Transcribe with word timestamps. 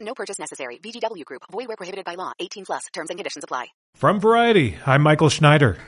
No 0.00 0.14
purchase 0.14 0.38
necessary. 0.38 0.78
VGW 0.78 1.24
Group. 1.24 1.42
Void 1.50 1.68
where 1.68 1.76
prohibited 1.76 2.04
by 2.04 2.14
law. 2.14 2.32
18 2.38 2.64
plus. 2.66 2.84
Terms 2.92 3.10
and 3.10 3.18
conditions 3.18 3.44
apply. 3.44 3.66
From 3.94 4.20
Variety, 4.20 4.76
I'm 4.86 5.02
Michael 5.02 5.28
Schneider. 5.28 5.78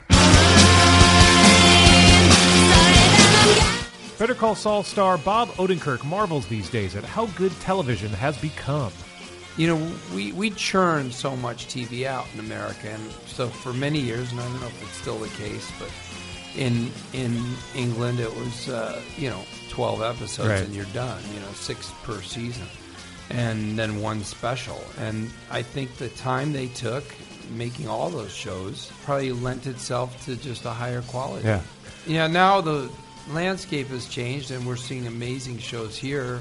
Better 4.19 4.35
Call 4.35 4.55
Saul 4.55 4.83
star 4.83 5.17
Bob 5.17 5.49
Odenkirk 5.51 6.05
marvels 6.05 6.47
these 6.47 6.69
days 6.69 6.95
at 6.95 7.05
how 7.05 7.27
good 7.29 7.53
television 7.61 8.11
has 8.11 8.37
become. 8.39 8.93
You 9.57 9.69
know, 9.69 9.93
we, 10.15 10.33
we 10.33 10.51
churn 10.51 11.11
so 11.11 11.35
much 11.37 11.67
TV 11.69 12.05
out 12.05 12.27
in 12.35 12.41
America, 12.41 12.89
and 12.91 13.11
so 13.27 13.49
for 13.49 13.73
many 13.73 13.99
years, 13.99 14.31
and 14.31 14.41
I 14.41 14.45
don't 14.45 14.61
know 14.61 14.67
if 14.67 14.83
it's 14.83 14.97
still 14.97 15.19
the 15.19 15.29
case, 15.31 15.71
but 15.79 15.91
in 16.57 16.91
in 17.15 17.41
England 17.75 18.21
it 18.21 18.35
was 18.37 18.69
uh, 18.69 19.01
you 19.17 19.31
know 19.31 19.41
twelve 19.71 20.03
episodes 20.03 20.49
Right. 20.49 20.63
and 20.63 20.75
you're 20.75 20.85
done. 20.87 21.23
You 21.33 21.41
know, 21.41 21.49
six 21.55 21.91
per 22.03 22.21
season, 22.21 22.67
and 23.31 23.79
then 23.79 24.01
one 24.01 24.23
special. 24.25 24.83
And 24.99 25.31
I 25.51 25.63
think 25.63 25.97
the 25.97 26.09
time 26.11 26.53
they 26.53 26.67
took 26.69 27.05
making 27.57 27.89
all 27.89 28.11
those 28.11 28.33
shows 28.33 28.91
probably 29.05 29.33
lent 29.33 29.67
itself 29.67 30.25
to 30.25 30.37
just 30.37 30.65
a 30.65 30.71
higher 30.71 31.03
quality. 31.03 31.47
Yeah. 31.47 31.63
Yeah, 32.07 32.27
now 32.27 32.61
the 32.61 32.91
landscape 33.31 33.89
has 33.89 34.07
changed, 34.09 34.51
and 34.51 34.67
we're 34.67 34.77
seeing 34.77 35.07
amazing 35.07 35.59
shows 35.59 35.97
here. 35.97 36.41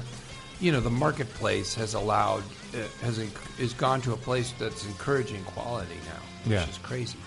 You 0.60 0.72
know, 0.72 0.80
the 0.80 0.90
marketplace 0.90 1.74
has 1.74 1.94
allowed 1.94 2.42
uh, 2.74 2.78
has 3.02 3.18
enc- 3.18 3.56
has 3.58 3.72
gone 3.74 4.00
to 4.02 4.12
a 4.12 4.16
place 4.16 4.52
that's 4.58 4.84
encouraging 4.86 5.42
quality 5.44 5.96
now, 6.06 6.20
which 6.44 6.52
Yeah. 6.52 6.68
is 6.68 6.78
crazy. 6.78 7.18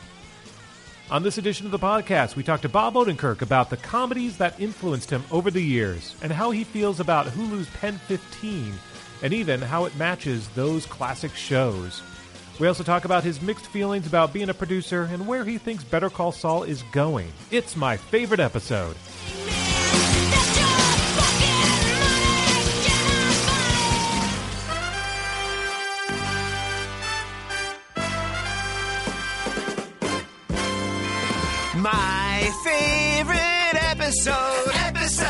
On 1.11 1.21
this 1.21 1.37
edition 1.37 1.65
of 1.65 1.71
the 1.71 1.79
podcast, 1.79 2.35
we 2.37 2.43
talked 2.43 2.61
to 2.63 2.69
Bob 2.69 2.93
Odenkirk 2.95 3.41
about 3.41 3.69
the 3.69 3.77
comedies 3.77 4.37
that 4.37 4.57
influenced 4.59 5.09
him 5.09 5.23
over 5.31 5.51
the 5.51 5.61
years 5.61 6.15
and 6.21 6.31
how 6.31 6.51
he 6.51 6.63
feels 6.63 6.99
about 7.01 7.27
Hulu's 7.27 7.67
Pen 7.81 7.99
15 8.07 8.73
and 9.23 9.33
even 9.33 9.61
how 9.61 9.85
it 9.85 9.95
matches 9.95 10.47
those 10.49 10.85
classic 10.85 11.33
shows. 11.33 12.03
We 12.59 12.67
also 12.67 12.83
talk 12.83 13.05
about 13.05 13.23
his 13.23 13.41
mixed 13.41 13.65
feelings 13.67 14.05
about 14.05 14.31
being 14.31 14.49
a 14.49 14.53
producer 14.53 15.09
and 15.11 15.25
where 15.25 15.43
he 15.43 15.57
thinks 15.57 15.83
Better 15.83 16.09
Call 16.09 16.31
Saul 16.31 16.63
is 16.63 16.83
going. 16.91 17.31
It's 17.49 17.75
my 17.75 17.97
favorite 17.97 18.39
episode. 18.39 18.95
My 31.75 32.51
favorite 32.63 33.83
episode. 33.89 34.71
Episode. 34.75 35.22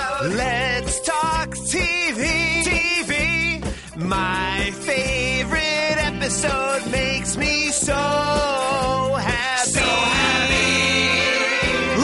Episode 6.33 6.89
makes 6.89 7.37
me 7.37 7.69
so 7.69 7.93
happy. 7.93 9.69
So 9.69 9.81
happy. 9.81 11.21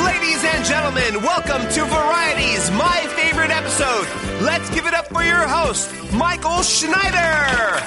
Ladies 0.05 0.43
and 0.43 0.63
gentlemen, 0.63 1.23
welcome 1.23 1.61
to 1.73 1.85
Variety's 1.85 2.69
My 2.71 3.07
Favorite 3.15 3.49
Episode. 3.49 4.07
Let's 4.43 4.69
give 4.69 4.85
it 4.85 4.93
up 4.93 5.07
for 5.07 5.23
your 5.23 5.47
host, 5.47 5.91
Michael 6.13 6.61
Schneider. 6.61 7.79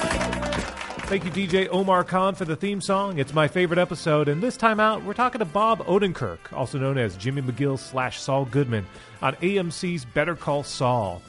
Thank 1.05 1.23
you, 1.23 1.31
DJ 1.31 1.69
Omar 1.69 2.03
Khan, 2.03 2.35
for 2.35 2.43
the 2.43 2.57
theme 2.57 2.81
song. 2.81 3.19
It's 3.19 3.33
my 3.33 3.47
favorite 3.47 3.79
episode, 3.79 4.27
and 4.27 4.43
this 4.43 4.57
time 4.57 4.81
out, 4.81 5.01
we're 5.05 5.13
talking 5.13 5.39
to 5.39 5.45
Bob 5.45 5.79
Odenkirk, 5.85 6.51
also 6.51 6.77
known 6.77 6.97
as 6.97 7.15
Jimmy 7.15 7.41
McGill 7.41 7.79
slash 7.79 8.19
Saul 8.19 8.43
Goodman, 8.45 8.85
on 9.21 9.35
AMC's 9.35 10.03
Better 10.03 10.35
Call 10.35 10.63
Saul. 10.63 11.21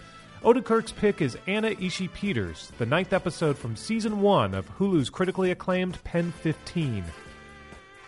Odenkirk's 0.44 0.92
pick 0.92 1.22
is 1.22 1.38
Anna 1.46 1.70
Ishii 1.70 2.12
Peters, 2.12 2.70
the 2.76 2.84
ninth 2.84 3.14
episode 3.14 3.56
from 3.56 3.76
season 3.76 4.20
one 4.20 4.52
of 4.52 4.68
Hulu's 4.76 5.08
critically 5.08 5.50
acclaimed 5.50 6.04
Pen 6.04 6.32
15. 6.32 7.02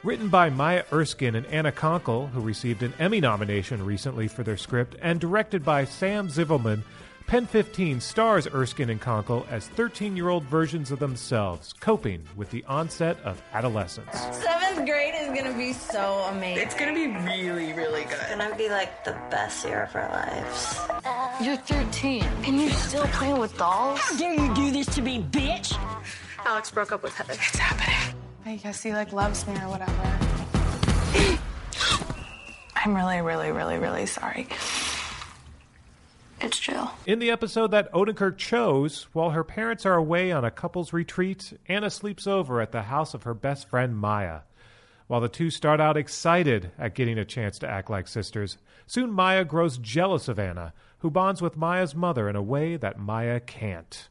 Written 0.04 0.28
by 0.28 0.50
Maya 0.50 0.84
Erskine 0.92 1.34
and 1.34 1.46
Anna 1.46 1.72
Konkle, 1.72 2.28
who 2.32 2.42
received 2.42 2.82
an 2.82 2.92
Emmy 2.98 3.22
nomination 3.22 3.82
recently 3.82 4.28
for 4.28 4.42
their 4.42 4.58
script, 4.58 4.96
and 5.00 5.18
directed 5.18 5.64
by 5.64 5.86
Sam 5.86 6.28
Zvibelman, 6.28 6.82
Pen 7.26 7.44
15 7.44 8.00
stars 8.00 8.46
Erskine 8.46 8.88
and 8.88 9.00
Konkle 9.00 9.44
as 9.50 9.66
13 9.70 10.16
year 10.16 10.28
old 10.28 10.44
versions 10.44 10.92
of 10.92 11.00
themselves, 11.00 11.72
coping 11.80 12.22
with 12.36 12.48
the 12.50 12.64
onset 12.68 13.16
of 13.24 13.42
adolescence. 13.52 14.16
Seventh 14.30 14.86
grade 14.86 15.14
is 15.18 15.26
gonna 15.36 15.58
be 15.58 15.72
so 15.72 16.24
amazing. 16.30 16.64
It's 16.64 16.76
gonna 16.76 16.94
be 16.94 17.08
really, 17.08 17.72
really 17.72 18.04
good. 18.04 18.38
gonna 18.38 18.54
be 18.54 18.68
like 18.68 19.04
the 19.04 19.18
best 19.28 19.66
year 19.66 19.82
of 19.90 19.96
our 19.96 20.08
lives. 20.08 20.78
You're 21.42 21.56
13 21.56 22.22
and 22.44 22.60
you're 22.60 22.70
still 22.70 23.06
playing 23.08 23.38
with 23.38 23.58
dolls? 23.58 23.98
How 23.98 24.16
dare 24.16 24.34
you 24.34 24.54
do 24.54 24.70
this 24.70 24.86
to 24.94 25.02
me, 25.02 25.20
bitch? 25.20 25.76
Alex 26.44 26.70
broke 26.70 26.92
up 26.92 27.02
with 27.02 27.12
Heather. 27.12 27.32
It's 27.32 27.58
happening. 27.58 28.14
I 28.44 28.54
guess 28.54 28.84
he 28.84 28.92
like 28.92 29.12
loves 29.12 29.44
me 29.48 29.54
or 29.54 29.68
whatever. 29.68 30.18
I'm 32.76 32.94
really, 32.94 33.20
really, 33.20 33.50
really, 33.50 33.78
really 33.78 34.06
sorry. 34.06 34.46
It's 36.40 36.58
Jill. 36.58 36.90
In 37.06 37.18
the 37.18 37.30
episode 37.30 37.70
that 37.70 37.90
Odenkirk 37.92 38.36
chose, 38.36 39.06
while 39.12 39.30
her 39.30 39.44
parents 39.44 39.86
are 39.86 39.94
away 39.94 40.30
on 40.32 40.44
a 40.44 40.50
couple's 40.50 40.92
retreat, 40.92 41.54
Anna 41.66 41.88
sleeps 41.88 42.26
over 42.26 42.60
at 42.60 42.72
the 42.72 42.82
house 42.82 43.14
of 43.14 43.22
her 43.22 43.32
best 43.34 43.68
friend 43.68 43.96
Maya. 43.96 44.40
While 45.06 45.20
the 45.20 45.28
two 45.28 45.50
start 45.50 45.80
out 45.80 45.96
excited 45.96 46.72
at 46.78 46.94
getting 46.94 47.16
a 47.16 47.24
chance 47.24 47.58
to 47.60 47.68
act 47.68 47.88
like 47.88 48.06
sisters, 48.06 48.58
soon 48.86 49.12
Maya 49.12 49.44
grows 49.44 49.78
jealous 49.78 50.28
of 50.28 50.38
Anna, 50.38 50.74
who 50.98 51.10
bonds 51.10 51.40
with 51.40 51.56
Maya's 51.56 51.94
mother 51.94 52.28
in 52.28 52.36
a 52.36 52.42
way 52.42 52.76
that 52.76 52.98
Maya 52.98 53.40
can't. 53.40 54.08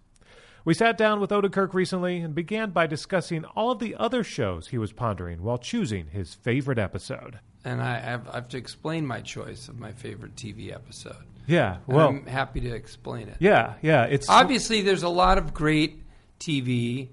We 0.64 0.74
sat 0.74 0.98
down 0.98 1.20
with 1.20 1.30
Odenkirk 1.30 1.76
recently 1.76 2.18
and 2.22 2.34
began 2.34 2.72
by 2.72 2.88
discussing 2.88 3.46
all 3.46 3.70
of 3.70 3.80
the 3.80 3.96
other 3.96 4.24
shows 4.24 4.70
he 4.70 4.80
was 4.80 4.92
pondering 4.92 5.44
while 5.44 5.60
choosing 5.60 6.08
his 6.08 6.34
favorite 6.34 6.80
episode. 6.80 7.40
And 7.64 7.84
I 7.84 8.00
have, 8.00 8.28
I 8.30 8.36
have 8.36 8.50
to 8.50 8.58
explain 8.58 9.06
my 9.06 9.22
choice 9.22 9.68
of 9.68 9.80
my 9.80 9.92
favorite 9.92 10.36
TV 10.36 10.74
episode. 10.74 11.24
Yeah, 11.48 11.78
well, 11.88 12.10
I'm 12.10 12.26
happy 12.26 12.62
to 12.62 12.74
explain 12.74 13.28
it. 13.30 13.38
yeah, 13.40 13.74
yeah, 13.82 14.04
it's 14.06 14.30
Obviously, 14.30 14.82
there's 14.82 15.04
a 15.04 15.10
lot 15.10 15.38
of 15.38 15.54
great 15.54 16.02
TV 16.40 17.10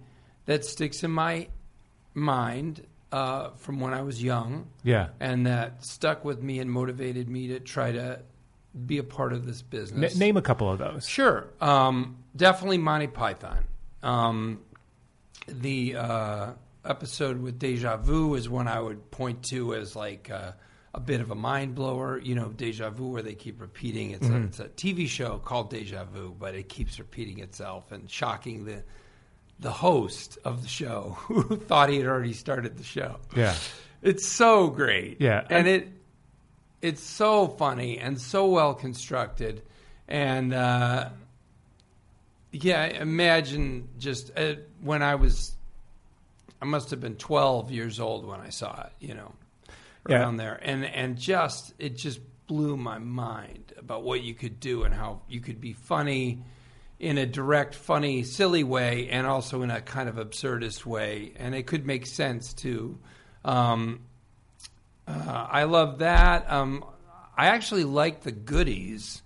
that 0.46 0.64
sticks 0.64 1.02
in 1.04 1.10
my 1.10 1.48
mind 2.14 2.86
uh, 3.10 3.50
from 3.56 3.80
when 3.80 3.92
I 3.94 4.02
was 4.02 4.22
young. 4.22 4.66
Yeah. 4.82 5.08
And 5.20 5.46
that 5.46 5.84
stuck 5.84 6.24
with 6.24 6.42
me 6.42 6.58
and 6.60 6.70
motivated 6.70 7.28
me 7.28 7.48
to 7.48 7.60
try 7.60 7.92
to 7.92 8.20
be 8.86 8.98
a 8.98 9.04
part 9.04 9.32
of 9.32 9.44
this 9.46 9.60
N- 9.60 9.66
business. 9.70 10.16
name 10.16 10.36
a 10.36 10.42
couple 10.42 10.70
of 10.70 10.78
those. 10.78 11.06
Sure. 11.06 11.46
Um, 11.60 12.16
definitely 12.34 12.78
Monty 12.78 13.06
Python. 13.06 13.64
Um, 14.02 14.60
the 15.46 15.96
uh, 15.96 16.50
episode 16.84 17.40
with 17.40 17.58
Deja 17.58 17.96
Vu 17.98 18.34
is 18.34 18.48
one 18.48 18.66
I 18.68 18.80
would 18.80 19.10
point 19.10 19.42
to 19.50 19.74
as 19.74 19.94
like 19.94 20.30
uh, 20.30 20.52
a 20.94 21.00
bit 21.00 21.20
of 21.20 21.30
a 21.30 21.34
mind 21.34 21.74
blower. 21.74 22.18
You 22.18 22.34
know, 22.34 22.48
Deja 22.48 22.90
Vu, 22.90 23.08
where 23.08 23.22
they 23.22 23.34
keep 23.34 23.60
repeating. 23.60 24.10
It's, 24.10 24.28
a, 24.28 24.42
it's 24.42 24.60
a 24.60 24.68
TV 24.68 25.08
show 25.08 25.38
called 25.38 25.70
Deja 25.70 26.04
Vu, 26.04 26.34
but 26.38 26.54
it 26.54 26.68
keeps 26.68 26.98
repeating 26.98 27.38
itself 27.38 27.92
and 27.92 28.10
shocking 28.10 28.64
the 28.64 28.82
the 29.60 29.70
host 29.70 30.38
of 30.44 30.62
the 30.62 30.68
show 30.68 31.16
who 31.20 31.56
thought 31.56 31.88
he 31.88 31.96
had 31.96 32.06
already 32.06 32.32
started 32.32 32.76
the 32.76 32.84
show. 32.84 33.16
Yeah. 33.36 33.54
It's 34.02 34.26
so 34.26 34.68
great. 34.68 35.20
Yeah. 35.20 35.46
And 35.48 35.68
it 35.68 35.88
it's 36.82 37.02
so 37.02 37.46
funny 37.46 37.98
and 37.98 38.20
so 38.20 38.48
well 38.48 38.74
constructed. 38.74 39.62
And 40.08 40.52
uh, 40.52 41.10
yeah, 42.50 42.84
imagine 42.86 43.88
just 43.98 44.36
uh, 44.36 44.54
when 44.82 45.02
I 45.02 45.14
was, 45.14 45.52
I 46.60 46.64
must 46.64 46.90
have 46.90 47.00
been 47.00 47.14
12 47.16 47.70
years 47.70 48.00
old 48.00 48.26
when 48.26 48.40
I 48.40 48.50
saw 48.50 48.82
it, 48.82 48.92
you 49.00 49.14
know, 49.14 49.32
Yeah. 50.08 50.20
around 50.20 50.36
there. 50.38 50.58
And, 50.62 50.84
and 50.84 51.16
just, 51.16 51.74
it 51.78 51.96
just 51.96 52.20
blew 52.46 52.76
my 52.76 52.98
mind 52.98 53.72
about 53.78 54.02
what 54.02 54.22
you 54.22 54.34
could 54.34 54.58
do 54.60 54.82
and 54.82 54.92
how 54.94 55.22
you 55.28 55.40
could 55.40 55.60
be 55.60 55.72
funny 55.72 56.42
in 56.98 57.18
a 57.18 57.26
direct, 57.26 57.74
funny, 57.74 58.22
silly 58.22 58.62
way, 58.64 59.08
and 59.10 59.26
also 59.26 59.62
in 59.62 59.70
a 59.70 59.80
kind 59.80 60.08
of 60.08 60.16
absurdist 60.16 60.84
way. 60.86 61.32
And 61.36 61.54
it 61.54 61.66
could 61.66 61.84
make 61.86 62.06
sense 62.06 62.52
too. 62.52 62.98
Um, 63.44 64.00
uh, 65.08 65.46
I 65.50 65.64
love 65.64 65.98
that. 65.98 66.50
Um, 66.50 66.84
I 67.36 67.46
actually 67.46 67.84
like 67.84 68.22
the 68.22 68.30
goodies. 68.32 69.22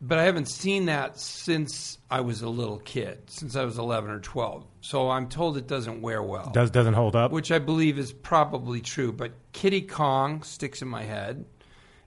but 0.00 0.18
I 0.18 0.24
haven't 0.24 0.48
seen 0.48 0.86
that 0.86 1.18
since 1.18 1.98
I 2.10 2.20
was 2.20 2.42
a 2.42 2.48
little 2.48 2.78
kid, 2.78 3.18
since 3.30 3.56
I 3.56 3.64
was 3.64 3.78
11 3.78 4.10
or 4.10 4.20
12. 4.20 4.64
So 4.80 5.10
I'm 5.10 5.28
told 5.28 5.56
it 5.56 5.66
doesn't 5.66 6.02
wear 6.02 6.22
well. 6.22 6.50
Does 6.52 6.70
doesn't 6.70 6.94
hold 6.94 7.16
up. 7.16 7.32
Which 7.32 7.50
I 7.50 7.58
believe 7.58 7.98
is 7.98 8.12
probably 8.12 8.80
true. 8.80 9.12
But 9.12 9.32
Kitty 9.58 9.80
Kong 9.80 10.44
sticks 10.44 10.82
in 10.82 10.88
my 10.88 11.02
head, 11.02 11.44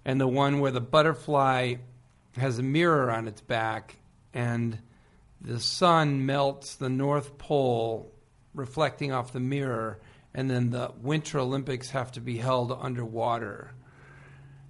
and 0.05 0.21
the 0.21 0.27
one 0.27 0.61
where 0.61 0.71
the 0.71 0.79
butterfly 0.79 1.75
has 2.37 2.57
a 2.57 2.63
mirror 2.63 3.11
on 3.11 3.27
its 3.27 3.41
back, 3.41 3.97
and 4.33 4.79
the 5.41 5.59
sun 5.59 6.25
melts 6.25 6.75
the 6.75 6.87
North 6.87 7.37
Pole, 7.37 8.09
reflecting 8.53 9.11
off 9.11 9.33
the 9.33 9.41
mirror, 9.41 9.99
and 10.33 10.49
then 10.49 10.69
the 10.69 10.93
Winter 11.01 11.39
Olympics 11.39 11.89
have 11.89 12.13
to 12.13 12.21
be 12.21 12.37
held 12.37 12.71
underwater. 12.71 13.73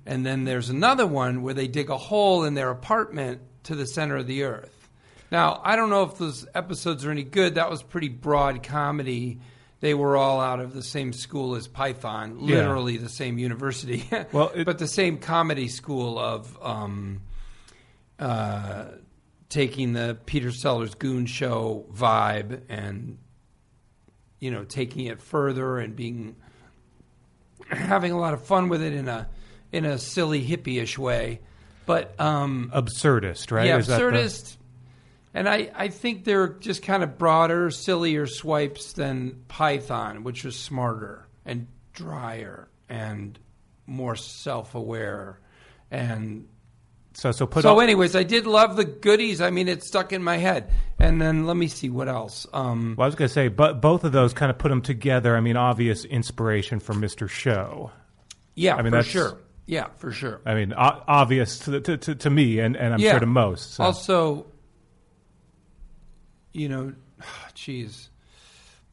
And 0.08 0.26
then 0.26 0.46
there's 0.46 0.72
another 0.72 1.06
one 1.06 1.44
where 1.44 1.54
they 1.54 1.68
dig 1.68 1.92
a 1.92 1.98
hole 1.98 2.46
in 2.46 2.56
their 2.56 2.72
apartment 2.72 3.42
to 3.66 3.76
the 3.76 3.86
center 3.86 4.18
of 4.18 4.26
the 4.26 4.42
earth. 4.42 4.90
Now, 5.32 5.62
I 5.64 5.76
don't 5.76 5.92
know 5.92 6.02
if 6.02 6.18
those 6.18 6.48
episodes 6.56 7.06
are 7.06 7.12
any 7.12 7.26
good. 7.26 7.54
That 7.54 7.70
was 7.70 7.84
pretty 7.84 8.10
broad 8.10 8.64
comedy. 8.64 9.40
They 9.82 9.94
were 9.96 10.16
all 10.16 10.40
out 10.40 10.60
of 10.60 10.74
the 10.74 10.84
same 10.84 11.12
school 11.12 11.56
as 11.56 11.68
Python, 11.68 12.38
Yeah. 12.42 12.56
literally 12.58 12.98
the 12.98 13.10
same 13.10 13.38
university. 13.38 14.08
Well, 14.32 14.52
it- 14.56 14.66
but 14.66 14.78
the 14.80 14.88
same 14.88 15.18
comedy 15.18 15.68
school 15.68 16.18
of 16.20 16.58
um, 16.62 17.22
uh, 18.20 18.86
taking 19.50 19.94
the 19.94 20.18
Peter 20.26 20.52
Sellers 20.52 20.96
Goon 20.96 21.26
Show 21.26 21.86
vibe 21.94 22.62
and 22.70 23.18
you 24.40 24.52
know 24.52 24.64
taking 24.64 25.06
it 25.08 25.22
further 25.22 25.80
and 25.80 25.96
being 25.96 26.36
having 27.70 28.12
a 28.12 28.20
lot 28.20 28.34
of 28.34 28.44
fun 28.46 28.70
with 28.70 28.82
it 28.82 28.94
in 28.94 29.08
a 29.08 29.28
in 29.72 29.86
a 29.86 29.98
silly 29.98 30.46
hippie-ish 30.46 30.98
way. 31.00 31.40
But 31.86 32.20
um, 32.20 32.70
Absurdist, 32.74 33.52
right? 33.52 33.66
yeah, 33.68 33.78
Is 33.78 33.88
absurdist. 33.88 34.58
And 35.34 35.48
I, 35.48 35.72
I 35.76 35.88
think 35.88 36.26
they're 36.26 36.50
just 36.50 36.84
kind 36.84 37.04
of 37.04 37.18
broader, 37.18 37.72
sillier 37.72 38.28
swipes 38.28 38.94
than 38.94 39.44
Python, 39.48 40.24
which 40.24 40.44
was 40.44 40.58
smarter 40.60 41.28
and 41.46 41.68
drier 41.94 42.68
and 42.90 43.40
more 43.88 44.16
self 44.16 44.76
aware. 44.76 45.40
And 45.90 46.48
so 47.14 47.32
so 47.32 47.46
put 47.46 47.64
so, 47.64 47.70
all- 47.72 47.82
anyways, 47.82 48.16
I 48.16 48.24
did 48.24 48.46
love 48.46 48.76
the 48.76 48.84
goodies. 48.86 49.40
I 49.42 49.50
mean, 49.52 49.68
it 49.70 49.84
stuck 49.84 50.12
in 50.14 50.22
my 50.24 50.38
head. 50.38 50.70
And 51.00 51.22
then 51.22 51.46
let 51.48 51.56
me 51.58 51.68
see 51.68 51.90
what 51.90 52.08
else. 52.10 52.46
Um, 52.54 52.96
Well, 52.98 53.06
I 53.06 53.08
was 53.08 53.16
going 53.16 53.28
to 53.28 53.34
say, 53.34 53.48
but 53.48 53.82
both 53.82 54.04
of 54.04 54.12
those 54.12 54.34
kind 54.34 54.50
of 54.50 54.58
put 54.58 54.70
them 54.70 54.82
together. 54.82 55.36
I 55.36 55.40
mean, 55.42 55.58
obvious 55.58 56.04
inspiration 56.06 56.80
for 56.80 56.94
Mr. 56.94 57.30
Show. 57.30 57.92
yeah, 58.56 58.76
I 58.76 58.82
mean, 58.82 58.92
for 58.92 59.04
sure. 59.04 59.38
Yeah, 59.66 59.88
for 59.98 60.12
sure. 60.12 60.42
I 60.46 60.56
mean, 60.56 60.74
o- 60.74 61.04
obvious 61.08 61.60
to, 61.60 61.72
the- 61.72 61.82
to, 61.82 61.98
to, 61.98 62.16
to 62.16 62.30
me, 62.30 62.60
and, 62.60 62.76
and 62.76 62.94
I'm 62.94 63.00
Yeah. 63.00 63.12
sure 63.12 63.20
to 63.22 63.26
most. 63.26 63.76
So. 63.76 63.84
Also, 63.86 64.46
you 66.54 66.70
know, 66.70 66.94
geez, 67.54 68.10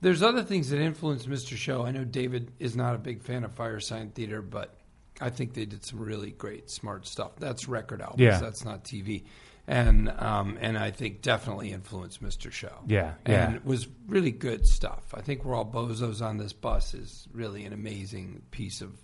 there's 0.01 0.23
other 0.23 0.43
things 0.43 0.71
that 0.71 0.81
influence 0.81 1.27
Mr. 1.27 1.57
Show. 1.57 1.85
I 1.85 1.91
know 1.91 2.05
David 2.05 2.53
is 2.59 2.77
not 2.77 2.95
a 2.95 2.99
big 2.99 3.23
fan 3.23 3.45
of 3.45 3.55
Firesign 3.55 4.13
Theatre, 4.13 4.43
but 4.43 4.75
I 5.21 5.31
think 5.31 5.55
they 5.55 5.65
did 5.67 5.85
some 5.85 5.99
really 5.99 6.31
great, 6.31 6.71
smart 6.71 7.07
stuff. 7.07 7.33
That's 7.39 7.69
record 7.69 8.01
albums. 8.01 8.21
Yeah. 8.21 8.39
That's 8.39 8.65
not 8.65 8.85
TV. 8.85 9.25
And 9.67 10.09
um, 10.09 10.57
and 10.63 10.79
I 10.79 10.93
think 10.93 11.21
definitely 11.21 11.73
influenced 11.73 12.23
Mr. 12.23 12.51
Show. 12.51 12.73
Yeah, 12.87 13.15
and 13.27 13.53
yeah. 13.53 13.57
it 13.57 13.67
was 13.67 13.87
really 14.07 14.31
good 14.31 14.67
stuff. 14.67 15.13
I 15.13 15.21
think 15.21 15.45
we're 15.45 15.55
all 15.55 15.67
bozos 15.67 16.23
on 16.23 16.39
this 16.39 16.55
bus 16.55 16.95
is 16.95 17.29
really 17.35 17.67
an 17.67 17.75
amazing 17.75 18.41
piece 18.51 18.81
of 18.81 18.97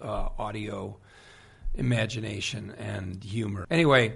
uh, 0.00 0.28
audio 0.38 0.98
imagination 1.74 2.72
and 2.78 3.24
humor. 3.24 3.66
Anyway, 3.72 4.14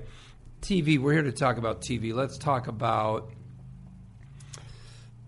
TV. 0.63 0.99
We're 0.99 1.15
here 1.15 1.23
to 1.23 1.33
talk 1.33 1.59
about 1.59 1.81
TV. 1.81 2.15
Let's 2.15 2.39
talk 2.39 2.69
about 2.69 3.31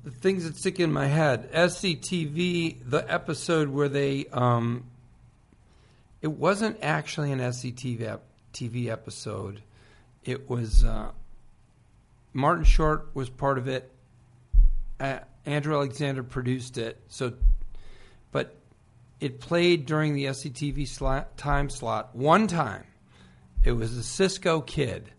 the 0.05 0.11
things 0.11 0.45
that 0.45 0.57
stick 0.57 0.81
in 0.81 0.93
my 0.93 1.07
head. 1.07 1.51
SCTV, 1.53 2.79
the 2.85 3.13
episode 3.13 3.69
where 3.69 3.89
they, 3.89 4.27
um, 4.33 4.85
it 6.23 6.33
wasn't 6.33 6.79
actually 6.83 7.33
an 7.33 7.41
SCTV 7.41 8.03
ep- 8.03 8.23
TV 8.53 8.89
episode. 8.89 9.61
It 10.25 10.49
was 10.49 10.85
uh, 10.85 11.11
Martin 12.33 12.65
Short 12.65 13.09
was 13.15 13.29
part 13.29 13.59
of 13.59 13.69
it. 13.69 13.91
Uh, 15.01 15.21
Andrew 15.47 15.75
Alexander 15.75 16.23
produced 16.23 16.79
it. 16.79 17.01
So, 17.09 17.33
but 18.33 18.55
it 19.21 19.41
played 19.41 19.87
during 19.87 20.15
the 20.15 20.27
SCTV 20.27 20.87
slot, 20.87 21.37
time 21.37 21.71
slot 21.71 22.15
one 22.15 22.47
time. 22.47 22.85
It 23.65 23.73
was 23.73 23.97
a 23.97 24.03
Cisco 24.03 24.61
kid 24.61 25.11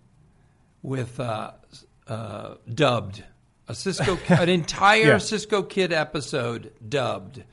with 0.81 1.19
uh, 1.19 1.51
uh, 2.07 2.55
dubbed 2.73 3.23
a 3.69 3.75
Cisco 3.75 4.17
an 4.29 4.49
entire 4.59 5.05
Yeah. 5.05 5.17
Cisco 5.19 5.61
Kid 5.63 5.93
episode 5.93 6.73
dubbed, 6.87 7.43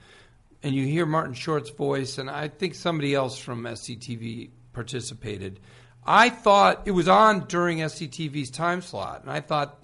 and 0.63 0.75
you 0.75 0.85
hear 0.87 1.07
Martin 1.07 1.35
Short's 1.35 1.71
voice, 1.71 2.19
and 2.19 2.29
I 2.29 2.49
think 2.49 2.75
somebody 2.75 3.15
else 3.15 3.39
from 3.39 3.63
SCTV 3.65 4.49
participated. 4.73 5.61
I 6.05 6.31
thought 6.31 6.83
it 6.87 6.93
was 6.93 7.07
on 7.07 7.47
during 7.47 7.79
SCTV's 7.79 8.51
time 8.51 8.81
slot, 8.81 9.23
and 9.23 9.31
I 9.31 9.41
thought 9.41 9.79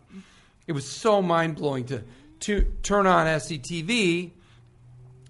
it 0.67 0.73
was 0.73 0.89
so 0.89 1.23
mind 1.23 1.57
blowing 1.57 1.85
to 1.87 2.03
to 2.41 2.63
turn 2.83 3.07
on 3.07 3.27
SCTV, 3.27 4.31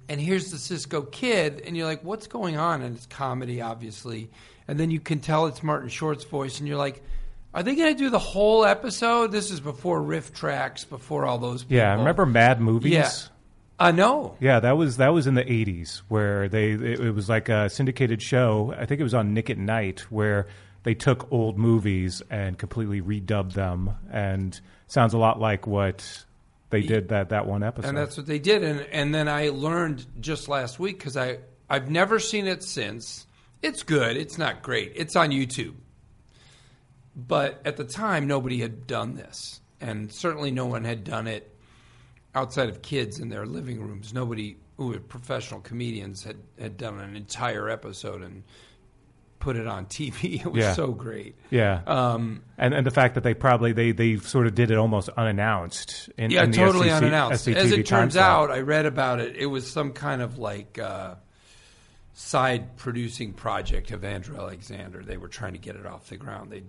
and 0.08 0.20
here's 0.20 0.50
the 0.50 0.56
Cisco 0.58 1.02
Kid, 1.02 1.62
and 1.66 1.76
you're 1.76 1.86
like, 1.86 2.02
what's 2.04 2.26
going 2.26 2.56
on? 2.56 2.80
And 2.80 2.96
it's 2.96 3.06
comedy, 3.06 3.60
obviously, 3.60 4.30
and 4.68 4.78
then 4.78 4.90
you 4.90 5.00
can 5.00 5.18
tell 5.20 5.46
it's 5.46 5.62
Martin 5.62 5.88
Short's 5.88 6.24
voice, 6.24 6.60
and 6.60 6.68
you're 6.68 6.78
like. 6.78 7.02
Are 7.54 7.62
they 7.62 7.74
going 7.74 7.92
to 7.92 7.98
do 7.98 8.08
the 8.10 8.18
whole 8.18 8.64
episode? 8.64 9.30
This 9.30 9.50
is 9.50 9.60
before 9.60 10.00
RiffTrax, 10.00 10.88
before 10.88 11.26
all 11.26 11.38
those. 11.38 11.64
People. 11.64 11.76
yeah, 11.76 11.94
remember 11.94 12.24
Mad 12.24 12.60
Movies? 12.60 12.92
Yeah. 12.92 13.06
Uh, 13.06 13.88
I 13.88 13.90
know. 13.90 14.36
Yeah, 14.40 14.60
that 14.60 14.76
was 14.76 14.98
that 14.98 15.08
was 15.08 15.26
in 15.26 15.34
the 15.34 15.44
'80s 15.44 16.02
where 16.08 16.48
they 16.48 16.70
it, 16.70 17.00
it 17.00 17.10
was 17.14 17.28
like 17.28 17.48
a 17.48 17.68
syndicated 17.68 18.22
show. 18.22 18.74
I 18.78 18.86
think 18.86 19.00
it 19.00 19.04
was 19.04 19.14
on 19.14 19.34
Nick 19.34 19.50
at 19.50 19.58
Night 19.58 20.00
where 20.10 20.46
they 20.84 20.94
took 20.94 21.30
old 21.32 21.58
movies 21.58 22.22
and 22.30 22.56
completely 22.58 23.00
redubbed 23.00 23.54
them, 23.54 23.90
and 24.10 24.58
sounds 24.86 25.14
a 25.14 25.18
lot 25.18 25.40
like 25.40 25.66
what 25.66 26.24
they 26.70 26.80
did 26.82 27.08
that 27.08 27.30
that 27.30 27.46
one 27.46 27.62
episode. 27.62 27.88
And 27.88 27.98
that's 27.98 28.16
what 28.16 28.26
they 28.26 28.38
did. 28.38 28.62
And 28.62 28.80
and 28.92 29.14
then 29.14 29.28
I 29.28 29.48
learned 29.48 30.06
just 30.20 30.48
last 30.48 30.78
week 30.78 30.98
because 30.98 31.16
I 31.16 31.38
I've 31.68 31.90
never 31.90 32.18
seen 32.18 32.46
it 32.46 32.62
since. 32.62 33.26
It's 33.62 33.82
good. 33.82 34.16
It's 34.16 34.38
not 34.38 34.62
great. 34.62 34.92
It's 34.96 35.16
on 35.16 35.30
YouTube. 35.30 35.74
But 37.14 37.60
at 37.64 37.76
the 37.76 37.84
time, 37.84 38.26
nobody 38.26 38.60
had 38.60 38.86
done 38.86 39.14
this, 39.16 39.60
and 39.80 40.10
certainly 40.12 40.50
no 40.50 40.66
one 40.66 40.84
had 40.84 41.04
done 41.04 41.26
it 41.26 41.54
outside 42.34 42.68
of 42.70 42.80
kids 42.80 43.18
in 43.20 43.28
their 43.28 43.44
living 43.46 43.80
rooms. 43.80 44.14
Nobody 44.14 44.56
who 44.78 44.88
were 44.88 44.98
professional 45.00 45.60
comedians 45.60 46.24
had 46.24 46.36
had 46.58 46.76
done 46.78 46.98
an 47.00 47.14
entire 47.16 47.68
episode 47.68 48.22
and 48.22 48.42
put 49.40 49.56
it 49.56 49.66
on 49.66 49.84
TV. 49.86 50.40
It 50.46 50.50
was 50.50 50.62
Yeah. 50.62 50.72
so 50.72 50.92
great. 50.92 51.34
yeah, 51.50 51.82
Um, 51.86 52.42
and 52.56 52.72
and 52.72 52.86
the 52.86 52.90
fact 52.90 53.14
that 53.16 53.24
they 53.24 53.34
probably 53.34 53.72
they 53.72 53.92
they 53.92 54.16
sort 54.16 54.46
of 54.46 54.54
did 54.54 54.70
it 54.70 54.78
almost 54.78 55.10
unannounced. 55.10 56.08
In, 56.16 56.30
yeah, 56.30 56.44
in 56.44 56.50
the 56.52 56.56
totally 56.56 56.88
SCC 56.88 56.96
unannounced. 56.96 57.46
SCTV 57.46 57.56
As 57.56 57.72
it 57.72 57.86
turns 57.86 58.16
out, 58.16 58.50
I 58.50 58.60
read 58.60 58.86
about 58.86 59.20
it. 59.20 59.36
It 59.36 59.46
was 59.46 59.70
some 59.70 59.92
kind 59.92 60.22
of 60.22 60.38
like 60.38 60.78
uh, 60.78 61.16
side 62.14 62.76
producing 62.76 63.32
project 63.32 63.90
of 63.90 64.04
Andrew 64.04 64.36
Alexander. 64.36 65.02
They 65.02 65.16
were 65.16 65.28
trying 65.28 65.52
to 65.52 65.58
get 65.58 65.76
it 65.76 65.86
off 65.86 66.08
the 66.08 66.16
ground. 66.16 66.50
They, 66.50 66.62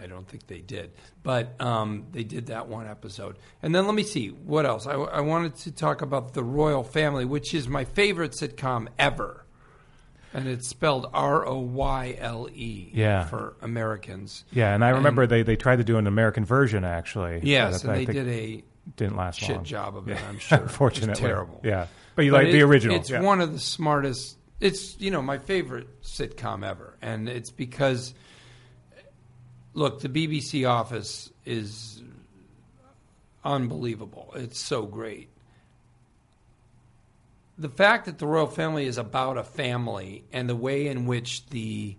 I 0.00 0.06
don't 0.06 0.26
think 0.28 0.46
they 0.46 0.60
did, 0.60 0.92
but 1.22 1.60
um, 1.60 2.06
they 2.12 2.24
did 2.24 2.46
that 2.46 2.68
one 2.68 2.86
episode. 2.86 3.36
And 3.62 3.74
then 3.74 3.86
let 3.86 3.94
me 3.94 4.02
see 4.02 4.28
what 4.28 4.66
else. 4.66 4.86
I, 4.86 4.92
I 4.94 5.20
wanted 5.20 5.56
to 5.56 5.72
talk 5.72 6.02
about 6.02 6.34
the 6.34 6.42
Royle 6.44 6.82
Family, 6.84 7.24
which 7.24 7.54
is 7.54 7.68
my 7.68 7.84
favorite 7.84 8.32
sitcom 8.32 8.88
ever, 8.98 9.44
and 10.32 10.48
it's 10.48 10.68
spelled 10.68 11.08
R 11.14 11.46
O 11.46 11.58
Y 11.58 12.16
L 12.18 12.48
E. 12.52 12.90
Yeah. 12.92 13.24
for 13.26 13.56
Americans. 13.62 14.44
Yeah, 14.52 14.74
and 14.74 14.84
I 14.84 14.90
remember 14.90 15.26
they, 15.26 15.42
they 15.42 15.56
tried 15.56 15.76
to 15.76 15.84
do 15.84 15.96
an 15.98 16.06
American 16.06 16.44
version 16.44 16.84
actually. 16.84 17.40
Yes, 17.44 17.82
but 17.82 17.88
and 17.88 17.92
I 17.92 17.94
they 17.98 18.04
think 18.06 18.18
did 18.26 18.28
a 18.28 18.64
didn't 18.96 19.16
last 19.16 19.38
shit 19.40 19.56
long. 19.56 19.64
job 19.64 19.96
of 19.96 20.08
it. 20.08 20.18
I'm 20.28 20.38
sure. 20.38 20.58
Unfortunately, 20.62 21.12
It's 21.12 21.20
terrible. 21.20 21.60
Yeah, 21.64 21.86
but 22.16 22.24
you 22.24 22.32
like 22.32 22.48
the 22.48 22.58
it- 22.58 22.62
original. 22.62 22.96
It's 22.96 23.10
yeah. 23.10 23.20
one 23.22 23.40
of 23.40 23.52
the 23.52 23.58
smartest. 23.60 24.36
It's 24.60 24.98
you 25.00 25.10
know 25.10 25.22
my 25.22 25.38
favorite 25.38 26.02
sitcom 26.02 26.66
ever, 26.66 26.96
and 27.02 27.28
it's 27.28 27.50
because 27.50 28.14
look, 29.74 30.00
the 30.00 30.08
BBC 30.08 30.68
Office 30.68 31.30
is 31.44 32.02
unbelievable. 33.44 34.32
It's 34.36 34.58
so 34.58 34.82
great. 34.86 35.28
The 37.58 37.68
fact 37.68 38.06
that 38.06 38.18
the 38.18 38.26
Royle 38.26 38.46
family 38.46 38.86
is 38.86 38.98
about 38.98 39.36
a 39.36 39.44
family 39.44 40.24
and 40.32 40.48
the 40.48 40.56
way 40.56 40.88
in 40.88 41.06
which 41.06 41.46
the 41.46 41.96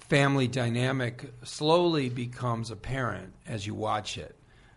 family 0.00 0.48
dynamic 0.48 1.32
slowly 1.44 2.08
becomes 2.08 2.70
apparent 2.70 3.32
as 3.46 3.66
you 3.66 3.74
watch 3.74 4.18
it 4.18 4.34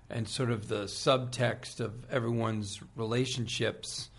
and 0.10 0.28
sort 0.28 0.52
of 0.52 0.68
the 0.68 0.84
subtext 0.84 1.80
of 1.80 1.94
everyone's 2.10 2.82
relationships 2.96 4.10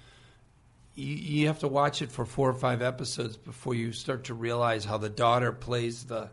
you, 0.95 1.14
you 1.14 1.47
have 1.47 1.61
to 1.61 1.69
watch 1.69 2.02
it 2.02 2.11
for 2.11 2.25
four 2.25 2.50
or 2.50 2.54
five 2.54 2.83
episodes 2.83 3.37
before 3.37 3.75
you 3.75 3.92
start 3.92 4.25
to 4.25 4.35
realize 4.35 4.85
how 4.85 4.99
the 4.99 5.09
daughter 5.09 5.52
plays 5.52 6.04
the 6.04 6.31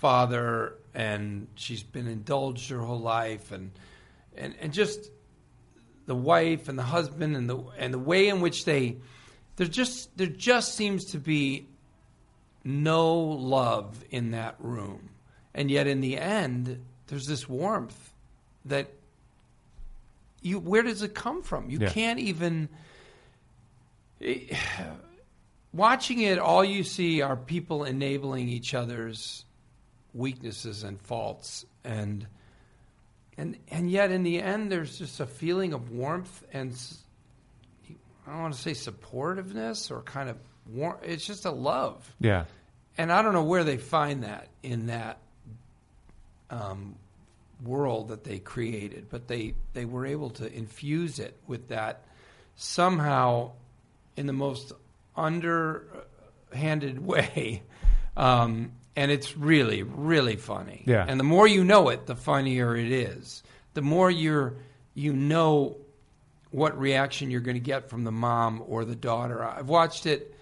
father, 0.00 0.74
and 0.94 1.46
she's 1.54 1.82
been 1.82 2.06
indulged 2.06 2.70
her 2.70 2.80
whole 2.80 2.98
life, 2.98 3.52
and 3.52 3.70
and 4.36 4.54
and 4.60 4.72
just 4.72 5.10
the 6.06 6.14
wife 6.14 6.68
and 6.68 6.78
the 6.78 6.82
husband 6.82 7.36
and 7.36 7.48
the 7.48 7.58
and 7.78 7.92
the 7.94 7.98
way 7.98 8.28
in 8.28 8.40
which 8.40 8.64
they 8.64 8.96
there 9.56 9.66
just 9.66 10.16
there 10.16 10.26
just 10.26 10.74
seems 10.74 11.04
to 11.06 11.18
be 11.18 11.66
no 12.64 13.14
love 13.18 14.02
in 14.10 14.30
that 14.32 14.56
room, 14.58 15.10
and 15.54 15.70
yet 15.70 15.86
in 15.86 16.00
the 16.00 16.16
end, 16.18 16.82
there's 17.08 17.26
this 17.26 17.48
warmth 17.48 18.12
that 18.64 18.90
you 20.40 20.58
where 20.58 20.82
does 20.82 21.02
it 21.02 21.14
come 21.14 21.42
from? 21.42 21.68
You 21.68 21.78
Yeah. 21.80 21.90
can't 21.90 22.18
even 22.20 22.68
eh, 24.22 24.56
watching 25.72 26.20
it. 26.20 26.38
All 26.38 26.64
you 26.64 26.84
see 26.84 27.20
are 27.20 27.36
people 27.36 27.84
enabling 27.84 28.48
each 28.48 28.72
other's 28.74 29.44
weaknesses 30.14 30.82
and 30.84 31.00
faults, 31.00 31.64
and 31.84 32.26
and 33.38 33.56
and 33.70 33.90
yet 33.90 34.10
in 34.10 34.22
the 34.22 34.40
end, 34.42 34.70
there's 34.70 34.98
just 34.98 35.20
a 35.20 35.26
feeling 35.26 35.72
of 35.72 35.90
warmth 35.90 36.44
and 36.52 36.72
I 38.26 38.32
don't 38.32 38.42
want 38.42 38.54
to 38.54 38.60
say 38.60 38.72
supportiveness 38.72 39.90
or 39.90 40.02
kind 40.02 40.28
of 40.28 40.36
war. 40.70 40.98
It's 41.02 41.26
just 41.26 41.44
a 41.46 41.50
love, 41.50 42.14
Yeah. 42.20 42.44
and 42.98 43.10
I 43.10 43.22
don't 43.22 43.32
know 43.32 43.44
where 43.44 43.64
they 43.64 43.76
find 43.78 44.22
that 44.24 44.48
in 44.62 44.86
that 44.86 45.18
um, 46.50 46.94
world 47.64 48.08
that 48.08 48.24
they 48.24 48.38
created, 48.38 49.06
but 49.10 49.26
they 49.28 49.54
they 49.72 49.84
were 49.84 50.06
able 50.06 50.30
to 50.30 50.52
infuse 50.52 51.18
it 51.18 51.36
with 51.46 51.68
that 51.68 52.04
somehow 52.56 53.52
in 54.16 54.26
the 54.26 54.32
most 54.32 54.72
underhanded 55.16 56.98
way. 57.04 57.62
Um, 58.16 58.72
and 59.00 59.10
it's 59.10 59.36
really, 59.36 59.82
really 59.82 60.36
funny. 60.36 60.82
Yeah. 60.86 61.04
And 61.08 61.18
the 61.18 61.24
more 61.24 61.48
you 61.48 61.64
know 61.64 61.88
it, 61.88 62.06
the 62.06 62.14
funnier 62.16 62.76
it 62.76 62.92
is. 62.92 63.42
The 63.74 63.82
more 63.82 64.10
you're 64.10 64.54
you 64.94 65.12
know 65.12 65.76
what 66.50 66.78
reaction 66.78 67.30
you're 67.30 67.40
going 67.40 67.56
to 67.56 67.60
get 67.74 67.88
from 67.88 68.04
the 68.04 68.12
mom 68.12 68.62
or 68.66 68.84
the 68.84 68.96
daughter. 68.96 69.42
I've 69.44 69.68
watched 69.68 70.04
it 70.06 70.34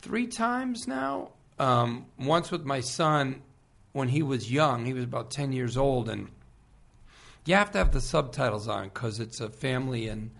three 0.00 0.26
times 0.26 0.88
now. 0.88 1.30
Um, 1.58 2.06
once 2.18 2.50
with 2.50 2.64
my 2.64 2.80
son 2.80 3.42
when 3.92 4.08
he 4.08 4.22
was 4.22 4.50
young, 4.50 4.86
he 4.86 4.92
was 4.94 5.04
about 5.04 5.30
10 5.30 5.52
years 5.52 5.76
old, 5.76 6.08
and 6.08 6.28
you 7.44 7.54
have 7.54 7.70
to 7.72 7.78
have 7.78 7.92
the 7.92 8.00
subtitles 8.00 8.68
on 8.68 8.84
because 8.84 9.20
it's 9.20 9.40
a 9.40 9.48
family 9.50 10.08
in 10.08 10.30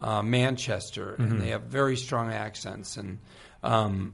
uh, 0.00 0.22
Manchester, 0.22 1.16
Mhm. 1.18 1.30
and 1.30 1.40
they 1.40 1.48
have 1.50 1.62
very 1.62 1.96
strong 1.96 2.30
accents. 2.32 2.96
And 2.98 3.18
um, 3.62 4.12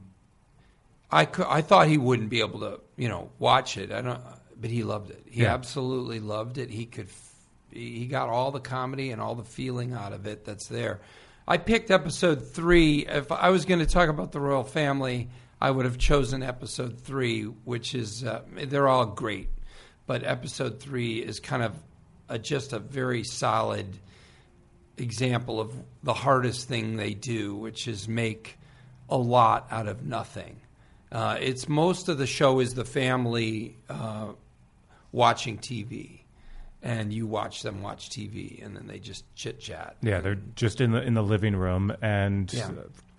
I 1.11 1.25
cou- 1.25 1.45
I 1.47 1.61
thought 1.61 1.87
he 1.87 1.97
wouldn't 1.97 2.29
be 2.29 2.39
able 2.39 2.59
to, 2.61 2.79
you 2.97 3.09
know, 3.09 3.29
watch 3.39 3.77
it. 3.77 3.91
I 3.91 4.01
don't, 4.01 4.21
but 4.59 4.69
he 4.69 4.83
loved 4.83 5.09
it. 5.11 5.23
He 5.29 5.41
Yeah. 5.41 5.53
absolutely 5.53 6.19
loved 6.19 6.57
it. 6.57 6.69
He 6.69 6.85
could, 6.85 7.07
he 7.71 8.05
got 8.07 8.29
all 8.29 8.51
the 8.51 8.59
comedy 8.59 9.11
and 9.11 9.21
all 9.21 9.35
the 9.35 9.43
feeling 9.43 9.93
out 9.93 10.13
of 10.13 10.25
it 10.27 10.45
that's 10.45 10.67
there. 10.67 11.01
I 11.47 11.57
picked 11.57 11.91
episode 11.91 12.47
three. 12.51 13.05
If 13.07 13.31
I 13.31 13.49
was 13.49 13.65
going 13.65 13.79
to 13.79 13.85
talk 13.85 14.07
about 14.09 14.31
the 14.31 14.39
Royle 14.39 14.63
family, 14.63 15.29
I 15.59 15.69
would 15.71 15.85
have 15.85 15.97
chosen 15.97 16.43
episode 16.43 17.01
three, 17.01 17.43
which 17.43 17.93
is 17.93 18.23
uh, 18.23 18.41
they're 18.55 18.87
all 18.87 19.05
great, 19.07 19.49
but 20.07 20.23
episode 20.23 20.79
three 20.79 21.17
is 21.19 21.39
kind 21.39 21.61
of 21.63 21.73
a, 22.29 22.39
just 22.39 22.71
a 22.73 22.79
very 22.79 23.23
solid 23.23 23.85
example 24.97 25.59
of 25.59 25.73
the 26.03 26.13
hardest 26.13 26.67
thing 26.67 26.95
they 26.95 27.13
do, 27.13 27.55
which 27.55 27.87
is 27.87 28.07
make 28.07 28.57
a 29.09 29.17
lot 29.17 29.67
out 29.71 29.87
of 29.87 30.03
nothing. 30.05 30.61
Uh, 31.11 31.37
it's 31.39 31.67
most 31.67 32.07
of 32.09 32.17
the 32.17 32.27
show 32.27 32.59
is 32.59 32.73
the 32.73 32.85
family 32.85 33.75
uh, 33.89 34.27
watching 35.11 35.57
TV, 35.57 36.21
and 36.81 37.11
you 37.11 37.27
watch 37.27 37.63
them 37.63 37.81
watch 37.81 38.09
TV, 38.09 38.63
and 38.65 38.75
then 38.75 38.87
they 38.87 38.97
just 38.99 39.23
chit 39.35 39.59
chat. 39.59 39.97
Yeah, 40.01 40.21
they're 40.21 40.39
just 40.55 40.79
in 40.81 40.91
the 40.91 41.01
in 41.01 41.13
the 41.13 41.23
living 41.23 41.55
room, 41.55 41.91
and 42.01 42.51
Yeah. 42.53 42.71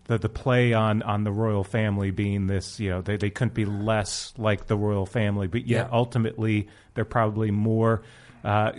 the 0.07 0.19
the 0.19 0.29
play 0.29 0.73
on 0.73 1.03
on 1.03 1.25
the 1.25 1.33
Royle 1.33 1.65
family 1.65 2.11
being 2.11 2.47
this, 2.47 2.81
you 2.81 2.89
know, 2.91 3.03
they 3.03 3.17
they 3.17 3.31
couldn't 3.31 3.55
be 3.55 3.67
less 3.67 4.33
like 4.39 4.67
the 4.69 4.77
royal 4.77 5.07
family, 5.07 5.47
but 5.47 5.67
yet 5.67 5.87
Yeah. 5.89 5.97
ultimately 5.97 6.69
they're 6.95 7.05
probably 7.05 7.51
more. 7.51 8.03
Uh, 8.45 8.73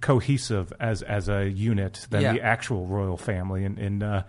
cohesive 0.00 0.72
as 0.78 1.02
as 1.02 1.28
a 1.28 1.50
unit 1.50 2.06
than 2.10 2.22
Yeah. 2.22 2.32
the 2.34 2.40
actual 2.42 2.86
royal 2.86 3.16
family 3.16 3.64
in 3.64 3.76
in, 3.78 4.02
uh, 4.04 4.22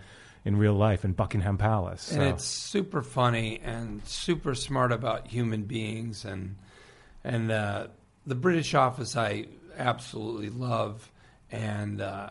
in 0.46 0.56
real 0.56 0.74
life 0.74 1.04
in 1.04 1.12
Buckingham 1.12 1.58
Palace. 1.58 2.12
and 2.12 2.22
it's 2.22 2.44
super 2.44 3.02
funny 3.02 3.60
and 3.64 4.06
super 4.06 4.54
smart 4.54 4.92
about 4.92 5.26
human 5.26 5.64
beings 5.64 6.24
and 6.24 6.56
and 7.24 7.50
uh, 7.50 7.88
the 8.24 8.36
British 8.36 8.72
Office 8.72 9.16
I 9.16 9.46
absolutely 9.76 10.50
love 10.50 11.10
and 11.50 12.00
uh, 12.00 12.30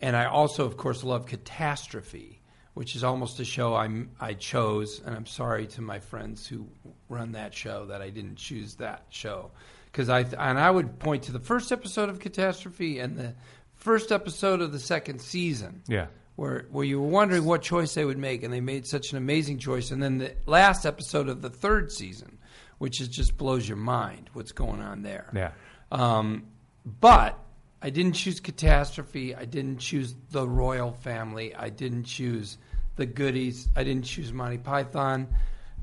and 0.00 0.16
I 0.16 0.26
also 0.26 0.64
of 0.64 0.76
course 0.76 1.02
love 1.02 1.26
Catastrophe, 1.26 2.40
which 2.74 2.94
is 2.94 3.02
almost 3.02 3.40
a 3.40 3.44
show 3.44 3.74
I 3.74 3.88
I 4.20 4.34
chose 4.34 5.02
and 5.04 5.16
I'm 5.16 5.26
sorry 5.26 5.66
to 5.66 5.82
my 5.82 5.98
friends 5.98 6.46
who 6.46 6.68
run 7.08 7.32
that 7.32 7.52
show 7.52 7.86
that 7.86 8.00
I 8.00 8.10
didn't 8.10 8.36
choose 8.36 8.76
that 8.76 9.06
show 9.08 9.50
because 9.86 10.08
I 10.08 10.20
and 10.20 10.56
I 10.56 10.70
would 10.70 11.00
point 11.00 11.24
to 11.24 11.32
the 11.32 11.40
first 11.40 11.72
episode 11.72 12.10
of 12.10 12.20
Catastrophe 12.20 13.00
and 13.00 13.16
the 13.16 13.34
first 13.74 14.12
episode 14.12 14.60
of 14.60 14.70
the 14.70 14.78
second 14.78 15.20
season 15.20 15.82
yeah. 15.88 16.06
Where 16.38 16.66
where 16.70 16.84
you 16.84 17.00
were 17.00 17.08
wondering 17.08 17.44
what 17.44 17.62
choice 17.62 17.94
they 17.94 18.04
would 18.04 18.16
make, 18.16 18.44
and 18.44 18.54
they 18.54 18.60
made 18.60 18.86
such 18.86 19.10
an 19.10 19.18
amazing 19.18 19.58
choice. 19.58 19.90
And 19.90 20.00
then 20.00 20.18
the 20.18 20.36
last 20.46 20.86
episode 20.86 21.28
of 21.28 21.42
the 21.42 21.50
third 21.50 21.90
season, 21.90 22.38
which 22.78 23.00
is 23.00 23.08
just 23.08 23.36
blows 23.36 23.68
your 23.68 23.76
mind 23.76 24.30
what's 24.34 24.52
going 24.52 24.80
on 24.80 25.02
there. 25.02 25.32
Yeah. 25.34 25.50
Um, 25.90 26.46
but 26.84 27.36
I 27.82 27.90
didn't 27.90 28.12
choose 28.12 28.38
catastrophe. 28.38 29.34
I 29.34 29.46
didn't 29.46 29.78
choose 29.78 30.14
the 30.30 30.46
Royle 30.46 30.92
family. 30.92 31.56
I 31.56 31.70
didn't 31.70 32.04
choose 32.04 32.56
the 32.94 33.06
goodies. 33.06 33.68
I 33.74 33.82
didn't 33.82 34.04
choose 34.04 34.32
Monty 34.32 34.58
Python. 34.58 35.26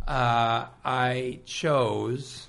Uh, 0.08 0.68
I 0.86 1.42
chose 1.44 2.48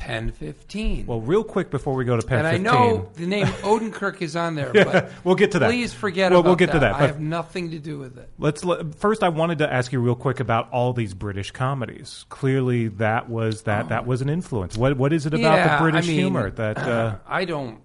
Pen 0.00 0.32
Fifteen. 0.32 1.06
Well, 1.06 1.20
real 1.20 1.44
quick 1.44 1.70
before 1.70 1.94
we 1.94 2.04
go 2.06 2.16
to 2.16 2.26
Pen 2.26 2.38
and 2.38 2.48
I 2.48 2.56
know 2.56 3.10
the 3.14 3.26
name 3.26 3.46
Odenkirk 3.62 4.22
is 4.22 4.34
on 4.34 4.54
there, 4.54 4.72
Yeah, 4.74 4.84
but 4.84 5.12
we'll 5.24 5.34
get 5.34 5.52
to 5.52 5.58
that. 5.58 5.66
Please 5.68 5.92
forget 5.92 6.30
Well, 6.30 6.40
about 6.40 6.48
we'll 6.48 6.56
get 6.56 6.72
to 6.72 6.78
that, 6.78 6.94
I 6.94 7.06
have 7.06 7.20
nothing 7.20 7.72
to 7.72 7.78
do 7.78 7.98
with 7.98 8.16
it. 8.18 8.30
Let's 8.38 8.64
let, 8.64 8.94
first. 8.94 9.22
I 9.22 9.28
wanted 9.28 9.58
to 9.58 9.72
ask 9.72 9.92
you 9.92 10.00
real 10.00 10.14
quick 10.14 10.40
about 10.40 10.70
all 10.72 10.92
these 10.94 11.12
British 11.14 11.50
comedies. 11.50 12.24
Clearly, 12.30 12.88
that 12.88 13.28
was 13.28 13.62
that 13.62 13.90
that 13.90 14.06
was 14.06 14.22
an 14.22 14.30
influence. 14.30 14.76
What 14.76 14.96
what 14.96 15.12
is 15.12 15.26
it 15.26 15.34
about 15.34 15.52
Oh. 15.52 15.56
Yeah, 15.56 15.76
the 15.76 15.82
British 15.82 16.04
I 16.06 16.08
mean, 16.08 16.18
humor 16.18 16.50
that? 16.50 16.78
Uh, 16.78 17.16
I 17.26 17.44
don't. 17.44 17.80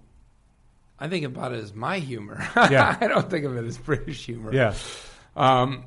I 0.98 1.08
think 1.08 1.26
about 1.26 1.52
it 1.52 1.62
as 1.62 1.74
my 1.74 1.98
humor. 1.98 2.42
Yeah. 2.70 2.96
I 2.98 3.06
don't 3.08 3.28
think 3.28 3.44
of 3.44 3.54
it 3.58 3.66
as 3.66 3.76
British 3.76 4.24
humor. 4.24 4.54
yeah, 4.54 4.72
Um, 5.36 5.84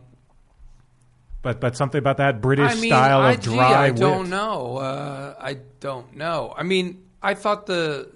but 1.42 1.60
but 1.60 1.76
something 1.76 2.00
about 2.00 2.18
that 2.18 2.42
British 2.42 2.72
I 2.72 2.76
mean, 2.76 2.90
style 2.90 3.22
I, 3.22 3.32
of 3.34 3.40
gee, 3.42 3.52
dry 3.52 3.86
I 3.86 3.92
don't 3.92 4.22
wit. 4.22 4.30
know. 4.30 4.78
Uh, 4.78 5.36
I 5.40 5.58
don't 5.80 6.16
know. 6.16 6.54
I 6.56 6.64
mean, 6.64 7.04
I 7.22 7.34
thought 7.34 7.66
the 7.66 8.10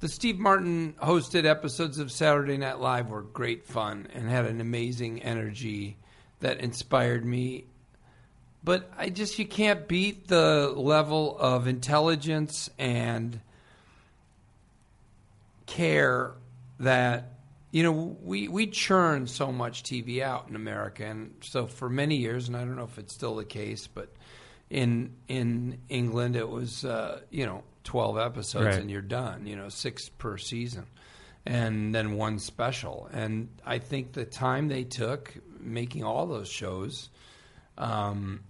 the 0.00 0.08
Steve 0.08 0.38
Martin 0.38 0.94
hosted 1.02 1.44
episodes 1.44 1.98
of 1.98 2.12
Saturday 2.12 2.56
Night 2.56 2.78
Live 2.78 3.08
were 3.08 3.22
great 3.22 3.64
fun 3.66 4.08
and 4.12 4.28
had 4.28 4.46
an 4.46 4.60
amazing 4.60 5.22
energy 5.22 5.96
that 6.40 6.60
inspired 6.60 7.24
me. 7.24 7.64
But 8.62 8.90
I 8.96 9.10
just 9.10 9.38
you 9.38 9.46
can't 9.46 9.86
beat 9.86 10.28
the 10.28 10.72
level 10.74 11.36
of 11.38 11.66
intelligence 11.66 12.68
and 12.78 13.40
care 15.66 16.32
that 16.80 17.32
you 17.76 17.82
know 17.82 18.16
we 18.22 18.48
we 18.48 18.66
churn 18.68 19.26
so 19.26 19.52
much 19.52 19.82
TV 19.82 20.22
out 20.22 20.48
in 20.48 20.56
America, 20.56 21.04
and 21.04 21.34
so 21.42 21.66
for 21.66 21.90
many 21.90 22.16
years, 22.16 22.48
and 22.48 22.56
I 22.56 22.60
don't 22.60 22.74
know 22.74 22.84
if 22.84 22.96
it's 22.96 23.12
still 23.12 23.36
the 23.36 23.44
case, 23.44 23.86
but 23.86 24.08
in 24.70 25.12
in 25.28 25.76
England 25.90 26.36
it 26.36 26.48
was 26.48 26.86
uh, 26.86 27.20
you 27.28 27.44
know 27.44 27.64
twelve 27.84 28.16
episodes 28.16 28.64
Right. 28.64 28.76
and 28.76 28.90
you're 28.90 29.02
done, 29.02 29.46
you 29.46 29.56
know 29.56 29.68
six 29.68 30.08
per 30.08 30.38
season, 30.38 30.86
and 31.44 31.94
then 31.94 32.16
one 32.16 32.38
special, 32.38 33.10
and 33.12 33.50
I 33.66 33.78
think 33.78 34.14
the 34.14 34.24
time 34.24 34.68
they 34.68 34.84
took 34.84 35.34
making 35.60 36.02
all 36.02 36.26
those 36.26 36.48
shows. 36.48 37.10
Um, 37.76 38.40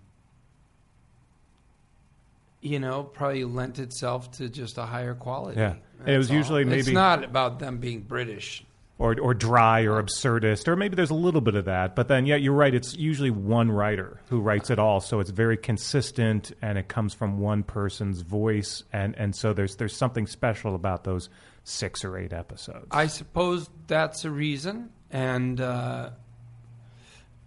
you 2.61 2.78
know, 2.78 3.02
probably 3.02 3.45
lent 3.45 3.80
itself 3.80 4.30
to 4.33 4.49
just 4.49 4.78
a 4.78 4.83
higher 4.85 5.14
quality. 5.14 5.59
Yeah. 5.59 5.75
And 6.00 6.09
it 6.14 6.16
was 6.18 6.30
all. 6.30 6.37
usually 6.37 6.64
maybe 6.64 6.78
It's 6.80 6.88
not 6.90 7.25
about 7.25 7.59
them 7.59 7.78
being 7.78 8.02
British. 8.02 8.64
Or 8.98 9.18
or 9.20 9.34
dry 9.34 9.82
or 9.82 10.02
absurdist, 10.02 10.68
or 10.68 10.76
maybe 10.76 10.96
there's 10.96 11.10
a 11.10 11.14
little 11.14 11.40
bit 11.40 11.54
of 11.54 11.66
that. 11.66 11.94
But 11.94 12.08
then, 12.08 12.26
yeah, 12.26 12.36
you're 12.36 12.54
right. 12.54 12.74
It's 12.74 12.96
usually 12.96 13.30
one 13.30 13.70
writer 13.70 14.20
who 14.28 14.40
writes 14.40 14.70
it 14.70 14.78
all, 14.78 15.00
so 15.00 15.20
it's 15.20 15.30
very 15.30 15.56
consistent, 15.56 16.52
and 16.62 16.78
it 16.78 16.88
comes 16.88 17.12
from 17.12 17.38
one 17.38 17.62
person's 17.62 18.22
voice, 18.22 18.84
and 18.92 19.14
and 19.16 19.36
so 19.36 19.52
there's 19.52 19.76
there's 19.76 19.94
something 19.94 20.26
special 20.26 20.74
about 20.74 21.04
those 21.04 21.28
six 21.64 22.04
or 22.04 22.16
eight 22.16 22.32
episodes. 22.32 22.86
I 22.90 23.06
suppose 23.06 23.68
that's 23.86 24.24
a 24.24 24.30
reason, 24.30 24.90
and 25.10 25.60
uh, 25.60 26.10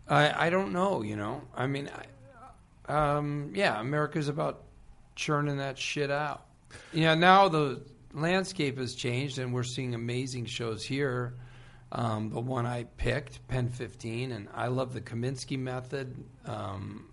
I 0.07 0.47
I 0.47 0.49
don't 0.51 0.71
know. 0.71 1.01
You 1.01 1.15
know, 1.15 1.41
I 1.55 1.65
mean, 1.65 1.89
I, 2.87 3.17
um, 3.17 3.51
yeah, 3.55 3.79
America's 3.79 4.27
about 4.27 4.63
churning 5.15 5.57
that 5.57 5.79
shit 5.79 6.11
out. 6.11 6.45
Yeah, 6.93 7.15
now 7.15 7.49
the 7.49 7.81
landscape 8.13 8.77
has 8.77 8.95
changed, 8.95 9.39
and 9.39 9.53
we're 9.53 9.63
seeing 9.63 9.93
amazing 9.95 10.45
shows 10.45 10.83
here. 10.83 11.33
Um, 11.91 12.29
the 12.29 12.39
one 12.39 12.65
I 12.67 12.83
picked, 12.97 13.47
Pen 13.47 13.69
15, 13.69 14.31
and 14.31 14.47
I 14.53 14.67
love 14.67 14.93
the 14.93 15.01
Kominsky 15.01 15.57
method. 15.57 16.15
Um, 16.45 17.09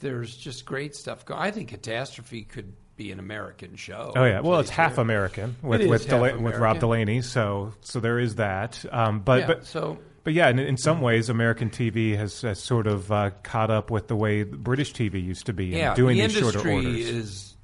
there's 0.00 0.36
just 0.36 0.64
great 0.66 0.94
stuff. 0.94 1.24
Go- 1.24 1.36
I 1.36 1.50
think 1.50 1.68
Catastrophe 1.68 2.42
could 2.42 2.72
be 2.96 3.10
an 3.12 3.18
American 3.18 3.76
show. 3.76 4.12
Oh 4.14 4.24
yeah, 4.24 4.40
well, 4.40 4.60
it's 4.60 4.68
half. 4.70 4.98
American 4.98 5.56
with 5.62 5.86
with, 5.88 6.02
half 6.02 6.10
Dela- 6.10 6.38
with 6.38 6.56
Rob 6.56 6.78
Delaney, 6.80 7.22
so 7.22 7.72
so 7.80 8.00
there 8.00 8.18
is 8.18 8.34
that. 8.36 8.84
Um, 8.90 9.20
but 9.20 9.40
Yeah, 9.40 9.46
but 9.46 9.66
so- 9.66 9.98
but 10.22 10.34
yeah, 10.34 10.50
in, 10.50 10.58
in 10.58 10.76
some 10.76 11.00
ways, 11.00 11.30
American 11.30 11.70
TV 11.70 12.14
has, 12.14 12.42
has 12.42 12.62
sort 12.62 12.86
of 12.86 13.10
uh, 13.10 13.30
caught 13.42 13.70
up 13.70 13.90
with 13.90 14.08
the 14.08 14.16
way 14.16 14.42
British 14.42 14.92
TV 14.92 15.22
used 15.24 15.46
to 15.46 15.54
be 15.54 15.66
yeah, 15.68 15.94
doing 15.94 16.18
the 16.18 16.26
these 16.26 16.36
shorter 16.36 16.58
orders. 16.58 16.94
is, 17.08 17.54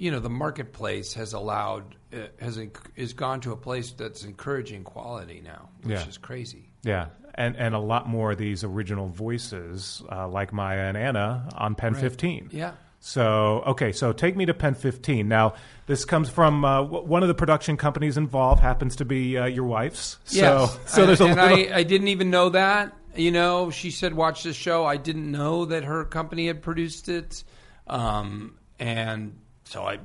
you 0.00 0.10
know, 0.10 0.18
the 0.18 0.30
marketplace 0.30 1.12
has 1.14 1.34
allowed 1.34 1.94
uh, 2.12 2.16
has 2.40 2.58
is 2.96 3.12
gone 3.12 3.40
to 3.42 3.52
a 3.52 3.56
place 3.56 3.92
that's 3.92 4.24
encouraging 4.24 4.82
quality 4.82 5.42
now, 5.44 5.68
which 5.82 5.98
Yeah. 5.98 6.08
is 6.08 6.16
crazy. 6.18 6.70
Yeah, 6.82 7.06
and 7.34 7.54
and 7.56 7.74
a 7.74 7.78
lot 7.78 8.08
more 8.08 8.32
of 8.32 8.38
these 8.38 8.64
original 8.64 9.06
voices, 9.08 10.02
uh, 10.10 10.26
like 10.26 10.52
Maya 10.52 10.80
and 10.88 10.96
Anna, 10.96 11.48
on 11.54 11.74
Pen 11.74 11.92
Right. 11.92 12.00
15. 12.00 12.48
Yeah. 12.50 12.72
So 13.00 13.62
okay, 13.66 13.92
so 13.92 14.12
take 14.12 14.36
me 14.36 14.46
to 14.46 14.54
Pen 14.54 14.74
15. 14.74 15.28
Now 15.28 15.54
this 15.86 16.04
comes 16.06 16.28
from 16.30 16.64
uh, 16.64 16.82
w- 16.82 17.04
one 17.06 17.22
of 17.22 17.28
the 17.28 17.34
production 17.34 17.76
companies 17.76 18.16
involved 18.16 18.60
happens 18.62 18.96
to 18.96 19.04
be 19.04 19.36
uh, 19.38 19.44
your 19.46 19.64
wife's. 19.64 20.16
So 20.24 20.36
Yes. 20.36 20.78
so 20.86 21.06
there's 21.06 21.20
a 21.20 21.26
and 21.26 21.36
little. 21.36 21.72
I, 21.74 21.78
I 21.78 21.82
didn't 21.82 22.08
even 22.08 22.30
know 22.30 22.48
that. 22.50 22.96
You 23.14 23.32
know, 23.32 23.70
she 23.70 23.90
said 23.90 24.14
watch 24.14 24.42
this 24.44 24.56
show. 24.56 24.86
I 24.86 24.96
didn't 24.96 25.30
know 25.30 25.66
that 25.66 25.84
her 25.84 26.04
company 26.04 26.46
had 26.46 26.62
produced 26.62 27.08
it, 27.08 27.42
um, 27.86 28.54
and 28.78 29.36
so 29.70 29.84
I, 29.84 30.00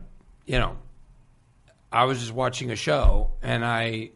you 0.46 0.60
know, 0.60 0.78
I 1.92 2.04
was 2.04 2.20
just 2.20 2.32
watching 2.32 2.70
a 2.70 2.76
show, 2.76 3.32
and 3.42 3.66
I, 3.66 4.12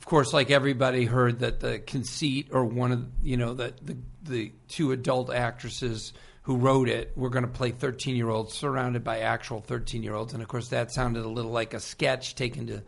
of 0.00 0.06
course, 0.06 0.32
like 0.32 0.50
everybody, 0.50 1.04
heard 1.04 1.40
that 1.40 1.60
the 1.60 1.78
conceit 1.78 2.48
or 2.52 2.64
one 2.64 2.90
of 2.90 3.06
you 3.22 3.36
know 3.36 3.52
that 3.52 3.84
the 3.86 3.98
the 4.22 4.52
two 4.68 4.92
adult 4.92 5.30
actresses 5.30 6.14
who 6.44 6.56
wrote 6.56 6.88
it 6.88 7.12
were 7.16 7.28
going 7.28 7.44
to 7.44 7.50
play 7.50 7.70
13 7.70 8.16
year 8.16 8.30
olds 8.30 8.54
surrounded 8.54 9.04
by 9.04 9.20
actual 9.20 9.60
13 9.60 10.02
year 10.02 10.14
olds 10.14 10.32
and 10.32 10.42
of 10.42 10.48
course 10.48 10.68
that 10.68 10.90
sounded 10.90 11.24
a 11.24 11.28
little 11.28 11.52
like 11.52 11.74
a 11.74 11.78
sketch 11.80 12.34
taken 12.34 12.66
to 12.66 12.82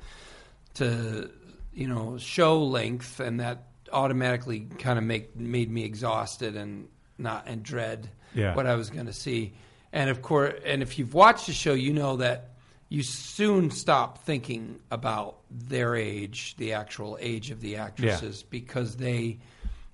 to 0.75 1.31
you 1.75 1.87
know 1.87 2.17
show 2.17 2.63
length. 2.65 3.21
And 3.21 3.41
that 3.41 3.65
automatically 3.93 4.69
kind 4.79 4.99
of 4.99 5.05
make 5.05 5.37
made 5.37 5.71
me 5.71 5.85
exhausted 5.85 6.57
and 6.57 6.89
not 7.19 7.45
and 7.47 7.63
dread 7.63 8.09
Yeah. 8.35 8.55
what 8.55 8.67
I 8.67 8.75
was 8.75 8.89
going 8.89 9.07
to 9.07 9.13
see 9.13 9.53
and 9.95 10.11
of 10.11 10.21
course 10.21 10.53
and 10.67 10.83
if 10.83 10.99
you've 10.99 11.15
watched 11.15 11.47
the 11.47 11.53
show 11.55 11.73
you 11.73 11.93
know 11.95 12.17
that 12.17 12.51
you 12.91 13.03
soon 13.03 13.71
stop 13.71 14.19
thinking 14.25 14.79
about 14.91 15.37
their 15.51 15.97
age 15.97 16.55
the 16.59 16.75
actual 16.75 17.17
age 17.21 17.51
of 17.51 17.63
the 17.63 17.77
actresses 17.77 18.43
because 18.43 18.97
they 18.97 19.39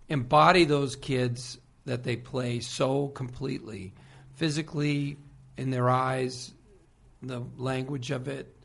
embody 0.08 0.64
those 0.64 0.96
kids 0.96 1.58
that 1.84 2.02
they 2.02 2.16
play 2.16 2.58
so 2.58 3.06
completely 3.08 3.92
physically 4.34 5.16
in 5.56 5.70
their 5.70 5.88
eyes 5.88 6.52
the 7.22 7.42
language 7.58 8.10
of 8.10 8.26
it 8.26 8.56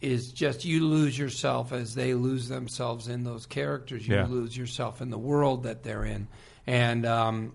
is 0.00 0.32
just 0.32 0.64
you 0.64 0.84
lose 0.86 1.18
yourself 1.18 1.72
as 1.72 1.94
they 1.94 2.14
lose 2.14 2.48
themselves 2.48 3.08
in 3.08 3.24
those 3.24 3.46
characters. 3.46 4.06
You 4.06 4.14
Yeah. 4.14 4.26
lose 4.26 4.56
yourself 4.56 5.02
in 5.02 5.10
the 5.10 5.18
world 5.18 5.64
that 5.64 5.82
they're 5.82 6.04
in, 6.04 6.28
and 6.68 7.04
um, 7.04 7.52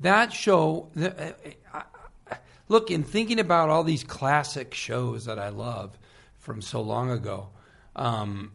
that 0.00 0.32
show. 0.32 0.90
the- 0.94 1.34
I- 1.74 1.84
I- 2.30 2.36
Look, 2.68 2.90
in 2.90 3.02
thinking 3.02 3.40
about 3.40 3.68
all 3.68 3.82
these 3.82 4.04
classic 4.04 4.74
shows 4.74 5.24
that 5.24 5.38
I 5.40 5.48
love 5.48 5.98
from 6.38 6.62
so 6.62 6.80
long 6.80 7.10
ago, 7.10 7.48
um, 7.96 8.52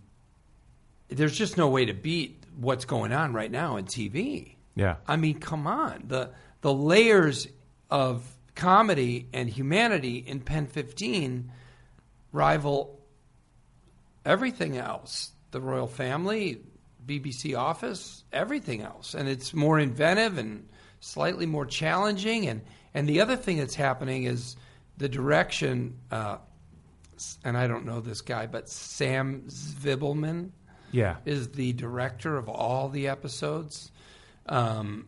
there's 1.09 1.37
just 1.37 1.57
no 1.57 1.67
way 1.67 1.85
to 1.85 1.93
beat 1.93 2.41
what's 2.57 2.85
going 2.85 3.11
on 3.11 3.33
right 3.33 3.51
now 3.51 3.75
in 3.75 3.85
TV. 3.85 4.55
Yeah. 4.75 4.95
I 5.07 5.17
mean, 5.17 5.39
come 5.39 5.67
on. 5.67 6.05
The 6.07 6.31
the 6.61 6.73
layers 6.73 7.47
of 7.91 8.23
comedy 8.55 9.27
and 9.33 9.49
humanity 9.49 10.17
in 10.17 10.39
Pen 10.39 10.65
15 10.67 11.51
rival 12.31 12.99
everything 14.25 14.77
else. 14.77 15.31
The 15.51 15.61
Royle 15.61 15.87
family, 15.87 16.61
BBC 17.05 17.55
Office, 17.57 18.23
everything 18.33 18.81
else. 18.81 19.13
And 19.13 19.27
it's 19.29 19.53
more 19.53 19.77
inventive 19.79 20.37
and 20.37 20.67
slightly 21.05 21.45
more 21.45 21.65
challenging. 21.65 22.47
And, 22.47 22.61
and 22.93 23.07
the 23.07 23.21
other 23.21 23.35
thing 23.35 23.57
that's 23.57 23.75
happening 23.75 24.23
is 24.23 24.55
the 24.97 25.07
direction, 25.07 25.99
uh, 26.11 26.37
and 27.43 27.55
I 27.55 27.67
don't 27.67 27.85
know 27.85 28.01
this 28.01 28.21
guy, 28.21 28.47
but 28.47 28.67
Sam 28.69 29.43
Zvibelman 29.47 30.49
Yeah. 30.91 31.17
is 31.25 31.49
the 31.49 31.73
director 31.73 32.37
of 32.37 32.49
all 32.49 32.89
the 32.89 33.07
episodes. 33.07 33.91
Um, 34.47 35.07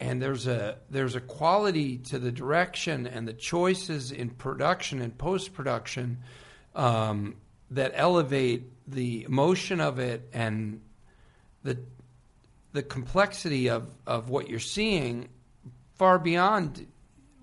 and 0.00 0.20
there's 0.20 0.46
a 0.48 0.78
there's 0.90 1.14
a 1.14 1.20
quality 1.20 1.98
to 1.98 2.18
the 2.18 2.32
direction 2.32 3.06
and 3.06 3.26
the 3.26 3.32
choices 3.32 4.10
in 4.10 4.30
production 4.30 5.00
and 5.00 5.16
post 5.16 5.54
production 5.54 6.18
um, 6.74 7.36
that 7.70 7.92
elevate 7.94 8.64
the 8.88 9.22
emotion 9.22 9.80
of 9.80 10.00
it 10.00 10.28
and 10.32 10.80
the 11.62 11.78
the 12.72 12.82
complexity 12.82 13.68
of, 13.68 13.88
of 14.06 14.28
what 14.28 14.48
you're 14.48 14.58
seeing 14.58 15.28
far 15.96 16.18
beyond 16.18 16.86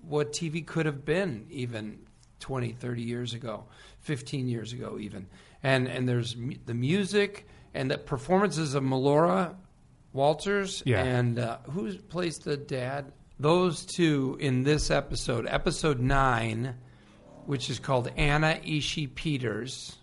what 0.02 0.32
TV 0.32 0.66
could 0.66 0.86
have 0.86 1.04
been 1.04 1.46
even 1.50 2.00
20, 2.40 2.72
30 2.72 3.02
years 3.02 3.34
ago, 3.34 3.64
15 4.00 4.48
years 4.48 4.72
ago 4.72 4.98
even. 4.98 5.26
And 5.62 5.86
and 5.88 6.08
there's 6.08 6.36
mu- 6.36 6.54
the 6.66 6.74
music 6.74 7.46
and 7.74 7.90
the 7.90 7.98
performances 7.98 8.74
of 8.74 8.82
Melora 8.82 9.54
Walters 10.12 10.82
Yeah. 10.86 11.02
and 11.04 11.38
uh, 11.38 11.58
who 11.70 11.96
plays 11.98 12.38
the 12.38 12.56
dad? 12.56 13.12
Those 13.38 13.84
two 13.86 14.36
in 14.40 14.64
this 14.64 14.90
episode, 14.90 15.46
episode 15.48 16.00
9, 16.00 16.74
which 17.46 17.70
is 17.70 17.78
called 17.78 18.10
Anna 18.16 18.58
Ishii 18.64 19.14
Peters. 19.14 19.96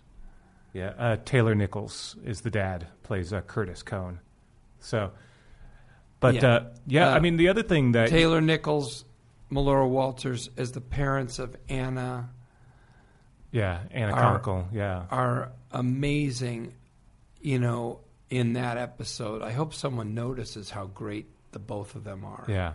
Yeah, 0.72 0.92
uh, 0.98 1.16
Taylor 1.24 1.54
Nichols 1.54 2.16
is 2.24 2.40
the 2.40 2.50
dad, 2.50 2.86
plays 3.02 3.32
uh, 3.32 3.40
Curtis 3.42 3.82
Cone. 3.82 4.20
So, 4.80 5.10
but 6.20 6.34
Yeah. 6.36 6.46
uh, 6.48 6.64
yeah 6.86 7.08
Uh, 7.08 7.16
I 7.16 7.20
mean 7.20 7.36
the 7.36 7.48
other 7.48 7.62
thing 7.62 7.92
that 7.92 8.08
Taylor 8.08 8.40
Nichols, 8.40 9.04
Melora 9.50 9.88
Walters 9.88 10.50
as 10.56 10.72
the 10.72 10.80
parents 10.80 11.38
of 11.38 11.56
Anna 11.68 12.30
yeah, 13.50 13.80
Anna 13.90 14.12
are- 14.12 14.38
Konkle, 14.40 14.66
yeah, 14.72 15.04
are 15.10 15.52
amazing, 15.72 16.74
you 17.40 17.58
know, 17.58 18.00
in 18.28 18.52
that 18.54 18.76
episode. 18.76 19.40
I 19.42 19.52
hope 19.52 19.72
someone 19.72 20.14
notices 20.14 20.70
how 20.70 20.84
great 20.86 21.26
the 21.52 21.58
both 21.58 21.94
of 21.94 22.04
them 22.04 22.24
are. 22.24 22.44
yeah. 22.48 22.72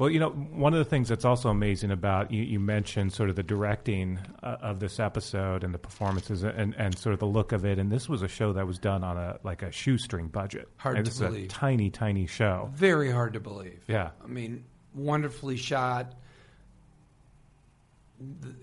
Well, 0.00 0.08
you 0.08 0.18
know, 0.18 0.30
one 0.30 0.72
of 0.72 0.78
the 0.78 0.86
things 0.86 1.10
that's 1.10 1.26
also 1.26 1.50
amazing 1.50 1.90
about 1.90 2.30
you, 2.30 2.42
you 2.42 2.58
mentioned 2.58 3.12
sort 3.12 3.28
of 3.28 3.36
the 3.36 3.42
directing 3.42 4.18
uh, 4.42 4.56
of 4.62 4.80
this 4.80 4.98
episode 4.98 5.62
and 5.62 5.74
the 5.74 5.78
performances 5.78 6.42
and, 6.42 6.74
and 6.78 6.96
sort 6.96 7.12
of 7.12 7.18
the 7.20 7.26
look 7.26 7.52
of 7.52 7.66
it. 7.66 7.78
And 7.78 7.92
this 7.92 8.08
was 8.08 8.22
a 8.22 8.28
show 8.28 8.54
that 8.54 8.66
was 8.66 8.78
done 8.78 9.04
on 9.04 9.18
a 9.18 9.38
like 9.44 9.60
a 9.62 9.70
shoestring 9.70 10.28
budget. 10.28 10.70
Hard 10.78 10.96
Like, 10.96 11.04
to 11.04 11.10
this 11.10 11.20
is 11.20 11.26
believe. 11.26 11.44
a 11.44 11.48
tiny, 11.48 11.90
tiny 11.90 12.26
show. 12.26 12.70
Very 12.72 13.10
hard 13.10 13.34
to 13.34 13.40
believe. 13.40 13.84
Yeah. 13.88 14.12
I 14.24 14.26
mean, 14.26 14.64
wonderfully 14.94 15.58
shot. 15.58 16.14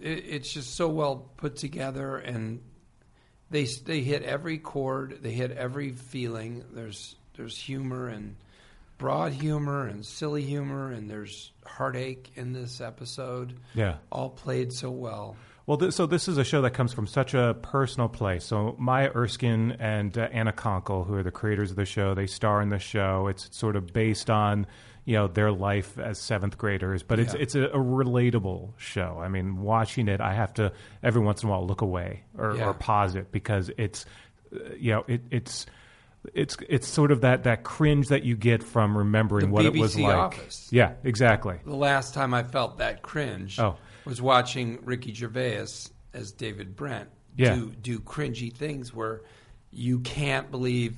It, 0.02 0.24
it's 0.28 0.52
just 0.52 0.74
so 0.74 0.90
well 0.90 1.30
put 1.38 1.56
together, 1.56 2.18
and 2.18 2.62
they 3.52 3.66
they 3.66 4.02
hit 4.02 4.24
every 4.24 4.58
chord. 4.58 5.20
They 5.22 5.34
hit 5.34 5.52
every 5.52 5.92
feeling. 5.92 6.64
There's 6.74 7.16
there's 7.36 7.60
humor 7.60 8.08
and 8.08 8.38
broad 8.98 9.32
humor 9.34 9.88
and 9.88 10.06
silly 10.06 10.42
humor, 10.44 10.92
and 10.92 11.10
there's 11.10 11.52
heartache 11.66 12.32
in 12.36 12.54
this 12.54 12.82
episode. 12.82 13.54
Yeah. 13.74 13.96
all 14.12 14.30
played 14.30 14.74
so 14.74 14.90
well. 14.92 15.36
Well, 15.66 15.78
th- 15.78 15.92
so 15.94 16.06
this 16.06 16.30
is 16.30 16.38
a 16.38 16.44
show 16.46 16.62
that 16.62 16.72
comes 16.72 16.94
from 16.94 17.08
such 17.08 17.34
a 17.34 17.56
personal 17.62 18.08
place. 18.08 18.46
So 18.46 18.76
Maya 18.80 19.12
Erskine 19.14 19.74
and 19.80 20.18
uh, 20.18 20.30
Anna 20.32 20.54
Konkle, 20.54 21.06
who 21.06 21.14
are 21.16 21.24
the 21.24 21.32
creators 21.32 21.72
of 21.72 21.76
the 21.76 21.86
show, 21.86 22.14
they 22.14 22.26
star 22.26 22.62
in 22.62 22.70
the 22.70 22.80
show. 22.80 23.28
It's 23.28 23.50
sort 23.56 23.76
of 23.76 23.92
based 23.92 24.30
on 24.30 24.66
you 25.04 25.14
know 25.16 25.28
their 25.28 25.52
life 25.52 25.98
as 26.00 26.20
seventh 26.20 26.58
graders, 26.58 27.04
but 27.04 27.20
it's 27.20 27.34
Yeah. 27.34 27.42
it's 27.42 27.56
a, 27.56 27.64
a 27.66 27.78
relatable 27.78 28.74
show. 28.78 29.20
I 29.22 29.28
mean, 29.28 29.58
watching 29.62 30.08
it, 30.08 30.22
I 30.22 30.34
have 30.34 30.54
to 30.56 30.72
every 31.04 31.22
once 31.22 31.44
in 31.44 31.50
a 31.50 31.52
while 31.52 31.66
look 31.68 31.82
away 31.82 32.24
or, 32.38 32.56
Yeah. 32.56 32.68
or 32.70 32.74
pause 32.74 33.16
it 33.16 33.32
because 33.34 33.70
it's 33.78 34.06
uh, 34.56 34.60
you 34.80 34.92
know 34.94 35.04
it, 35.08 35.22
it's. 35.32 35.66
It's 36.34 36.58
it's 36.68 36.88
sort 36.88 37.12
of 37.12 37.22
that, 37.22 37.44
that 37.44 37.64
cringe 37.64 38.10
that 38.10 38.24
you 38.24 38.36
get 38.36 38.62
from 38.64 38.98
remembering 38.98 39.48
The 39.48 39.52
what 39.54 39.66
it 39.66 39.74
was 39.78 39.98
like. 39.98 40.16
Office. 40.16 40.68
Yeah, 40.72 40.94
exactly. 41.04 41.60
The 41.64 41.76
last 41.76 42.14
time 42.14 42.34
I 42.34 42.44
felt 42.44 42.80
that 42.80 43.02
cringe 43.02 43.60
Oh. 43.60 43.78
was 44.06 44.22
watching 44.22 44.80
Ricky 44.84 45.14
Gervais 45.14 45.66
as 46.14 46.32
David 46.32 46.76
Brent 46.76 47.10
Yeah. 47.38 47.56
do 47.56 47.72
do 47.72 48.00
cringy 48.00 48.52
things 48.54 48.94
where 48.94 49.22
you 49.72 50.00
can't 50.00 50.52
believe 50.52 50.96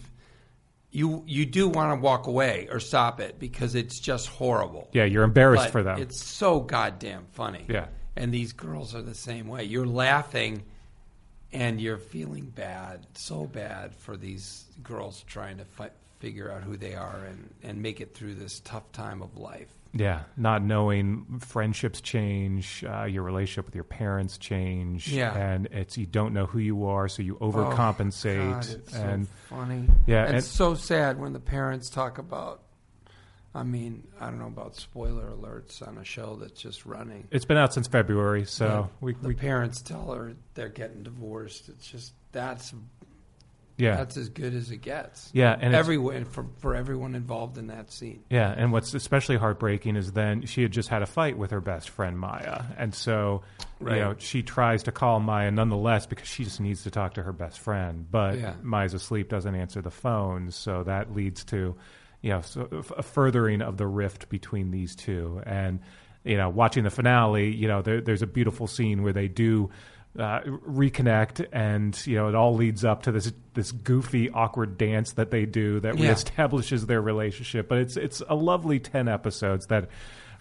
you 0.91 1.23
you 1.27 1.45
do 1.45 1.69
want 1.69 1.91
to 1.95 2.01
walk 2.01 2.25
away 2.25 2.67
or 2.71 2.79
stop 2.79 3.19
it 3.19 3.37
because 3.37 3.75
it's 3.75 3.99
just 3.99 4.27
horrible. 4.27 4.89
Yeah, 4.93 5.03
you're 5.05 5.23
embarrassed 5.23 5.65
But 5.65 5.71
for 5.71 5.83
them. 5.83 5.99
It's 5.99 6.23
so 6.23 6.59
goddamn 6.61 7.25
funny. 7.33 7.65
Yeah. 7.69 7.87
And 8.15 8.33
these 8.33 8.53
girls 8.53 8.95
are 8.95 9.01
the 9.03 9.13
same 9.15 9.47
way. 9.47 9.63
You're 9.65 9.85
laughing 9.85 10.63
and 11.53 11.79
you're 11.81 11.97
feeling 11.97 12.45
bad, 12.45 13.05
so 13.13 13.45
bad 13.45 13.95
for 13.95 14.15
these 14.17 14.65
girls 14.83 15.23
trying 15.27 15.57
to 15.57 15.65
fi- 15.65 15.89
figure 16.19 16.51
out 16.51 16.63
who 16.63 16.77
they 16.77 16.95
are 16.95 17.21
and, 17.27 17.49
and 17.63 17.81
make 17.81 18.01
it 18.01 18.13
through 18.13 18.35
this 18.35 18.59
tough 18.61 18.91
time 18.91 19.21
of 19.21 19.37
life. 19.37 19.69
Yeah, 19.91 20.21
not 20.37 20.61
knowing 20.61 21.39
friendships 21.39 21.99
change, 21.99 22.83
uh, 22.87 23.05
your 23.05 23.23
relationship 23.23 23.65
with 23.65 23.73
your 23.73 23.83
parents 23.85 24.37
change, 24.37 25.07
Yeah. 25.07 25.35
and 25.35 25.65
it's 25.71 25.97
you 25.97 26.05
don't 26.05 26.31
know 26.33 26.45
who 26.45 26.59
you 26.59 26.85
are, 26.85 27.07
so 27.07 27.23
you 27.23 27.37
Oh, 27.41 27.51
overcompensate, 27.51 28.51
God, 28.51 28.67
it's 28.69 28.93
and 28.95 29.25
so 29.25 29.31
funny. 29.49 29.87
Yeah, 30.05 30.19
and 30.19 30.27
and- 30.29 30.37
it's 30.37 30.47
so 30.47 30.75
sad 30.75 31.19
when 31.19 31.33
the 31.33 31.39
parents 31.39 31.89
talk 31.89 32.19
about. 32.19 32.61
I 33.55 33.63
mean, 33.63 34.07
I 34.19 34.25
don't 34.29 34.37
know 34.39 34.47
about 34.47 34.75
spoiler 34.75 35.29
alerts 35.31 35.85
on 35.87 35.97
a 35.97 36.03
show 36.05 36.35
that's 36.39 36.61
just 36.61 36.85
running. 36.85 37.27
it's 37.31 37.45
been 37.45 37.57
out 37.57 37.73
since 37.73 37.87
February, 37.87 38.45
so 38.45 38.65
Yeah. 38.65 38.85
we, 39.01 39.13
the 39.13 39.27
we 39.29 39.33
parents 39.33 39.81
tell 39.81 40.11
her 40.13 40.33
they're 40.53 40.69
getting 40.69 41.01
divorced. 41.03 41.67
It's 41.69 41.87
just 41.87 42.13
that's 42.31 42.73
yeah 43.77 43.95
that's 43.95 44.17
as 44.17 44.29
good 44.29 44.53
as 44.53 44.69
it 44.71 44.77
gets. 44.81 45.29
Yeah, 45.33 45.57
and 45.59 45.73
everyone 45.73 46.25
for 46.25 46.45
for 46.57 46.75
everyone 46.75 47.15
involved 47.15 47.57
in 47.57 47.67
that 47.67 47.91
scene. 47.91 48.23
Yeah, 48.29 48.53
and 48.55 48.71
what's 48.71 48.93
especially 48.93 49.37
heartbreaking 49.37 49.95
is 49.95 50.11
then 50.11 50.45
she 50.45 50.61
had 50.61 50.71
just 50.71 50.89
had 50.89 51.01
a 51.01 51.05
fight 51.07 51.37
with 51.37 51.49
her 51.51 51.61
best 51.61 51.89
friend 51.89 52.19
Maya, 52.19 52.63
and 52.77 52.93
so 52.93 53.41
Right. 53.79 53.95
you 53.95 54.01
know 54.03 54.15
she 54.19 54.43
tries 54.43 54.83
to 54.83 54.91
call 54.91 55.19
Maya 55.21 55.49
nonetheless 55.49 56.05
because 56.05 56.27
she 56.27 56.43
just 56.43 56.59
needs 56.59 56.83
to 56.83 56.91
talk 56.91 57.13
to 57.15 57.23
her 57.23 57.31
best 57.33 57.59
friend, 57.59 58.05
but 58.11 58.37
Yeah. 58.37 58.53
Maya's 58.61 58.93
asleep, 58.93 59.29
doesn't 59.29 59.55
answer 59.55 59.81
the 59.81 59.89
phone, 59.91 60.51
so 60.51 60.83
that 60.83 61.15
leads 61.15 61.43
to 61.45 61.75
you 62.21 62.29
know 62.31 62.41
so 62.41 62.67
a 62.97 63.03
furthering 63.03 63.61
of 63.61 63.77
the 63.77 63.87
rift 63.87 64.29
between 64.29 64.71
these 64.71 64.95
two, 64.95 65.41
and 65.45 65.79
you 66.23 66.37
know 66.37 66.49
watching 66.49 66.83
the 66.83 66.89
finale, 66.89 67.49
you 67.53 67.67
know 67.67 67.81
there, 67.81 68.01
there's 68.01 68.21
a 68.21 68.27
beautiful 68.27 68.67
scene 68.67 69.03
where 69.03 69.13
they 69.13 69.27
do. 69.27 69.69
Uh, 70.17 70.41
reconnect, 70.67 71.45
and 71.51 72.05
you 72.07 72.15
know 72.15 72.27
it 72.27 72.33
all 72.35 72.55
leads 72.55 72.83
up 72.83 73.03
to 73.03 73.11
this 73.11 73.31
this 73.53 73.71
goofy, 73.71 74.27
awkward 74.31 74.75
dance 74.75 75.13
that 75.13 75.29
they 75.29 75.45
do 75.45 75.79
that 75.81 75.97
Yeah. 75.99 76.11
reestablishes 76.13 76.87
their 76.87 76.99
relationship. 76.99 77.69
But 77.69 77.77
it's 77.77 77.95
it's 77.95 78.21
a 78.27 78.33
lovely 78.33 78.79
ten 78.79 79.07
episodes 79.07 79.67
that 79.67 79.87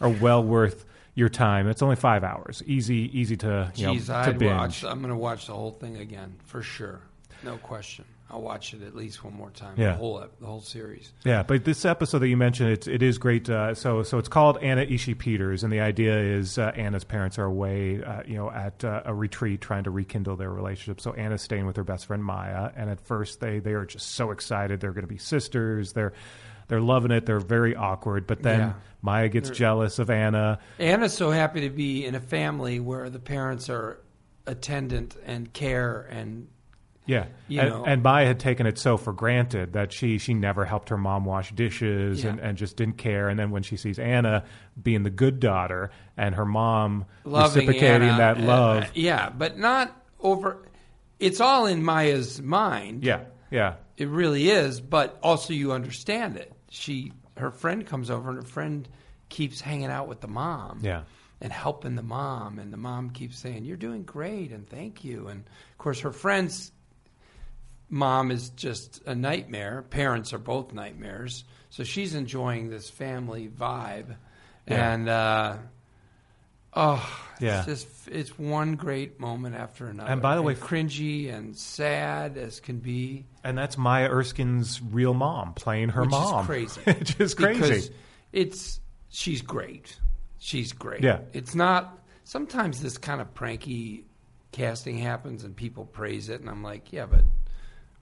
are 0.00 0.08
well 0.08 0.42
worth 0.42 0.86
your 1.14 1.28
time. 1.28 1.68
It's 1.68 1.82
only 1.82 1.96
five 1.96 2.24
hours, 2.24 2.62
easy 2.66 3.10
easy 3.16 3.36
to 3.36 3.70
you 3.76 3.88
Jeez, 3.88 4.08
know, 4.08 4.14
to 4.14 4.30
I'd 4.30 4.38
binge. 4.38 4.50
watch. 4.52 4.84
I'm 4.84 5.00
going 5.00 5.10
to 5.12 5.16
watch 5.16 5.46
the 5.48 5.52
whole 5.54 5.72
thing 5.72 5.98
again 5.98 6.36
for 6.46 6.62
sure, 6.62 7.00
no 7.44 7.58
question. 7.58 8.06
I'll 8.30 8.42
watch 8.42 8.74
it 8.74 8.82
at 8.82 8.94
least 8.94 9.24
one 9.24 9.32
more 9.34 9.50
time. 9.50 9.74
Yeah. 9.78 9.92
the 9.92 9.94
whole 9.96 10.22
the 10.40 10.46
whole 10.46 10.60
series. 10.60 11.12
Yeah, 11.24 11.42
but 11.42 11.64
this 11.64 11.84
episode 11.86 12.18
that 12.18 12.28
you 12.28 12.36
mentioned, 12.36 12.70
it's 12.70 12.86
it 12.86 13.02
is 13.02 13.16
great. 13.16 13.48
Uh, 13.48 13.74
so 13.74 14.02
so 14.02 14.18
it's 14.18 14.28
called 14.28 14.58
Anna 14.58 14.84
Ishii 14.84 15.16
Peters, 15.18 15.64
and 15.64 15.72
the 15.72 15.80
idea 15.80 16.16
is 16.18 16.58
uh, 16.58 16.72
Anna's 16.76 17.04
parents 17.04 17.38
are 17.38 17.44
away, 17.46 18.02
uh, 18.02 18.22
you 18.26 18.36
know, 18.36 18.50
at 18.50 18.84
uh, 18.84 19.02
a 19.06 19.14
retreat 19.14 19.60
trying 19.62 19.84
to 19.84 19.90
rekindle 19.90 20.36
their 20.36 20.50
relationship. 20.50 21.00
So 21.00 21.14
Anna's 21.14 21.40
staying 21.42 21.64
with 21.66 21.76
her 21.76 21.84
best 21.84 22.04
friend 22.06 22.22
Maya, 22.22 22.70
and 22.76 22.90
at 22.90 23.00
first 23.00 23.40
they 23.40 23.60
they 23.60 23.72
are 23.72 23.86
just 23.86 24.12
so 24.12 24.30
excited 24.30 24.80
they're 24.80 24.92
going 24.92 25.06
to 25.06 25.12
be 25.12 25.16
sisters. 25.18 25.94
They're 25.94 26.12
they're 26.68 26.82
loving 26.82 27.10
it. 27.12 27.24
They're 27.24 27.40
very 27.40 27.74
awkward, 27.74 28.26
but 28.26 28.42
then 28.42 28.60
Yeah. 28.60 28.72
Maya 29.00 29.28
gets 29.30 29.48
They're- 29.48 29.54
jealous 29.56 29.98
of 29.98 30.10
Anna. 30.10 30.58
Anna's 30.78 31.14
so 31.14 31.30
happy 31.30 31.62
to 31.62 31.70
be 31.70 32.04
in 32.04 32.14
a 32.14 32.20
family 32.20 32.78
where 32.78 33.08
the 33.08 33.18
parents 33.20 33.70
are 33.70 34.00
attendant 34.46 35.16
and 35.24 35.50
care 35.52 36.06
and 36.10 36.48
Yeah, 37.09 37.27
You 37.49 37.61
and, 37.62 37.71
know. 37.71 37.85
and 37.87 38.03
Maya 38.03 38.27
had 38.27 38.38
taken 38.38 38.66
it 38.66 38.79
so 38.79 38.97
for 38.99 39.12
granted 39.14 39.73
that 39.73 39.92
she 39.92 40.18
she 40.18 40.35
never 40.35 40.64
helped 40.66 40.90
her 40.90 40.99
mom 40.99 41.25
wash 41.25 41.51
dishes 41.53 42.23
and, 42.23 42.38
Yeah. 42.38 42.49
and 42.49 42.59
just 42.59 42.77
didn't 42.77 42.99
care. 42.99 43.29
And 43.31 43.38
then 43.38 43.51
when 43.51 43.62
she 43.62 43.77
sees 43.79 43.99
Anna 43.99 44.44
being 44.81 45.03
the 45.05 45.11
good 45.11 45.40
daughter 45.40 45.90
and 46.18 46.35
her 46.35 46.44
mom 46.44 47.07
loving 47.25 47.66
reciprocating 47.66 48.09
Anna, 48.11 48.18
that 48.18 48.37
uh, 48.38 48.42
love, 48.42 48.83
uh, 48.85 48.87
yeah, 48.94 49.31
but 49.31 49.59
not 49.59 49.90
over. 50.21 50.59
It's 51.18 51.40
all 51.40 51.66
in 51.66 51.83
Maya's 51.83 52.40
mind. 52.42 53.03
yeah, 53.05 53.23
yeah, 53.51 53.77
It 53.97 54.09
really 54.09 54.51
is, 54.51 54.81
but 54.81 55.18
also 55.23 55.53
you 55.55 55.73
understand 55.73 56.37
it. 56.37 56.53
She, 56.71 57.12
her 57.38 57.51
friend 57.51 57.87
comes 57.87 58.11
over, 58.11 58.29
and 58.29 58.37
her 58.38 58.44
friend 58.49 58.87
keeps 59.31 59.61
hanging 59.62 59.88
out 59.90 60.09
with 60.09 60.21
the 60.21 60.29
mom. 60.29 60.81
Yeah. 60.83 61.05
And 61.40 61.53
helping 61.53 61.94
the 61.94 62.03
mom, 62.03 62.59
and 62.59 62.73
the 62.73 62.77
mom 62.77 63.11
keeps 63.11 63.38
saying, 63.38 63.64
"You're 63.64 63.77
doing 63.77 64.03
great," 64.03 64.51
and 64.53 64.68
thank 64.68 65.05
you. 65.05 65.29
And 65.29 65.40
of 65.73 65.79
course, 65.79 66.01
her 66.01 66.11
friend's 66.12 66.73
mom 67.88 68.31
is 68.31 68.51
just 68.51 69.03
a 69.07 69.14
nightmare. 69.14 69.83
Parents 69.90 70.33
are 70.33 70.38
both 70.38 70.72
nightmares, 70.72 71.44
so 71.70 71.85
she's 71.85 72.14
enjoying 72.14 72.70
this 72.70 72.88
family 72.90 73.48
vibe, 73.48 74.16
Yeah. 74.66 74.92
and 74.92 75.09
uh, 75.09 75.57
oh, 76.74 77.20
Yeah. 77.40 77.59
it's 77.59 77.66
just 77.66 78.09
it's 78.09 78.38
one 78.38 78.77
great 78.77 79.20
moment 79.20 79.55
after 79.57 79.87
another. 79.87 80.11
And 80.11 80.22
by 80.22 80.35
the 80.37 80.42
way, 80.42 80.55
cringy 80.55 81.33
and 81.33 81.57
sad 81.57 82.37
as 82.37 82.61
can 82.61 82.79
be. 82.79 83.27
and 83.44 83.57
that's 83.57 83.77
Maya 83.79 84.09
Erskine's 84.11 84.81
real 84.83 85.14
mom 85.14 85.55
playing 85.55 85.90
her 85.90 86.03
Which 86.03 86.11
mom. 86.11 86.40
is 86.40 86.46
crazy. 86.46 86.81
Which 86.98 87.20
is 87.20 87.35
crazy. 87.35 87.61
Because 87.61 87.90
it's 88.33 88.81
she's 89.09 89.42
great. 89.42 89.98
She's 90.38 90.72
great. 90.72 91.03
Yeah. 91.03 91.20
It's 91.33 91.55
not 91.55 91.98
sometimes 92.24 92.81
this 92.83 92.98
kind 92.98 93.20
of 93.20 93.35
pranky 93.35 94.05
casting 94.53 94.98
happens 94.98 95.44
and 95.44 95.55
people 95.57 95.85
praise 95.85 96.29
it 96.29 96.40
and 96.40 96.48
I'm 96.48 96.62
like, 96.62 96.92
yeah, 96.92 97.07
but 97.07 97.24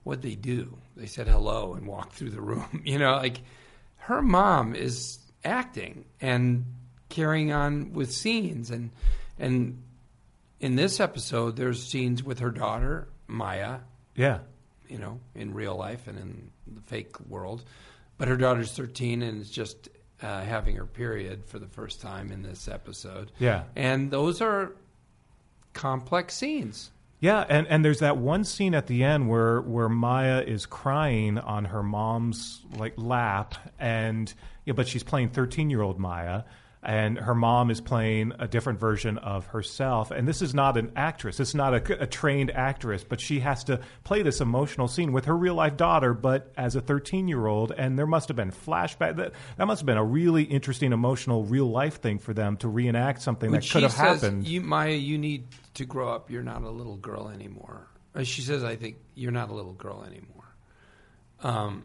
what'd 0.07 0.23
they 0.23 0.35
do? 0.35 0.77
They 0.95 1.05
said 1.05 1.27
hello 1.27 1.73
and 1.73 1.85
walked 1.85 2.13
through 2.13 2.29
the 2.31 2.41
room. 2.41 2.81
You 2.85 2.97
know, 2.97 3.17
like 3.17 3.41
her 3.97 4.21
mom 4.21 4.73
is 4.73 5.19
acting 5.43 6.05
and 6.21 6.65
carrying 7.09 7.51
on 7.51 7.93
with 7.93 8.11
scenes 8.11 8.71
and 8.71 8.91
and 9.37 9.81
in 10.59 10.75
this 10.75 10.99
episode 10.99 11.57
there's 11.57 11.83
scenes 11.83 12.23
with 12.23 12.39
her 12.39 12.51
daughter, 12.51 13.09
Maya, 13.27 13.79
yeah, 14.15 14.39
you 14.87 14.97
know, 14.97 15.19
in 15.35 15.53
real 15.53 15.75
life 15.75 16.07
and 16.07 16.17
in 16.17 16.51
the 16.73 16.81
fake 16.81 17.19
world. 17.27 17.63
But 18.17 18.29
her 18.29 18.37
daughter's 18.37 18.71
13 18.71 19.21
and 19.21 19.41
is 19.41 19.51
just 19.51 19.89
uh, 20.21 20.41
having 20.41 20.77
her 20.77 20.85
period 20.85 21.45
for 21.45 21.59
the 21.59 21.67
first 21.67 22.01
time 22.01 22.31
in 22.31 22.41
this 22.41 22.67
episode. 22.67 23.31
Yeah. 23.37 23.63
And 23.75 24.09
those 24.09 24.41
are 24.41 24.71
complex 25.73 26.33
scenes. 26.33 26.89
Yeah, 27.19 27.45
and, 27.49 27.65
and 27.67 27.83
there's 27.83 27.99
that 27.99 28.17
one 28.17 28.43
scene 28.43 28.75
at 28.75 28.85
the 28.87 29.03
end 29.03 29.27
where 29.27 29.61
where 29.61 29.89
Maya 29.89 30.43
is 30.45 30.67
crying 30.67 31.39
on 31.39 31.65
her 31.65 31.81
mom's 31.81 32.61
like 32.77 32.93
lap, 32.95 33.55
and 33.79 34.31
yeah, 34.65 34.73
but 34.73 34.87
she's 34.87 35.03
playing 35.03 35.29
13 35.29 35.69
year 35.71 35.81
old 35.81 35.97
Maya, 35.97 36.43
and 36.87 37.19
her 37.19 37.35
mom 37.35 37.69
is 37.69 37.81
playing 37.81 38.31
a 38.39 38.47
different 38.47 38.79
version 38.79 39.17
of 39.17 39.45
herself. 39.47 40.09
And 40.09 40.25
this 40.25 40.41
is 40.41 40.53
not 40.55 40.77
an 40.77 40.93
actress; 40.95 41.39
it's 41.39 41.53
not 41.53 41.73
a, 41.73 42.01
a 42.01 42.07
trained 42.07 42.49
actress, 42.51 43.03
but 43.03 43.19
she 43.19 43.41
has 43.41 43.63
to 43.65 43.81
play 44.05 44.23
this 44.23 44.39
emotional 44.39 44.87
scene 44.87 45.11
with 45.11 45.25
her 45.25 45.35
real 45.37 45.53
life 45.53 45.75
daughter, 45.75 46.13
but 46.13 46.51
as 46.55 46.75
a 46.77 46.81
13 46.81 47.27
year 47.27 47.45
old. 47.45 47.73
And 47.77 47.99
there 47.99 48.07
must 48.07 48.29
have 48.29 48.37
been 48.37 48.51
flashback 48.51 49.17
that 49.17 49.33
that 49.57 49.67
must 49.67 49.81
have 49.81 49.85
been 49.85 49.97
a 49.97 50.03
really 50.03 50.43
interesting, 50.43 50.93
emotional, 50.93 51.43
real 51.43 51.69
life 51.69 52.01
thing 52.01 52.19
for 52.19 52.33
them 52.33 52.55
to 52.57 52.69
reenact 52.69 53.21
something 53.21 53.51
When 53.51 53.59
that 53.59 53.69
could 53.69 53.83
have 53.83 53.91
says, 53.91 54.21
happened. 54.21 54.47
You, 54.47 54.61
Maya, 54.61 54.93
you 54.93 55.17
need 55.17 55.43
to 55.73 55.85
grow 55.85 56.09
up. 56.09 56.31
You're 56.31 56.41
not 56.41 56.63
a 56.63 56.69
little 56.69 56.95
girl 56.97 57.27
anymore. 57.27 57.85
Uh, 58.15 58.23
She 58.23 58.41
says, 58.41 58.63
I 58.63 58.77
think 58.77 58.95
you're 59.13 59.31
not 59.33 59.49
a 59.49 59.53
little 59.53 59.73
girl 59.73 60.05
anymore. 60.07 60.45
Um, 61.43 61.83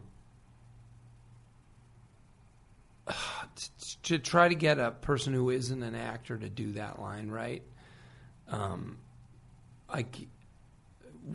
to 4.03 4.19
try 4.19 4.47
to 4.49 4.55
get 4.55 4.79
a 4.79 4.91
person 4.91 5.33
who 5.33 5.49
isn't 5.49 5.81
an 5.83 5.95
actor 5.95 6.37
to 6.37 6.49
do 6.49 6.73
that 6.73 6.99
line 7.01 7.29
right, 7.29 7.63
um, 8.49 8.97
I 9.89 10.05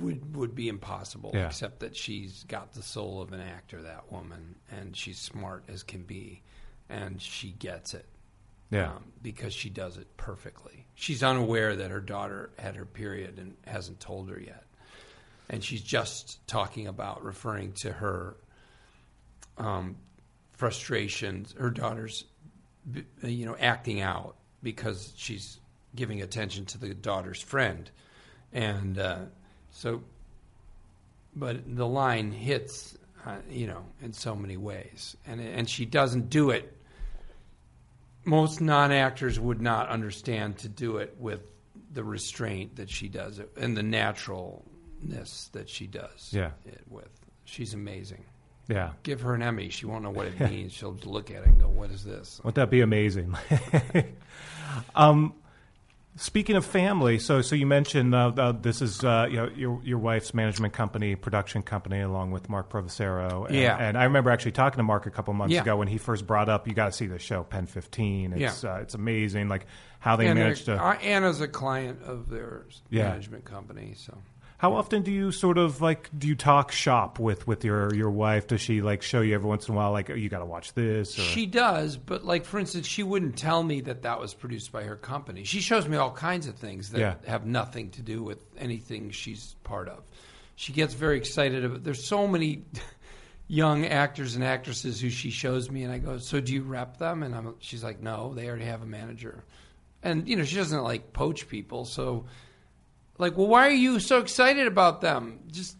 would 0.01 0.37
would 0.37 0.55
be 0.55 0.69
impossible. 0.69 1.31
Yeah. 1.35 1.47
Except 1.47 1.81
that 1.81 1.97
she's 1.97 2.45
got 2.45 2.75
the 2.75 2.83
soul 2.83 3.23
of 3.23 3.33
an 3.33 3.41
actor, 3.41 3.83
that 3.83 4.13
woman, 4.13 4.57
and 4.71 4.97
she's 4.97 5.19
smart 5.19 5.65
as 5.69 5.83
can 5.83 6.03
be, 6.03 6.43
and 6.91 7.21
she 7.23 7.53
gets 7.53 7.95
it 7.95 8.05
Yeah. 8.71 8.93
um, 8.93 9.05
because 9.23 9.55
she 9.55 9.71
does 9.71 9.97
it 9.97 10.15
perfectly. 10.19 10.87
She's 10.95 11.23
unaware 11.23 11.75
that 11.77 11.91
her 11.91 12.01
daughter 12.01 12.51
had 12.59 12.77
her 12.77 12.85
period 12.85 13.39
and 13.39 13.57
hasn't 13.67 14.01
told 14.01 14.29
her 14.29 14.39
yet. 14.39 14.65
And 15.49 15.65
she's 15.65 15.81
just 15.83 16.47
talking 16.47 16.87
about 16.87 17.25
referring 17.25 17.73
to 17.81 17.91
her 17.93 18.37
um, 19.57 19.97
frustrations, 20.53 21.55
her 21.59 21.71
daughter's, 21.71 22.25
you 23.23 23.47
know, 23.47 23.57
acting 23.59 24.01
out 24.01 24.37
because 24.63 25.13
she's 25.17 25.59
giving 25.95 26.23
attention 26.23 26.65
to 26.67 26.79
the 26.79 26.95
daughter's 26.95 27.41
friend. 27.41 27.91
And 28.53 28.99
uh, 28.99 29.19
so, 29.71 30.03
but 31.37 31.77
the 31.77 31.87
line 31.87 32.33
hits, 32.33 32.97
uh, 33.27 33.37
you 33.51 33.67
know, 33.67 33.85
in 34.03 34.13
so 34.13 34.35
many 34.35 34.57
ways. 34.57 35.17
And, 35.27 35.41
and 35.41 35.69
she 35.69 35.85
doesn't 35.85 36.31
do 36.31 36.51
it 36.51 36.75
most 38.25 38.61
non-actors 38.61 39.41
would 39.41 39.61
not 39.63 39.89
understand 39.89 40.59
to 40.59 40.69
do 40.69 40.99
it 40.99 41.17
with 41.19 41.41
the 41.95 42.05
restraint 42.05 42.77
that 42.77 42.91
she 42.91 43.09
does 43.09 43.39
it 43.39 43.51
and 43.57 43.75
the 43.75 43.83
naturalness 43.83 45.49
that 45.53 45.69
she 45.69 45.87
does 45.87 46.31
Yeah. 46.31 46.51
it 46.67 46.83
with. 46.91 47.09
She's 47.45 47.73
amazing. 47.73 48.25
Yeah. 48.69 48.93
Give 49.03 49.23
her 49.23 49.35
an 49.35 49.43
Emmy. 49.43 49.71
She 49.71 49.87
won't 49.87 50.03
know 50.05 50.11
what 50.11 50.27
it 50.27 50.39
means. 50.51 50.73
She'll 50.73 50.97
look 51.05 51.31
at 51.31 51.39
it 51.39 51.47
and 51.47 51.61
go, 51.61 51.69
"What 51.69 51.91
is 51.91 52.05
this?" 52.05 52.39
Wouldn't 52.45 52.57
that 52.57 52.71
be 52.71 52.81
amazing? 52.83 53.35
um, 54.95 55.35
speaking 56.17 56.57
of 56.57 56.65
family, 56.67 57.19
so 57.19 57.41
so 57.43 57.55
you 57.57 57.67
mentioned 57.67 58.15
uh, 58.15 58.33
uh, 58.37 58.53
this 58.53 58.83
is 58.83 59.03
uh, 59.05 59.27
you 59.31 59.37
know, 59.37 59.49
your 59.57 59.81
your 59.85 59.99
wife's 59.99 60.35
management 60.35 60.73
company, 60.75 61.15
production 61.17 61.63
company, 61.63 62.01
along 62.01 62.31
with 62.31 62.49
Mark 62.49 62.69
Provissiero. 62.69 63.47
And, 63.47 63.55
Yeah. 63.57 63.77
and 63.79 63.97
I 63.97 64.05
remember 64.05 64.31
actually 64.31 64.53
talking 64.53 64.77
to 64.79 64.83
Mark 64.83 65.07
a 65.07 65.11
couple 65.11 65.33
months 65.35 65.55
Yeah. 65.55 65.63
ago 65.63 65.77
when 65.77 65.89
he 65.89 65.99
first 65.99 66.27
brought 66.27 66.49
up, 66.49 66.67
you 66.69 66.75
got 66.75 66.87
to 66.87 66.93
see 66.93 67.07
the 67.07 67.19
show 67.19 67.45
Pen 67.45 67.67
Fifteen. 67.67 68.33
It's 68.33 68.63
Yeah. 68.65 68.75
uh, 68.75 68.79
it's 68.79 68.95
amazing, 68.95 69.49
like 69.49 69.67
how 70.01 70.17
they 70.17 70.27
and 70.29 70.39
managed 70.39 70.67
to. 70.67 70.77
uh, 70.83 70.93
Anna's 70.95 71.41
a 71.41 71.49
client 71.49 72.03
of 72.03 72.29
their 72.29 72.67
Yeah. 72.91 73.09
management 73.09 73.45
company, 73.45 73.95
so 73.97 74.17
How 74.59 74.75
often 74.75 75.03
do 75.03 75.13
you 75.13 75.31
sort 75.31 75.57
of 75.57 75.81
like 75.81 76.11
do 76.19 76.27
you 76.27 76.35
talk 76.35 76.73
shop 76.73 77.21
with 77.21 77.47
with 77.47 77.65
your 77.65 77.95
your 77.95 78.11
wife? 78.11 78.49
Does 78.49 78.61
she 78.61 78.83
like 78.83 79.03
show 79.03 79.21
you 79.21 79.35
every 79.35 79.49
once 79.49 79.69
in 79.69 79.75
a 79.75 79.77
while 79.77 79.93
like 79.93 80.11
oh, 80.11 80.15
you 80.15 80.29
got 80.29 80.41
to 80.41 80.45
watch 80.47 80.75
this? 80.75 81.17
Or? 81.17 81.23
She 81.23 81.47
does, 81.47 81.97
but 81.97 82.25
like 82.25 82.45
for 82.45 82.59
instance, 82.59 82.87
she 82.87 83.05
wouldn't 83.05 83.37
tell 83.37 83.63
me 83.63 83.81
that 83.83 84.03
that 84.03 84.21
was 84.21 84.35
produced 84.35 84.73
by 84.73 84.83
her 84.83 84.97
company. 84.97 85.45
She 85.45 85.61
shows 85.61 85.87
me 85.87 85.97
all 85.97 86.11
kinds 86.11 86.49
of 86.49 86.57
things 86.57 86.91
that 86.91 86.99
Yeah. 86.99 87.15
have 87.27 87.47
nothing 87.47 87.91
to 87.91 88.03
do 88.03 88.21
with 88.23 88.39
anything 88.59 89.11
she's 89.11 89.55
part 89.63 89.89
of. 89.89 90.03
She 90.57 90.73
gets 90.73 90.93
very 90.93 91.19
excited 91.19 91.65
about. 91.65 91.85
There's 91.85 92.05
so 92.05 92.27
many 92.27 92.65
young 93.47 93.87
actors 93.87 94.35
and 94.35 94.43
actresses 94.43 95.01
who 95.01 95.09
she 95.09 95.31
shows 95.31 95.71
me, 95.71 95.85
and 95.85 95.93
I 95.93 95.99
go, 95.99 96.19
"So 96.19 96.41
do 96.41 96.53
you 96.53 96.63
rep 96.63 96.97
them?" 96.99 97.23
And 97.23 97.33
I'm, 97.33 97.55
she's 97.61 97.85
like, 97.85 98.01
"No, 98.03 98.35
they 98.35 98.49
already 98.49 98.65
have 98.65 98.83
a 98.83 98.87
manager." 98.87 99.45
And 100.03 100.29
you 100.29 100.35
know, 100.35 100.43
she 100.43 100.57
doesn't 100.57 100.83
like 100.83 101.13
poach 101.13 101.49
people, 101.49 101.85
so 101.85 102.25
like, 103.19 103.37
well, 103.37 103.47
why 103.49 103.67
are 103.67 103.73
you 103.73 104.01
so 104.01 104.19
excited 104.19 104.67
about 104.67 105.01
them? 105.01 105.41
Just 105.49 105.77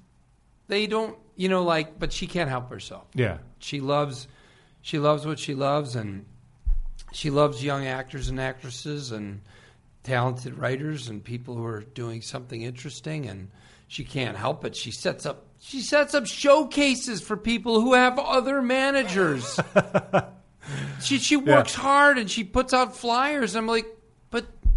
they 0.67 0.87
don't, 0.87 1.17
you 1.37 1.49
know, 1.49 1.63
like, 1.63 1.99
but 1.99 2.13
she 2.13 2.27
can't 2.27 2.51
help 2.51 2.71
herself. 2.71 3.07
Yeah, 3.15 3.39
she 3.59 3.81
loves 3.81 4.29
she 4.83 4.99
loves 4.99 5.27
what 5.27 5.39
she 5.39 5.55
loves 5.55 5.97
and 5.97 6.27
she 7.13 7.31
loves 7.31 7.65
young 7.65 7.87
actors 7.87 8.29
and 8.29 8.41
actresses 8.41 9.13
and 9.13 9.41
talented 10.03 10.59
writers 10.59 11.09
and 11.09 11.23
people 11.23 11.55
who 11.55 11.65
are 11.65 11.83
doing 11.83 12.23
something 12.23 12.63
interesting 12.63 13.27
and 13.27 13.51
she 13.89 14.05
can't 14.05 14.37
help 14.37 14.65
it. 14.65 14.77
She 14.77 14.91
sets 14.91 15.27
up 15.27 15.47
she 15.61 15.81
sets 15.81 16.15
up 16.15 16.27
showcases 16.27 17.21
for 17.21 17.37
people 17.37 17.81
who 17.81 17.95
have 17.95 18.19
other 18.19 18.63
managers. 18.63 19.59
She 21.01 21.19
she 21.19 21.37
works 21.37 21.75
hard 21.75 22.19
and 22.19 22.31
she 22.31 22.45
puts 22.45 22.75
out 22.75 22.97
flyers. 22.97 23.57
I'm 23.57 23.67
like 23.67 23.87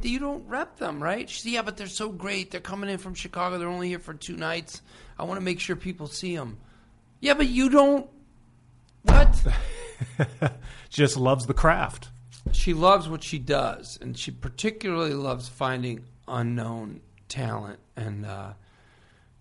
you 0.10 0.20
don't 0.20 0.48
rep 0.48 0.78
them 0.78 1.02
right 1.02 1.30
she 1.30 1.42
said, 1.42 1.52
yeah 1.52 1.62
but 1.62 1.78
they're 1.78 1.88
so 1.88 2.10
great 2.10 2.52
they're 2.52 2.62
coming 2.62 2.90
in 2.90 2.98
from 2.98 3.14
chicago 3.14 3.58
they're 3.58 3.68
only 3.68 3.90
here 3.90 4.00
for 4.00 4.14
two 4.14 4.36
nights 4.36 4.82
i 5.20 5.24
want 5.24 5.40
to 5.40 5.44
make 5.44 5.60
sure 5.60 5.76
people 5.76 6.08
see 6.08 6.36
them 6.36 6.58
yeah 7.20 7.34
but 7.34 7.48
you 7.48 7.70
don't 7.70 8.10
what 9.04 9.44
just 10.90 11.18
loves 11.18 11.46
the 11.46 11.54
craft. 11.54 12.10
she 12.52 12.74
loves 12.74 13.08
what 13.10 13.24
she 13.24 13.40
does, 13.40 13.98
and 14.02 14.18
she 14.18 14.32
particularly 14.32 15.14
loves 15.14 15.48
finding 15.48 16.06
unknown 16.28 17.02
talent 17.28 17.80
and 17.96 18.26
uh, 18.26 18.54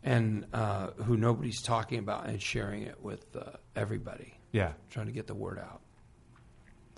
and 0.02 0.46
uh, 0.52 0.88
who 1.04 1.16
nobody's 1.16 1.60
talking 1.62 1.98
about 1.98 2.26
and 2.26 2.40
sharing 2.40 2.82
it 2.82 3.02
with 3.02 3.24
uh, 3.36 3.50
everybody. 3.76 4.34
Yeah. 4.52 4.72
trying 4.90 5.06
to 5.06 5.12
get 5.12 5.26
the 5.26 5.34
word 5.34 5.58
out. 5.58 5.80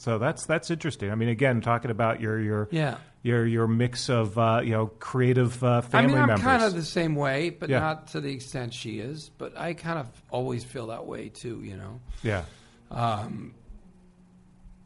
So 0.03 0.19
that's 0.19 0.47
that's 0.47 0.69
interesting. 0.69 1.13
I 1.13 1.15
mean, 1.15 1.29
again, 1.29 1.61
talking 1.61 1.93
about 1.93 2.21
your 2.21 2.41
your 2.41 2.69
Yeah. 2.73 2.97
your 3.23 3.47
your 3.47 3.69
mix 3.69 4.09
of 4.11 4.37
uh, 4.37 4.61
you 4.65 4.73
know 4.73 4.89
creative 4.99 5.63
uh, 5.63 5.77
I 5.77 5.81
family 5.83 6.15
mean, 6.15 6.23
I'm 6.23 6.27
members. 6.27 6.43
kind 6.45 6.63
of 6.65 6.75
the 6.75 6.83
same 6.83 7.15
way, 7.15 7.51
but 7.51 7.69
Yeah. 7.71 7.79
not 7.79 8.09
to 8.09 8.21
the 8.21 8.33
extent 8.33 8.75
she 8.75 8.99
is. 8.99 9.31
But 9.39 9.57
I 9.57 9.75
kind 9.75 10.01
of 10.01 10.09
always 10.29 10.65
feel 10.65 10.89
that 10.89 11.07
way 11.07 11.29
too. 11.29 11.63
You 11.63 11.77
know. 11.77 12.01
yeah, 12.25 12.47
Um, 12.91 13.55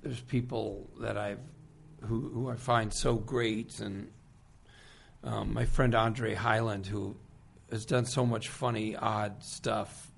there's 0.02 0.20
people 0.20 0.90
that 1.00 1.16
I've 1.16 1.40
who 2.02 2.29
who 2.29 2.50
I 2.50 2.57
find 2.57 2.92
so 2.92 3.14
great, 3.16 3.81
and 3.81 4.11
um, 5.24 5.55
my 5.55 5.64
friend 5.64 5.94
Andre 5.94 6.35
Highland, 6.35 6.87
who 6.87 7.16
has 7.70 7.87
done 7.87 8.05
so 8.05 8.26
much 8.26 8.50
funny, 8.50 8.94
odd 8.94 9.42
stuff, 9.42 10.12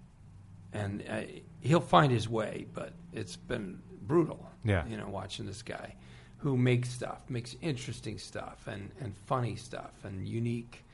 and 0.73 1.05
uh, 1.09 1.21
he'll 1.61 1.81
find 1.81 2.11
his 2.11 2.29
way, 2.29 2.67
but 2.75 2.95
it's 3.13 3.37
been 3.37 3.79
brutal. 4.09 4.45
Yeah. 4.65 4.85
you 4.87 4.97
know, 4.97 5.09
watching 5.09 5.47
this 5.47 5.63
guy 5.63 5.95
who 6.39 6.57
makes 6.57 6.89
stuff, 6.89 7.19
makes 7.29 7.55
interesting 7.63 8.19
stuff, 8.19 8.67
and 8.67 8.91
and 9.01 9.15
funny 9.27 9.55
stuff, 9.57 9.93
and 10.05 10.27
unique, 10.27 10.85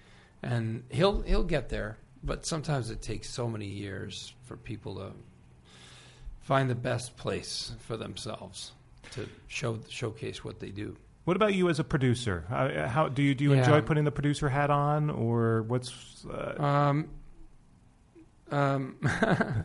and 0.43 0.83
he'll 0.91 1.23
he'll 1.23 1.45
get 1.45 1.69
there. 1.71 1.97
But 2.23 2.45
sometimes 2.47 2.91
it 2.91 3.01
takes 3.03 3.29
so 3.31 3.49
many 3.49 3.67
years 3.67 4.33
for 4.45 4.57
people 4.57 4.95
to 4.97 5.13
find 6.41 6.69
the 6.69 6.75
best 6.75 7.17
place 7.17 7.73
for 7.81 7.97
themselves 7.97 8.73
to 9.13 9.29
show 9.49 9.79
showcase 9.89 10.43
what 10.45 10.61
they 10.61 10.71
do. 10.71 10.97
What 11.25 11.37
about 11.37 11.55
you 11.55 11.69
as 11.71 11.79
a 11.79 11.85
producer? 11.85 12.45
Uh, 12.51 12.87
how 12.89 13.09
do 13.09 13.23
you 13.23 13.35
do 13.35 13.45
you 13.45 13.53
Yeah. 13.53 13.61
enjoy 13.61 13.81
putting 13.83 14.05
the 14.05 14.13
producer 14.13 14.49
hat 14.49 14.71
on, 14.71 15.09
or 15.11 15.63
what's? 15.63 16.25
Uh, 16.27 16.63
Um, 16.63 17.09
um, 18.51 18.97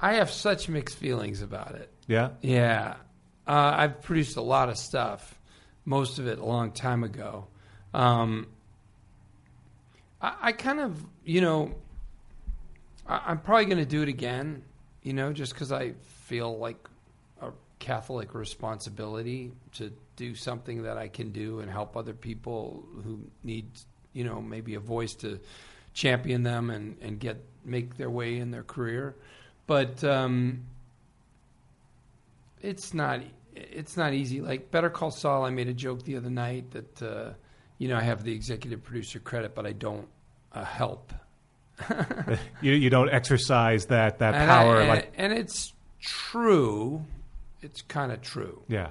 I 0.00 0.14
have 0.14 0.30
such 0.30 0.68
mixed 0.68 0.96
feelings 0.96 1.40
about 1.42 1.74
it. 1.74 1.90
Yeah, 2.06 2.30
Yeah, 2.42 2.94
uh, 3.46 3.74
I've 3.76 4.02
produced 4.02 4.36
a 4.36 4.42
lot 4.42 4.68
of 4.68 4.76
stuff, 4.78 5.38
most 5.84 6.18
of 6.18 6.26
it 6.26 6.38
a 6.38 6.44
long 6.44 6.72
time 6.72 7.04
ago. 7.04 7.46
Um, 7.92 8.48
I, 10.20 10.34
I 10.42 10.52
kind 10.52 10.80
of, 10.80 11.04
you 11.24 11.40
know, 11.40 11.74
I, 13.06 13.22
I'm 13.26 13.38
probably 13.38 13.66
going 13.66 13.78
to 13.78 13.86
do 13.86 14.02
it 14.02 14.08
again, 14.08 14.62
you 15.02 15.12
know, 15.12 15.32
just 15.32 15.52
because 15.52 15.72
I 15.72 15.92
feel 16.26 16.58
like 16.58 16.88
a 17.42 17.50
Catholic 17.78 18.34
responsibility 18.34 19.52
to 19.74 19.92
do 20.16 20.34
something 20.34 20.84
that 20.84 20.96
I 20.96 21.08
can 21.08 21.30
do 21.30 21.60
and 21.60 21.70
help 21.70 21.96
other 21.96 22.14
people 22.14 22.84
who 23.04 23.20
need, 23.42 23.66
you 24.12 24.24
know, 24.24 24.40
maybe 24.40 24.74
a 24.74 24.80
voice 24.80 25.14
to 25.16 25.40
champion 25.92 26.42
them 26.42 26.70
and, 26.70 26.96
and 27.00 27.18
get 27.18 27.36
make 27.64 27.96
their 27.96 28.10
way 28.10 28.38
in 28.38 28.50
their 28.50 28.62
career. 28.62 29.14
But 29.66 30.04
um, 30.04 30.64
it's 32.64 32.94
not 32.94 33.20
it's 33.54 33.96
not 33.96 34.14
easy. 34.14 34.40
Like 34.40 34.70
Better 34.70 34.90
Call 34.90 35.10
Saul, 35.10 35.44
I 35.44 35.50
made 35.50 35.68
a 35.68 35.74
joke 35.74 36.02
the 36.02 36.16
other 36.16 36.30
night 36.30 36.70
that 36.72 37.02
uh, 37.02 37.32
you 37.78 37.88
know 37.88 37.96
I 37.96 38.02
have 38.02 38.24
the 38.24 38.32
executive 38.32 38.82
producer 38.82 39.20
credit, 39.20 39.54
but 39.54 39.66
I 39.66 39.72
don't 39.72 40.08
uh, 40.52 40.64
help. 40.64 41.12
you 42.60 42.72
you 42.72 42.90
don't 42.90 43.10
exercise 43.10 43.86
that 43.86 44.18
that 44.18 44.34
And 44.34 44.50
I- 44.50 44.62
power 44.62 44.80
and, 44.80 44.88
like 44.88 45.12
and 45.16 45.32
it's 45.32 45.72
true. 46.00 47.04
It's 47.62 47.82
kind 47.82 48.12
of 48.12 48.20
true. 48.20 48.62
yeah, 48.68 48.90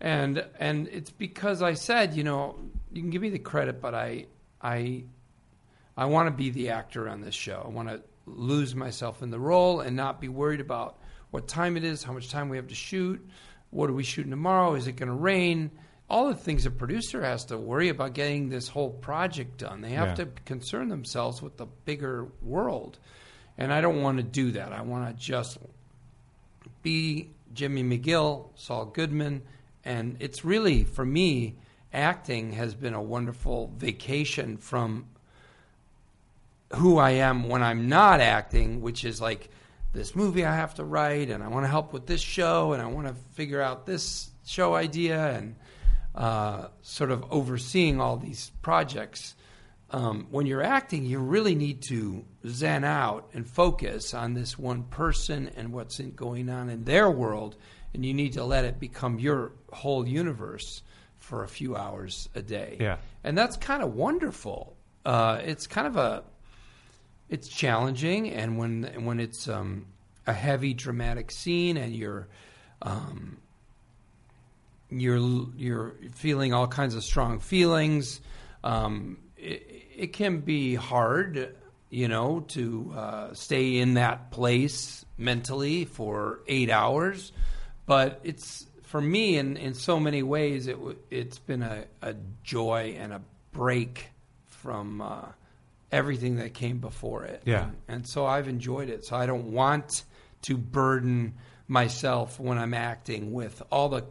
and 0.00 0.44
and 0.58 0.88
it's 0.88 1.10
because 1.10 1.62
I 1.62 1.74
said, 1.74 2.14
you 2.14 2.24
know, 2.24 2.56
you 2.92 3.02
can 3.02 3.10
give 3.10 3.20
me 3.22 3.30
the 3.30 3.38
credit, 3.38 3.80
but 3.82 3.94
I 3.94 4.26
I 4.62 5.04
I 5.96 6.06
want 6.06 6.26
to 6.28 6.30
be 6.30 6.50
the 6.50 6.70
actor 6.70 7.08
on 7.08 7.20
this 7.20 7.34
show. 7.34 7.62
I 7.64 7.68
want 7.68 7.88
to 7.88 8.00
lose 8.26 8.74
myself 8.74 9.22
in 9.22 9.30
the 9.30 9.38
role 9.38 9.80
and 9.80 9.94
not 9.96 10.20
be 10.20 10.28
worried 10.28 10.60
about 10.60 10.98
what 11.30 11.46
time 11.48 11.76
it 11.76 11.84
is, 11.84 12.02
how 12.02 12.12
much 12.12 12.30
time 12.30 12.48
we 12.48 12.56
have 12.56 12.68
to 12.68 12.74
shoot, 12.74 13.26
what 13.70 13.90
are 13.90 13.94
we 13.94 14.04
shooting 14.04 14.30
tomorrow, 14.30 14.74
is 14.74 14.86
it 14.86 14.92
going 14.92 15.08
to 15.08 15.14
rain? 15.14 15.70
All 16.10 16.28
the 16.28 16.34
things 16.34 16.64
a 16.64 16.70
producer 16.70 17.22
has 17.22 17.44
to 17.46 17.58
worry 17.58 17.90
about 17.90 18.14
getting 18.14 18.48
this 18.48 18.68
whole 18.68 18.90
project 18.90 19.58
done. 19.58 19.82
They 19.82 19.90
have 19.90 20.18
Yeah. 20.18 20.24
to 20.24 20.26
concern 20.46 20.88
themselves 20.88 21.42
with 21.42 21.58
the 21.58 21.66
bigger 21.84 22.28
world. 22.40 22.98
And 23.58 23.72
I 23.72 23.80
don't 23.82 24.00
want 24.02 24.16
to 24.18 24.22
do 24.22 24.52
that. 24.52 24.72
I 24.72 24.80
want 24.82 25.08
to 25.14 25.22
just 25.22 25.58
be 26.82 27.28
Jimmy 27.52 27.82
McGill, 27.82 28.48
Saul 28.54 28.86
Goodman, 28.86 29.42
and 29.84 30.16
it's 30.20 30.44
really 30.44 30.84
for 30.84 31.04
me 31.04 31.56
acting 31.92 32.52
has 32.52 32.74
been 32.74 32.94
a 32.94 33.02
wonderful 33.02 33.72
vacation 33.76 34.56
from 34.56 35.06
who 36.74 36.98
I 36.98 37.10
am 37.12 37.48
when 37.48 37.62
I'm 37.62 37.88
not 37.88 38.20
acting, 38.20 38.80
which 38.80 39.04
is 39.04 39.20
like 39.20 39.50
this 39.92 40.14
movie 40.14 40.44
I 40.44 40.54
have 40.54 40.74
to 40.74 40.84
write, 40.84 41.30
and 41.30 41.42
I 41.42 41.48
want 41.48 41.64
to 41.64 41.68
help 41.68 41.92
with 41.92 42.06
this 42.06 42.20
show, 42.20 42.72
and 42.72 42.82
I 42.82 42.86
want 42.86 43.08
to 43.08 43.14
figure 43.32 43.60
out 43.60 43.86
this 43.86 44.30
show 44.46 44.74
idea, 44.74 45.30
and 45.36 45.56
uh, 46.14 46.68
sort 46.82 47.10
of 47.10 47.24
overseeing 47.30 48.00
all 48.00 48.16
these 48.16 48.50
projects. 48.62 49.34
Um, 49.90 50.26
when 50.30 50.44
you're 50.44 50.62
acting, 50.62 51.06
you 51.06 51.18
really 51.18 51.54
need 51.54 51.80
to 51.88 52.24
zen 52.46 52.84
out 52.84 53.30
and 53.32 53.46
focus 53.48 54.12
on 54.12 54.34
this 54.34 54.58
one 54.58 54.82
person 54.82 55.50
and 55.56 55.72
what's 55.72 55.98
in, 55.98 56.12
going 56.12 56.50
on 56.50 56.68
in 56.68 56.84
their 56.84 57.10
world, 57.10 57.56
and 57.94 58.04
you 58.04 58.12
need 58.12 58.34
to 58.34 58.44
let 58.44 58.64
it 58.66 58.78
become 58.78 59.18
your 59.18 59.52
whole 59.72 60.06
universe 60.06 60.82
for 61.16 61.42
a 61.42 61.48
few 61.48 61.74
hours 61.74 62.28
a 62.34 62.42
day. 62.42 62.76
Yeah. 62.80 62.96
and 63.24 63.36
that's 63.36 63.56
kind 63.56 63.82
of 63.82 63.94
wonderful. 63.94 64.76
Uh, 65.04 65.40
it's 65.42 65.66
kind 65.66 65.86
of 65.86 65.96
a 65.96 66.22
it's 67.28 67.48
challenging, 67.48 68.30
and 68.30 68.58
when 68.58 68.84
when 69.04 69.20
it's 69.20 69.48
um, 69.48 69.86
a 70.26 70.32
heavy 70.32 70.74
dramatic 70.74 71.30
scene 71.30 71.76
and 71.76 71.94
you're 71.94 72.28
um, 72.82 73.38
you're 74.90 75.46
you're 75.56 75.94
feeling 76.12 76.52
all 76.52 76.66
kinds 76.66 76.94
of 76.94 77.04
strong 77.04 77.40
feelings, 77.40 78.20
um, 78.64 79.18
it, 79.36 79.86
it 79.96 80.12
can 80.12 80.40
be 80.40 80.74
hard 80.74 81.54
you 81.90 82.08
know, 82.08 82.40
to 82.48 82.92
uh, 82.94 83.34
stay 83.34 83.78
in 83.78 83.94
that 83.94 84.30
place 84.30 85.04
mentally 85.16 85.84
for 85.84 86.40
eight 86.46 86.70
hours. 86.70 87.32
But 87.86 88.20
it's 88.24 88.66
for 88.82 89.00
me, 89.00 89.38
in 89.38 89.56
in 89.56 89.74
so 89.74 89.98
many 89.98 90.22
ways, 90.22 90.66
it 90.66 90.76
it's 91.10 91.38
been 91.38 91.62
a, 91.62 91.84
a 92.02 92.14
joy 92.42 92.96
and 92.98 93.12
a 93.12 93.22
break 93.52 94.08
from 94.46 95.00
uh, 95.00 95.26
everything 95.90 96.36
that 96.36 96.54
came 96.54 96.78
before 96.78 97.24
it. 97.24 97.42
Yeah. 97.44 97.64
and, 97.64 97.76
and 97.88 98.06
so 98.06 98.26
I've 98.26 98.48
enjoyed 98.48 98.88
it. 98.88 99.04
So 99.04 99.16
I 99.16 99.26
don't 99.26 99.52
want 99.52 100.04
to 100.42 100.56
burden 100.56 101.34
myself 101.66 102.38
when 102.38 102.58
I'm 102.58 102.74
acting 102.74 103.32
with 103.32 103.62
all 103.70 103.88
the 103.88 104.04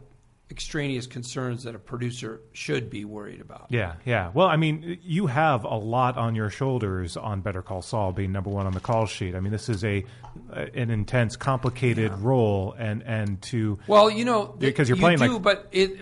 extraneous 0.50 1.06
concerns 1.06 1.64
that 1.64 1.74
a 1.74 1.78
producer 1.78 2.40
should 2.52 2.88
be 2.88 3.04
worried 3.04 3.40
about. 3.40 3.66
Yeah, 3.68 3.94
yeah. 4.04 4.30
Well, 4.32 4.46
I 4.46 4.56
mean, 4.56 4.98
you 5.02 5.26
have 5.26 5.64
a 5.64 5.76
lot 5.76 6.16
on 6.16 6.34
your 6.34 6.48
shoulders 6.50 7.16
on 7.16 7.42
Better 7.42 7.60
Call 7.60 7.82
Saul 7.82 8.12
being 8.12 8.32
number 8.32 8.48
one 8.48 8.66
on 8.66 8.72
the 8.72 8.80
call 8.80 9.06
sheet. 9.06 9.34
I 9.34 9.40
mean, 9.40 9.52
this 9.52 9.68
is 9.68 9.84
a 9.84 10.04
an 10.52 10.90
intense, 10.90 11.36
complicated 11.36 12.12
role, 12.12 12.74
and 12.78 13.02
and 13.02 13.42
to 13.42 13.78
Well, 13.86 14.08
you 14.08 14.24
know, 14.24 14.46
because 14.46 14.88
you're 14.88 14.96
you 14.96 15.02
playing 15.02 15.18
do, 15.18 15.34
like 15.34 15.42
but 15.42 15.68
it 15.72 16.00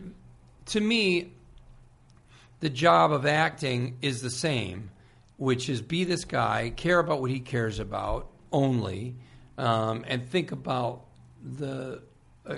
to 0.67 0.81
me, 0.81 1.33
the 2.61 2.71
job 2.71 3.12
of 3.12 3.27
acting 3.27 3.97
is 4.01 4.23
the 4.23 4.31
same, 4.31 4.91
which 5.37 5.68
is 5.68 5.83
be 5.83 6.05
this 6.05 6.25
guy, 6.25 6.72
care 6.77 6.99
about 6.99 7.20
what 7.20 7.31
he 7.31 7.40
cares 7.40 7.79
about 7.79 8.29
only, 8.53 9.16
um, 9.59 10.05
and 10.07 10.29
think 10.29 10.53
about 10.53 11.03
the, 11.42 12.03
uh, 12.46 12.57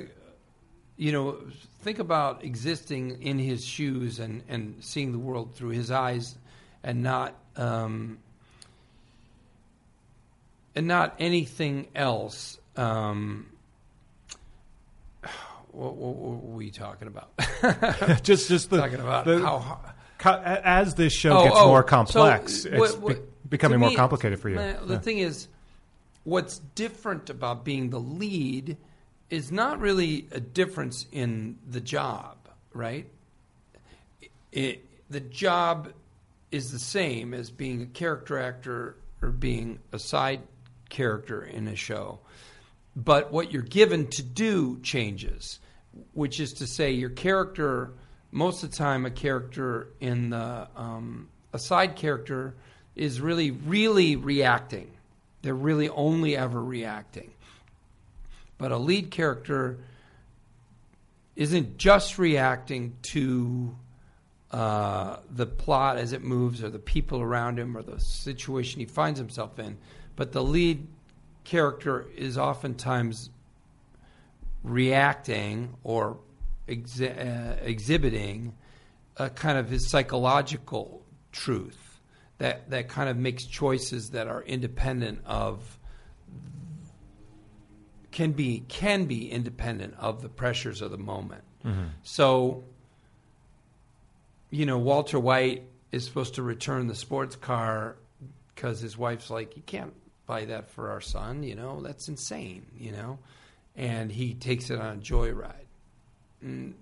you 0.96 1.12
know, 1.12 1.38
think 1.82 1.98
about 1.98 2.44
existing 2.44 3.22
in 3.22 3.38
his 3.38 3.64
shoes 3.64 4.18
and 4.18 4.42
and 4.48 4.76
seeing 4.80 5.12
the 5.12 5.18
world 5.18 5.54
through 5.54 5.70
his 5.70 5.90
eyes, 5.90 6.36
and 6.82 7.02
not. 7.02 7.34
Um, 7.56 8.18
and 10.78 10.86
not 10.86 11.16
anything 11.18 11.88
else. 11.96 12.56
Um, 12.76 13.46
what, 15.72 15.96
what, 15.96 16.14
what 16.14 16.44
were 16.44 16.56
we 16.56 16.70
talking 16.70 17.08
about? 17.08 17.30
just 18.22 18.48
just 18.48 18.70
the 18.70 18.78
talking 18.78 19.00
about 19.00 19.24
the- 19.24 19.40
how 19.40 19.58
hard. 19.58 19.94
Co- 20.18 20.40
as 20.44 20.94
this 20.94 21.12
show 21.12 21.38
Oh, 21.38 21.44
gets 21.44 21.56
oh, 21.58 21.68
more 21.68 21.82
complex, 21.82 22.64
what- 22.64 22.72
it's 22.90 22.96
what- 22.98 23.16
be- 23.16 23.22
becoming 23.48 23.80
more 23.80 23.90
me, 23.90 23.96
complicated 23.96 24.38
for 24.40 24.48
you. 24.50 24.56
The 24.56 24.84
Yeah. 24.88 24.98
thing 24.98 25.18
is, 25.18 25.48
what's 26.24 26.58
different 26.74 27.30
about 27.30 27.64
being 27.64 27.90
the 27.90 28.00
lead 28.00 28.76
is 29.30 29.50
not 29.52 29.80
really 29.80 30.26
a 30.32 30.40
difference 30.40 31.06
in 31.12 31.58
the 31.66 31.80
job, 31.80 32.36
right? 32.72 33.08
It, 34.52 34.84
the 35.10 35.20
job 35.20 35.92
is 36.50 36.72
the 36.72 36.78
same 36.78 37.34
as 37.34 37.50
being 37.50 37.82
a 37.82 37.86
character 37.86 38.38
actor 38.38 38.96
or 39.20 39.30
being 39.30 39.78
a 39.92 39.98
side 39.98 40.40
character 40.88 41.42
in 41.42 41.68
a 41.68 41.76
show. 41.76 42.20
But 42.96 43.30
what 43.32 43.52
you're 43.52 43.62
given 43.62 44.06
to 44.08 44.22
do 44.22 44.80
changes, 44.80 45.60
which 46.14 46.40
is 46.40 46.54
to 46.54 46.66
say, 46.66 46.92
your 46.92 47.10
character, 47.10 47.92
most 48.30 48.62
of 48.62 48.70
the 48.70 48.76
time, 48.76 49.06
a 49.06 49.10
character 49.10 49.88
in 50.00 50.30
the, 50.30 50.68
um, 50.76 51.28
a 51.52 51.58
side 51.58 51.96
character 51.96 52.54
is 52.94 53.20
really, 53.20 53.50
really 53.50 54.16
reacting. 54.16 54.90
They're 55.42 55.54
really 55.54 55.88
only 55.88 56.36
ever 56.36 56.62
reacting. 56.62 57.30
But 58.58 58.72
a 58.72 58.76
lead 58.76 59.10
character 59.10 59.78
isn't 61.36 61.78
just 61.78 62.18
reacting 62.18 62.96
to 63.12 63.76
uh, 64.50 65.18
the 65.30 65.46
plot 65.46 65.96
as 65.98 66.12
it 66.12 66.22
moves 66.22 66.62
or 66.64 66.70
the 66.70 66.78
people 66.78 67.20
around 67.20 67.58
him 67.58 67.76
or 67.76 67.82
the 67.82 68.00
situation 68.00 68.80
he 68.80 68.86
finds 68.86 69.18
himself 69.18 69.58
in, 69.58 69.78
but 70.16 70.32
the 70.32 70.42
lead 70.42 70.86
character 71.44 72.06
is 72.16 72.36
oftentimes 72.36 73.30
reacting 74.64 75.74
or 75.84 76.18
exhi- 76.68 77.18
uh, 77.18 77.56
exhibiting 77.62 78.54
a 79.16 79.30
kind 79.30 79.58
of 79.58 79.68
his 79.68 79.88
psychological 79.88 81.04
truth 81.32 82.00
that, 82.38 82.70
that 82.70 82.88
kind 82.88 83.08
of 83.08 83.16
makes 83.16 83.44
choices 83.44 84.10
that 84.10 84.28
are 84.28 84.42
independent 84.42 85.20
of 85.26 85.78
can 88.10 88.32
be 88.32 88.64
can 88.68 89.04
be 89.04 89.30
independent 89.30 89.94
of 89.98 90.22
the 90.22 90.28
pressures 90.28 90.82
of 90.82 90.90
the 90.90 90.98
moment. 90.98 91.44
So 92.02 92.64
you 94.50 94.66
know, 94.66 94.78
Walter 94.78 95.20
White 95.20 95.64
is 95.92 96.04
supposed 96.04 96.34
to 96.36 96.42
return 96.42 96.86
the 96.86 96.94
sports 96.94 97.36
car 97.36 97.96
because 98.54 98.80
his 98.80 98.96
wife's 98.96 99.30
like, 99.30 99.56
you 99.56 99.62
can't 99.62 99.92
buy 100.26 100.46
that 100.46 100.70
for 100.70 100.90
our 100.90 101.00
son, 101.00 101.42
you 101.42 101.54
know, 101.54 101.80
that's 101.80 102.08
insane, 102.08 102.66
you 102.76 102.92
know, 102.92 103.18
and 103.76 104.10
he 104.10 104.34
takes 104.34 104.70
it 104.70 104.80
on 104.80 104.96
a 104.96 105.00
joyride. 105.00 105.67
And 106.40 106.74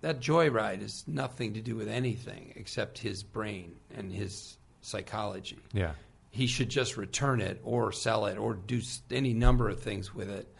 that 0.00 0.20
joyride 0.20 0.82
is 0.82 1.04
nothing 1.06 1.54
to 1.54 1.60
do 1.60 1.76
with 1.76 1.88
anything 1.88 2.52
except 2.56 2.98
his 2.98 3.22
brain 3.22 3.76
and 3.94 4.12
his 4.12 4.56
psychology. 4.80 5.58
Yeah. 5.72 5.92
He 6.30 6.46
should 6.46 6.68
just 6.68 6.96
return 6.96 7.40
it 7.40 7.60
or 7.62 7.92
sell 7.92 8.26
it 8.26 8.38
or 8.38 8.54
do 8.54 8.80
any 9.10 9.34
number 9.34 9.68
of 9.68 9.80
things 9.80 10.14
with 10.14 10.30
it 10.30 10.52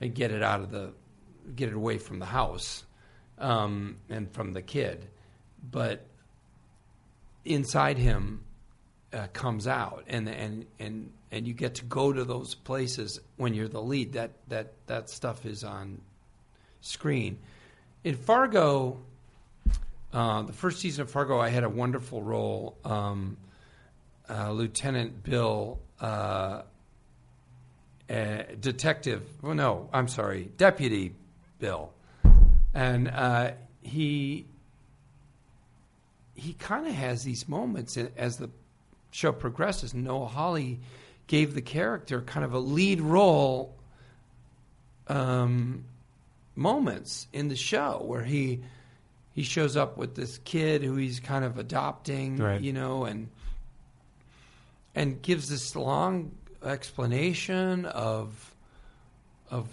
and 0.00 0.14
get 0.14 0.32
it 0.32 0.42
out 0.42 0.60
of 0.60 0.70
the, 0.70 0.92
get 1.54 1.68
it 1.68 1.74
away 1.74 1.98
from 1.98 2.18
the 2.18 2.26
house 2.26 2.84
um, 3.38 3.98
and 4.08 4.30
from 4.32 4.52
the 4.52 4.62
kid 4.62 5.08
but 5.70 6.06
inside 7.44 7.98
him 7.98 8.44
uh, 9.12 9.26
comes 9.32 9.66
out, 9.66 10.04
and 10.08 10.28
and 10.28 10.66
and 10.78 11.12
and 11.30 11.46
you 11.46 11.54
get 11.54 11.76
to 11.76 11.84
go 11.84 12.12
to 12.12 12.24
those 12.24 12.54
places 12.54 13.20
when 13.36 13.54
you're 13.54 13.68
the 13.68 13.82
lead. 13.82 14.12
That 14.14 14.32
that 14.48 14.72
that 14.86 15.08
stuff 15.08 15.46
is 15.46 15.64
on 15.64 16.00
screen. 16.80 17.38
In 18.04 18.16
Fargo, 18.16 18.98
uh, 20.12 20.42
the 20.42 20.52
first 20.52 20.80
season 20.80 21.02
of 21.02 21.10
Fargo, 21.10 21.40
I 21.40 21.48
had 21.48 21.64
a 21.64 21.70
wonderful 21.70 22.22
role. 22.22 22.76
Um, 22.84 23.38
uh, 24.28 24.52
Lieutenant 24.52 25.22
Bill, 25.22 25.78
uh, 26.02 26.62
uh, 28.10 28.42
Detective. 28.60 29.22
Well, 29.40 29.54
no, 29.54 29.88
I'm 29.90 30.08
sorry, 30.08 30.50
Deputy 30.58 31.14
Bill, 31.58 31.92
and 32.74 33.08
uh, 33.08 33.52
he 33.80 34.44
he 36.34 36.52
kind 36.54 36.86
of 36.86 36.92
has 36.92 37.24
these 37.24 37.48
moments 37.48 37.96
as 37.96 38.36
the 38.36 38.50
show 39.12 39.32
progresses. 39.32 39.94
Noah 39.94 40.26
Hawley 40.26 40.80
gave 41.26 41.54
the 41.54 41.62
character 41.62 42.20
kind 42.20 42.44
of 42.44 42.52
a 42.52 42.58
lead 42.58 43.00
role 43.00 43.74
um, 45.08 45.84
moments 46.56 47.26
in 47.32 47.48
the 47.48 47.56
show 47.56 48.02
where 48.04 48.22
he 48.22 48.60
he 49.32 49.42
shows 49.42 49.76
up 49.76 49.96
with 49.96 50.14
this 50.14 50.38
kid 50.38 50.82
who 50.84 50.94
he's 50.96 51.18
kind 51.20 51.44
of 51.44 51.58
adopting, 51.58 52.36
Right. 52.36 52.60
you 52.60 52.72
know, 52.72 53.04
and 53.04 53.28
and 54.94 55.20
gives 55.22 55.48
this 55.48 55.74
long 55.74 56.32
explanation 56.64 57.84
of 57.86 58.54
of 59.50 59.68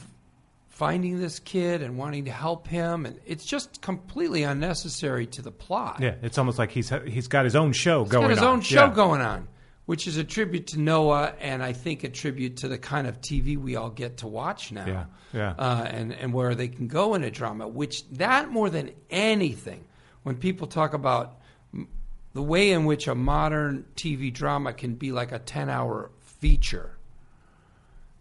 finding 0.69 1.19
this 1.19 1.39
kid 1.39 1.81
and 1.83 1.97
wanting 1.97 2.25
to 2.25 2.31
help 2.31 2.67
him 2.67 3.05
and 3.05 3.19
it's 3.25 3.45
just 3.45 3.81
completely 3.81 4.41
unnecessary 4.43 5.27
to 5.27 5.41
the 5.41 5.51
plot. 5.51 5.97
Yeah, 6.01 6.15
it's 6.23 6.37
almost 6.37 6.57
like 6.57 6.71
he's 6.71 6.91
he's 7.07 7.27
got 7.27 7.45
his 7.45 7.55
own 7.55 7.71
show 7.73 8.03
He's 8.03 8.11
going 8.11 8.23
got 8.23 8.29
his 8.31 8.39
on. 8.39 8.45
own 8.47 8.61
show 8.61 8.85
Yeah. 8.87 8.93
going 8.93 9.21
on, 9.21 9.47
which 9.85 10.07
is 10.07 10.17
a 10.17 10.23
tribute 10.23 10.67
to 10.67 10.79
Noah, 10.79 11.33
and 11.39 11.63
I 11.63 11.73
think 11.73 12.03
a 12.03 12.09
tribute 12.09 12.57
to 12.57 12.67
the 12.67 12.77
kind 12.77 13.07
of 13.07 13.19
TV 13.21 13.57
we 13.57 13.75
all 13.75 13.89
get 13.89 14.17
to 14.17 14.27
watch 14.27 14.71
now. 14.71 14.85
Yeah, 14.85 15.05
yeah. 15.33 15.53
Uh, 15.57 15.87
and 15.89 16.13
and 16.13 16.33
where 16.33 16.55
they 16.55 16.67
can 16.67 16.87
go 16.87 17.15
in 17.15 17.23
a 17.23 17.31
drama, 17.31 17.67
which 17.67 18.07
that 18.11 18.49
more 18.49 18.69
than 18.69 18.91
anything, 19.09 19.83
when 20.23 20.37
people 20.37 20.67
talk 20.67 20.93
about 20.93 21.39
m- 21.73 21.87
the 22.33 22.43
way 22.43 22.71
in 22.71 22.85
which 22.85 23.07
a 23.07 23.15
modern 23.15 23.85
TV 23.95 24.33
drama 24.33 24.73
can 24.73 24.95
be 24.95 25.11
like 25.11 25.31
a 25.31 25.39
ten-hour 25.39 26.11
feature, 26.19 26.97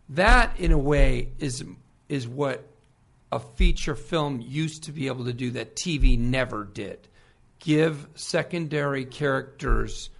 that 0.09 0.59
in 0.59 0.73
a 0.73 0.79
way 0.79 1.29
is 1.39 1.63
is 2.09 2.27
what 2.27 2.67
a 3.33 3.39
feature 3.39 3.95
film 3.95 4.41
used 4.41 4.85
to 4.85 4.93
be 4.93 5.07
able 5.07 5.25
to 5.27 5.33
do 5.33 5.53
that 5.53 5.77
TV 5.77 6.19
never 6.19 6.65
did. 6.65 7.07
Give 7.61 8.09
secondary 8.15 9.05
characters 9.05 10.11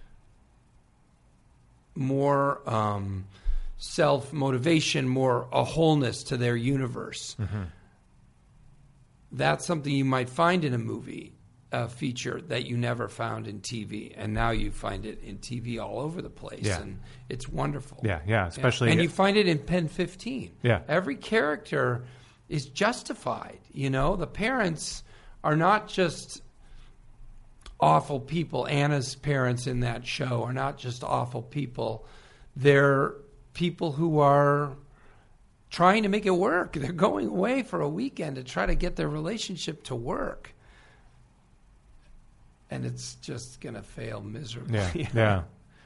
more 1.95 2.61
um, 2.69 3.25
self 3.77 4.31
motivation, 4.33 5.07
more 5.07 5.47
a 5.51 5.63
wholeness 5.63 6.23
to 6.25 6.37
their 6.37 6.55
universe. 6.55 7.35
That's 9.31 9.65
something 9.65 9.93
you 9.93 10.05
might 10.05 10.29
find 10.29 10.65
in 10.65 10.73
a 10.73 10.77
movie, 10.77 11.31
a 11.71 11.87
feature 11.87 12.41
that 12.49 12.65
you 12.65 12.75
never 12.75 13.07
found 13.07 13.47
in 13.47 13.61
TV, 13.61 14.13
and 14.17 14.33
now 14.33 14.51
you 14.51 14.71
find 14.71 15.05
it 15.05 15.23
in 15.23 15.37
TV 15.37 15.79
all 15.79 15.99
over 15.99 16.21
the 16.21 16.29
place, 16.29 16.65
Yeah. 16.65 16.81
and 16.81 16.99
it's 17.29 17.47
wonderful. 17.47 17.99
Yeah, 18.03 18.19
yeah, 18.27 18.47
especially- 18.47 18.91
and 18.91 19.01
you 19.01 19.07
find 19.07 19.37
it 19.37 19.47
in 19.47 19.59
Pen 19.59 19.87
Fifteen. 19.87 20.51
Yeah. 20.63 20.81
every 20.89 21.15
character 21.15 22.03
is 22.49 22.65
justified. 22.65 23.59
You 23.71 23.89
know, 23.89 24.17
the 24.17 24.27
parents 24.27 25.03
are 25.45 25.55
not 25.55 25.87
just 25.87 26.41
awful 27.81 28.19
people. 28.19 28.67
Anna's 28.67 29.15
parents 29.15 29.65
in 29.67 29.79
that 29.81 30.05
show 30.05 30.43
are 30.43 30.53
not 30.53 30.77
just 30.77 31.03
awful 31.03 31.41
people. 31.41 32.05
they're 32.55 33.13
people 33.53 33.91
who 33.93 34.19
are 34.19 34.73
trying 35.69 36.03
to 36.03 36.09
make 36.09 36.25
it 36.25 36.31
work. 36.35 36.73
They're 36.73 36.91
going 36.91 37.27
away 37.27 37.63
for 37.63 37.81
a 37.81 37.89
weekend 37.89 38.35
to 38.37 38.43
try 38.43 38.65
to 38.65 38.75
get 38.75 38.95
their 38.97 39.09
relationship 39.09 39.83
to 39.85 39.95
work. 39.95 40.53
And 42.69 42.85
it's 42.85 43.15
just 43.15 43.59
going 43.59 43.75
to 43.75 43.81
fail 43.81 44.21
miserably. 44.21 44.75
Yeah, 44.77 45.07
yeah. 45.13 45.41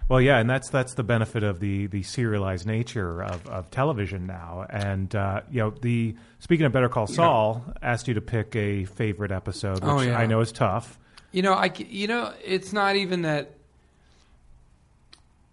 Well, 0.08 0.22
yeah, 0.22 0.38
and 0.38 0.48
that's 0.48 0.70
that's 0.70 0.94
the 0.94 1.04
benefit 1.04 1.42
of 1.42 1.60
the 1.60 1.88
the 1.88 2.04
serialized 2.04 2.68
nature 2.68 3.24
of, 3.24 3.48
of 3.48 3.72
television 3.72 4.28
now. 4.28 4.68
And 4.70 5.16
uh, 5.16 5.42
you 5.50 5.62
know, 5.62 5.72
the 5.82 6.16
speaking 6.38 6.68
of 6.68 6.72
Better 6.72 6.90
Call 6.90 7.08
Saul, 7.08 7.66
asked 7.82 8.08
you 8.08 8.14
to 8.14 8.22
pick 8.22 8.56
a 8.56 8.86
favorite 8.86 9.32
episode, 9.32 9.76
which 9.84 9.84
Oh, 9.86 10.02
yeah. 10.02 10.16
I 10.20 10.28
know 10.28 10.42
is 10.42 10.52
tough. 10.52 11.00
You 11.36 11.42
know, 11.42 11.52
I 11.52 11.70
you 11.90 12.08
know, 12.08 12.32
it's 12.46 12.72
not 12.72 12.96
even 12.96 13.24
that. 13.24 13.52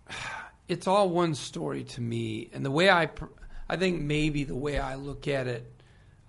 It's 0.69 0.87
all 0.87 1.11
one 1.11 1.35
story 1.35 1.83
to 1.85 2.01
me, 2.01 2.49
and 2.55 2.65
the 2.65 2.71
way 2.71 2.89
I, 2.89 3.11
I 3.69 3.77
think 3.77 4.01
maybe 4.01 4.45
the 4.45 4.55
way 4.55 4.79
I 4.79 4.95
look 4.95 5.29
at 5.29 5.47
it, 5.47 5.71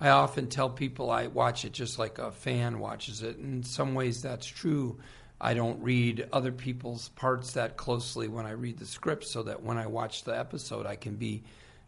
I 0.01 0.09
often 0.09 0.47
tell 0.47 0.69
people 0.69 1.11
I 1.11 1.27
watch 1.27 1.63
it 1.63 1.71
just 1.71 1.97
like 1.97 2.17
a 2.17 2.31
fan 2.31 2.79
watches 2.79 3.21
it. 3.21 3.37
In 3.37 3.63
some 3.63 3.93
ways, 3.93 4.23
that's 4.23 4.47
true. 4.47 4.97
I 5.39 5.53
don't 5.53 5.81
read 5.81 6.27
other 6.33 6.51
people's 6.51 7.09
parts 7.09 7.53
that 7.53 7.77
closely 7.77 8.27
when 8.27 8.47
I 8.47 8.51
read 8.51 8.79
the 8.79 8.87
script, 8.87 9.23
so 9.25 9.43
that 9.43 9.61
when 9.61 9.77
I 9.77 9.85
watch 9.85 10.23
the 10.23 10.37
episode, 10.37 10.87
I 10.87 10.95
can 10.95 11.15
be, 11.15 11.43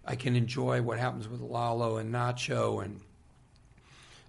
I 0.05 0.15
can 0.15 0.35
enjoy 0.35 0.83
what 0.83 0.99
happens 0.99 1.27
with 1.27 1.41
Lalo 1.41 1.97
and 1.97 2.13
Nacho 2.13 2.85
and 2.85 3.01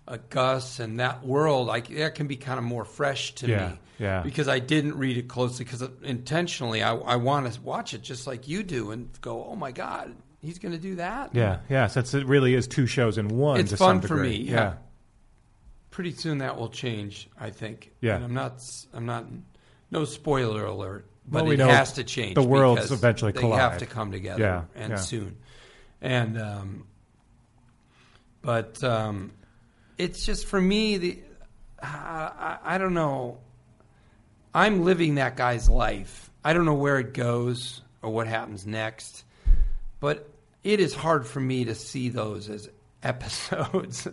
uh, 0.08 0.18
Gus 0.30 0.78
and 0.80 1.00
that 1.00 1.24
world, 1.24 1.66
like 1.66 1.88
that 1.88 2.14
can 2.14 2.26
be 2.26 2.36
kind 2.36 2.58
of 2.58 2.64
more 2.64 2.84
fresh 2.84 3.34
to 3.36 3.48
Yeah, 3.48 3.68
me. 3.70 3.78
yeah. 3.98 4.22
Because 4.22 4.46
I 4.48 4.58
didn't 4.60 4.96
read 4.96 5.16
it 5.16 5.28
closely 5.28 5.64
because 5.64 5.82
intentionally 6.02 6.82
I, 6.82 6.94
I 6.94 7.16
want 7.16 7.52
to 7.52 7.60
watch 7.60 7.92
it 7.94 8.02
just 8.02 8.26
like 8.26 8.46
you 8.46 8.62
do 8.62 8.90
and 8.92 9.08
go, 9.20 9.44
oh 9.44 9.56
my 9.56 9.72
God, 9.72 10.14
he's 10.40 10.58
going 10.60 10.72
to 10.72 10.78
do 10.80 10.96
that? 10.96 11.34
Yeah, 11.34 11.58
yeah. 11.68 11.86
Since 11.88 12.14
it 12.14 12.26
really 12.26 12.54
is 12.54 12.68
two 12.68 12.86
shows 12.86 13.18
in 13.18 13.28
one. 13.28 13.58
It's 13.60 13.70
to 13.70 13.76
fun 13.76 14.00
some 14.00 14.08
for 14.08 14.16
me. 14.16 14.36
Yeah. 14.36 14.74
Pretty 15.90 16.12
soon 16.12 16.38
that 16.38 16.56
will 16.56 16.68
change, 16.68 17.28
I 17.40 17.50
think. 17.50 17.90
Yeah. 18.00 18.16
And 18.16 18.24
I'm 18.26 18.34
not, 18.34 18.62
I'm 18.92 19.06
not, 19.06 19.24
no 19.90 20.04
spoiler 20.04 20.66
alert, 20.66 21.06
but 21.26 21.38
Well, 21.42 21.46
we 21.46 21.54
it 21.54 21.60
has 21.60 21.94
to 21.94 22.04
change. 22.04 22.34
the 22.34 22.42
worlds 22.42 22.92
eventually 22.92 23.32
they 23.32 23.40
collide. 23.40 23.60
have 23.60 23.78
to 23.78 23.86
come 23.86 24.12
together 24.12 24.40
Yeah, 24.42 24.62
and 24.80 24.90
yeah. 24.90 24.96
soon. 24.96 25.36
And, 26.02 26.38
um, 26.40 26.86
but, 28.42 28.84
um, 28.84 29.32
it's 29.98 30.24
just 30.24 30.46
for 30.46 30.60
me 30.60 30.98
the 30.98 31.18
I, 31.82 31.88
I, 32.66 32.74
I 32.74 32.78
don't 32.78 32.94
know. 32.94 33.38
I'm 34.54 34.84
living 34.84 35.16
that 35.16 35.36
guy's 35.36 35.68
life. 35.68 36.30
I 36.44 36.52
don't 36.52 36.64
know 36.64 36.74
where 36.74 36.98
it 36.98 37.12
goes 37.12 37.82
or 38.02 38.10
what 38.10 38.26
happens 38.26 38.66
next 38.66 39.24
but 40.00 40.30
it 40.62 40.80
is 40.80 40.94
hard 40.94 41.26
for 41.26 41.40
me 41.40 41.64
to 41.64 41.74
see 41.74 42.08
those 42.08 42.48
as 42.48 42.68
episodes. 43.02 44.08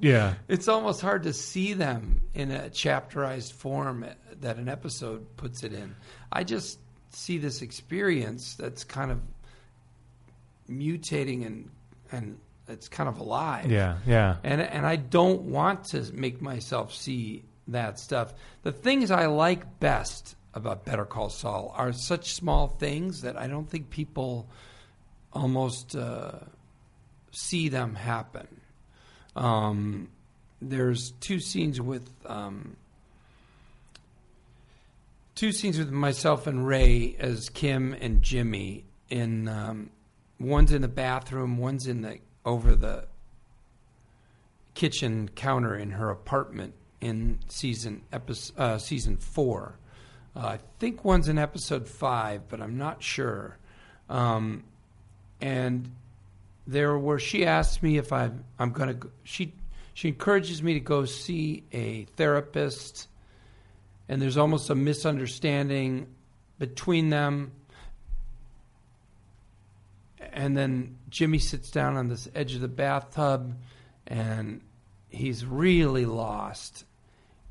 Yeah. 0.00 0.34
it's 0.48 0.68
almost 0.68 1.00
hard 1.00 1.24
to 1.24 1.32
see 1.32 1.72
them 1.72 2.20
in 2.34 2.50
a 2.52 2.70
chapterized 2.70 3.52
form 3.52 4.06
that 4.40 4.56
an 4.56 4.68
episode 4.68 5.36
puts 5.36 5.64
it 5.64 5.72
in. 5.72 5.94
I 6.30 6.44
just 6.44 6.78
see 7.10 7.38
this 7.38 7.60
experience 7.60 8.54
that's 8.54 8.84
kind 8.84 9.10
of 9.10 9.20
mutating 10.70 11.44
and 11.44 11.70
and 12.12 12.38
it's 12.70 12.88
kind 12.88 13.08
of 13.08 13.18
alive 13.18 13.70
Yeah, 13.70 13.98
yeah. 14.06 14.36
and 14.44 14.60
and 14.60 14.86
I 14.86 14.96
don't 14.96 15.42
want 15.42 15.84
to 15.86 16.10
make 16.12 16.40
myself 16.40 16.94
see 16.94 17.44
that 17.68 17.98
stuff. 17.98 18.32
The 18.62 18.72
things 18.72 19.10
I 19.10 19.26
like 19.26 19.78
best 19.80 20.36
about 20.54 20.84
Better 20.84 21.04
Call 21.04 21.28
Saul 21.28 21.72
are 21.76 21.92
such 21.92 22.32
small 22.34 22.66
things 22.68 23.22
that 23.22 23.36
I 23.36 23.46
don't 23.46 23.68
think 23.70 23.90
people 23.90 24.48
almost 25.32 25.94
uh, 25.94 26.32
see 27.30 27.68
them 27.68 27.94
happen. 27.94 28.48
Um, 29.36 30.08
there's 30.60 31.12
two 31.20 31.38
scenes 31.38 31.80
with 31.80 32.10
um, 32.26 32.76
two 35.34 35.52
scenes 35.52 35.78
with 35.78 35.90
myself 35.90 36.46
and 36.46 36.66
Rhea 36.66 37.14
as 37.18 37.48
Kim 37.48 37.94
and 38.00 38.22
Jimmy. 38.22 38.84
In 39.08 39.48
um, 39.48 39.90
one's 40.38 40.72
in 40.72 40.82
the 40.82 40.88
bathroom, 40.88 41.58
one's 41.58 41.86
in 41.86 42.02
the 42.02 42.18
over 42.44 42.74
the 42.74 43.06
kitchen 44.74 45.28
counter 45.34 45.74
in 45.74 45.90
her 45.92 46.10
apartment 46.10 46.74
in 47.00 47.38
season 47.48 48.02
episode, 48.12 48.58
uh, 48.58 48.78
season 48.78 49.16
four. 49.16 49.78
Uh, 50.34 50.40
I 50.40 50.58
think 50.78 51.04
one's 51.04 51.28
in 51.28 51.38
episode 51.38 51.88
five, 51.88 52.48
but 52.48 52.60
I'm 52.60 52.78
not 52.78 53.02
sure. 53.02 53.58
Um, 54.08 54.64
and 55.40 55.90
there, 56.66 56.96
where 56.96 57.18
she 57.18 57.46
asks 57.46 57.82
me 57.82 57.98
if 57.98 58.12
I, 58.12 58.30
I'm 58.58 58.72
going 58.72 59.00
to, 59.00 59.10
she 59.24 59.52
she 59.94 60.08
encourages 60.08 60.62
me 60.62 60.74
to 60.74 60.80
go 60.80 61.04
see 61.04 61.64
a 61.72 62.04
therapist, 62.16 63.08
and 64.08 64.22
there's 64.22 64.38
almost 64.38 64.70
a 64.70 64.74
misunderstanding 64.74 66.06
between 66.58 67.10
them. 67.10 67.52
And 70.32 70.56
then 70.56 70.98
Jimmy 71.08 71.38
sits 71.38 71.70
down 71.70 71.96
on 71.96 72.08
this 72.08 72.28
edge 72.34 72.54
of 72.54 72.60
the 72.60 72.68
bathtub, 72.68 73.56
and 74.06 74.60
he's 75.08 75.44
really 75.44 76.06
lost. 76.06 76.84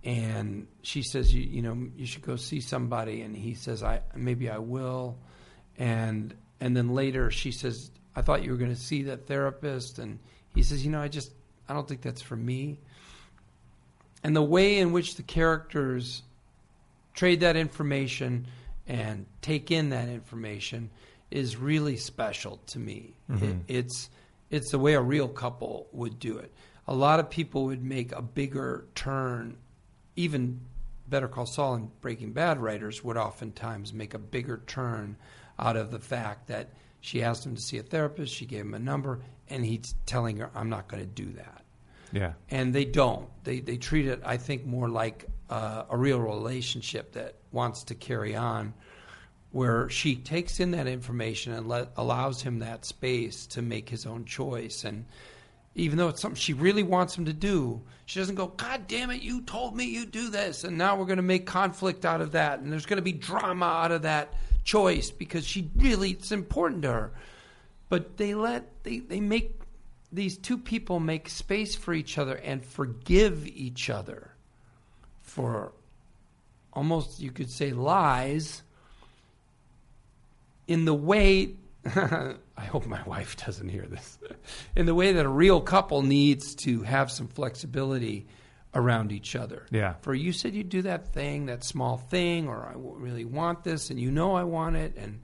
And 0.04 0.68
she 0.82 1.04
says, 1.04 1.34
"You, 1.34 1.42
you 1.42 1.62
know, 1.62 1.90
you 1.96 2.06
should 2.06 2.22
go 2.22 2.36
see 2.38 2.62
somebody." 2.62 3.22
And 3.22 3.36
he 3.36 3.54
says, 3.54 3.84
"I 3.84 4.02
maybe 4.16 4.50
I 4.50 4.60
will." 4.60 5.18
And 5.78 6.34
and 6.60 6.76
then 6.76 6.90
later 6.90 7.32
she 7.32 7.52
says, 7.52 7.92
"I 8.16 8.22
thought 8.22 8.44
you 8.44 8.52
were 8.52 8.58
going 8.58 8.74
to 8.74 8.80
see 8.80 9.04
that 9.04 9.28
therapist." 9.28 10.00
And 10.00 10.20
he 10.56 10.64
says, 10.64 10.86
"You 10.86 10.92
know, 10.92 11.02
I 11.02 11.10
just 11.10 11.34
I 11.68 11.74
don't 11.74 11.88
think 11.88 12.02
that's 12.02 12.22
for 12.22 12.38
me." 12.38 12.80
And 14.24 14.36
the 14.36 14.44
way 14.44 14.80
in 14.80 14.92
which 14.92 15.16
the 15.16 15.24
characters 15.24 16.24
trade 17.14 17.42
that 17.42 17.56
information 17.56 18.48
and 18.88 19.26
take 19.42 19.72
in 19.72 19.90
that 19.90 20.10
information 20.10 20.90
is 21.32 21.58
really 21.58 21.96
special 21.98 22.58
to 22.68 22.80
me. 22.80 23.16
Mhm. 23.30 23.42
It, 23.44 23.56
it's 23.68 24.10
it's 24.50 24.72
the 24.72 24.80
way 24.80 24.94
a 24.96 25.02
real 25.02 25.28
couple 25.28 25.88
would 25.92 26.18
do 26.20 26.38
it. 26.38 26.52
A 26.88 26.94
lot 26.96 27.20
of 27.20 27.30
people 27.30 27.66
would 27.66 27.84
make 27.84 28.12
a 28.12 28.22
bigger 28.22 28.86
turn, 28.96 29.58
even 30.16 30.60
Better 31.08 31.28
Call 31.28 31.46
Saul 31.46 31.76
and 31.76 32.02
Breaking 32.02 32.34
Bad 32.34 32.60
writers 32.60 33.04
would 33.04 33.18
oftentimes 33.18 33.94
make 33.94 34.14
a 34.16 34.20
bigger 34.20 34.62
turn 34.68 35.18
out 35.60 35.76
of 35.76 35.92
the 35.92 36.00
fact 36.00 36.48
that 36.48 36.70
she 37.02 37.22
asked 37.24 37.46
him 37.46 37.56
to 37.56 37.62
see 37.62 37.78
a 37.78 37.84
therapist, 37.84 38.34
she 38.34 38.46
gave 38.46 38.62
him 38.62 38.74
a 38.74 38.80
number, 38.80 39.20
and 39.50 39.64
he's 39.64 39.94
telling 40.06 40.38
her, 40.38 40.50
"I'm 40.56 40.70
not 40.70 40.88
going 40.88 41.02
to 41.04 41.08
do 41.24 41.32
that." 41.34 41.64
Yeah. 42.12 42.34
and 42.50 42.74
they 42.74 42.86
don't. 42.86 43.30
They 43.44 43.60
they 43.60 43.78
treat 43.78 44.08
it, 44.08 44.20
I 44.26 44.38
think, 44.38 44.66
more 44.66 44.90
like 44.90 45.26
uh, 45.52 45.84
a 45.92 45.96
real 45.98 46.20
relationship 46.20 47.12
that 47.14 47.36
wants 47.52 47.84
to 47.86 47.96
carry 47.96 48.36
on, 48.36 48.74
where 49.52 49.90
she 49.90 50.16
takes 50.16 50.60
in 50.60 50.72
that 50.72 50.88
information 50.88 51.54
and 51.54 51.68
let, 51.68 51.90
allows 51.98 52.42
him 52.42 52.60
that 52.60 52.86
space 52.86 53.48
to 53.48 53.62
make 53.62 53.90
his 53.90 54.06
own 54.06 54.26
choice. 54.26 54.84
And 54.84 55.06
even 55.76 55.98
though 55.98 56.10
it's 56.10 56.22
something 56.22 56.40
she 56.40 56.54
really 56.54 56.84
wants 56.84 57.18
him 57.18 57.26
to 57.26 57.34
do, 57.34 57.82
she 58.06 58.20
doesn't 58.20 58.36
go, 58.36 58.48
"God 58.48 58.88
damn 58.88 59.12
it, 59.12 59.22
you 59.22 59.42
told 59.42 59.76
me 59.76 59.86
you 59.86 60.06
do 60.06 60.30
this," 60.30 60.64
and 60.64 60.78
now 60.78 60.96
we're 60.96 61.06
going 61.06 61.18
to 61.18 61.24
make 61.24 61.46
conflict 61.46 62.06
out 62.06 62.22
of 62.22 62.34
that, 62.34 62.60
and 62.60 62.72
there's 62.72 62.86
going 62.86 62.98
to 62.98 63.04
be 63.04 63.14
drama 63.14 63.66
out 63.66 63.92
of 63.92 64.04
that 64.04 64.34
choice 64.64 65.10
because 65.10 65.46
she 65.46 65.70
really 65.78 66.12
it's 66.12 66.32
important 66.32 66.84
to 66.84 66.92
her. 66.92 67.12
But 67.88 68.18
they 68.18 68.36
let 68.36 68.84
they 68.84 69.00
they 69.00 69.20
make 69.20 69.60
these 70.12 70.38
two 70.38 70.58
people 70.58 71.00
make 71.00 71.30
space 71.30 71.76
for 71.76 71.94
each 71.94 72.18
other 72.18 72.36
and 72.36 72.66
forgive 72.66 73.48
each 73.48 73.90
other 73.90 74.32
for 75.22 75.72
almost 76.74 77.20
you 77.20 77.32
could 77.32 77.50
say 77.50 77.72
lies 77.72 78.64
in 80.70 80.86
the 80.86 80.94
way 80.94 81.56
I 81.96 82.66
hope 82.66 82.86
my 82.86 83.02
wife 83.04 83.36
doesn't 83.46 83.70
hear 83.70 83.86
this. 83.86 84.18
In 84.76 84.86
the 84.86 84.96
way 84.96 85.14
that 85.14 85.26
a 85.26 85.30
real 85.30 85.60
couple 85.60 86.02
needs 86.04 86.56
to 86.56 86.84
have 86.84 87.10
some 87.10 87.28
flexibility 87.28 88.28
around 88.76 89.12
each 89.12 89.36
other. 89.36 89.66
Yeah. 89.72 89.96
For 90.02 90.14
you 90.14 90.32
said 90.32 90.54
you'd 90.54 90.70
do 90.70 90.84
that 90.84 91.14
thing, 91.14 91.48
that 91.48 91.64
small 91.64 91.98
thing, 91.98 92.48
or 92.48 92.68
I 92.68 92.74
really 92.76 93.26
want 93.26 93.64
this, 93.64 93.90
and 93.90 94.00
you 94.00 94.12
know 94.12 94.36
I 94.36 94.44
want 94.44 94.76
it, 94.76 94.96
and 94.98 95.22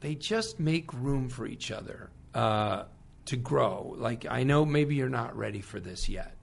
they 0.00 0.14
just 0.14 0.58
make 0.58 0.92
room 0.94 1.28
for 1.28 1.46
each 1.46 1.70
other 1.70 2.10
uh, 2.34 2.84
to 3.26 3.36
grow. 3.36 3.94
Like 3.98 4.26
I 4.30 4.44
know 4.44 4.64
maybe 4.64 4.94
you're 4.94 5.08
not 5.10 5.36
ready 5.36 5.60
for 5.60 5.80
this 5.80 6.08
yet, 6.08 6.34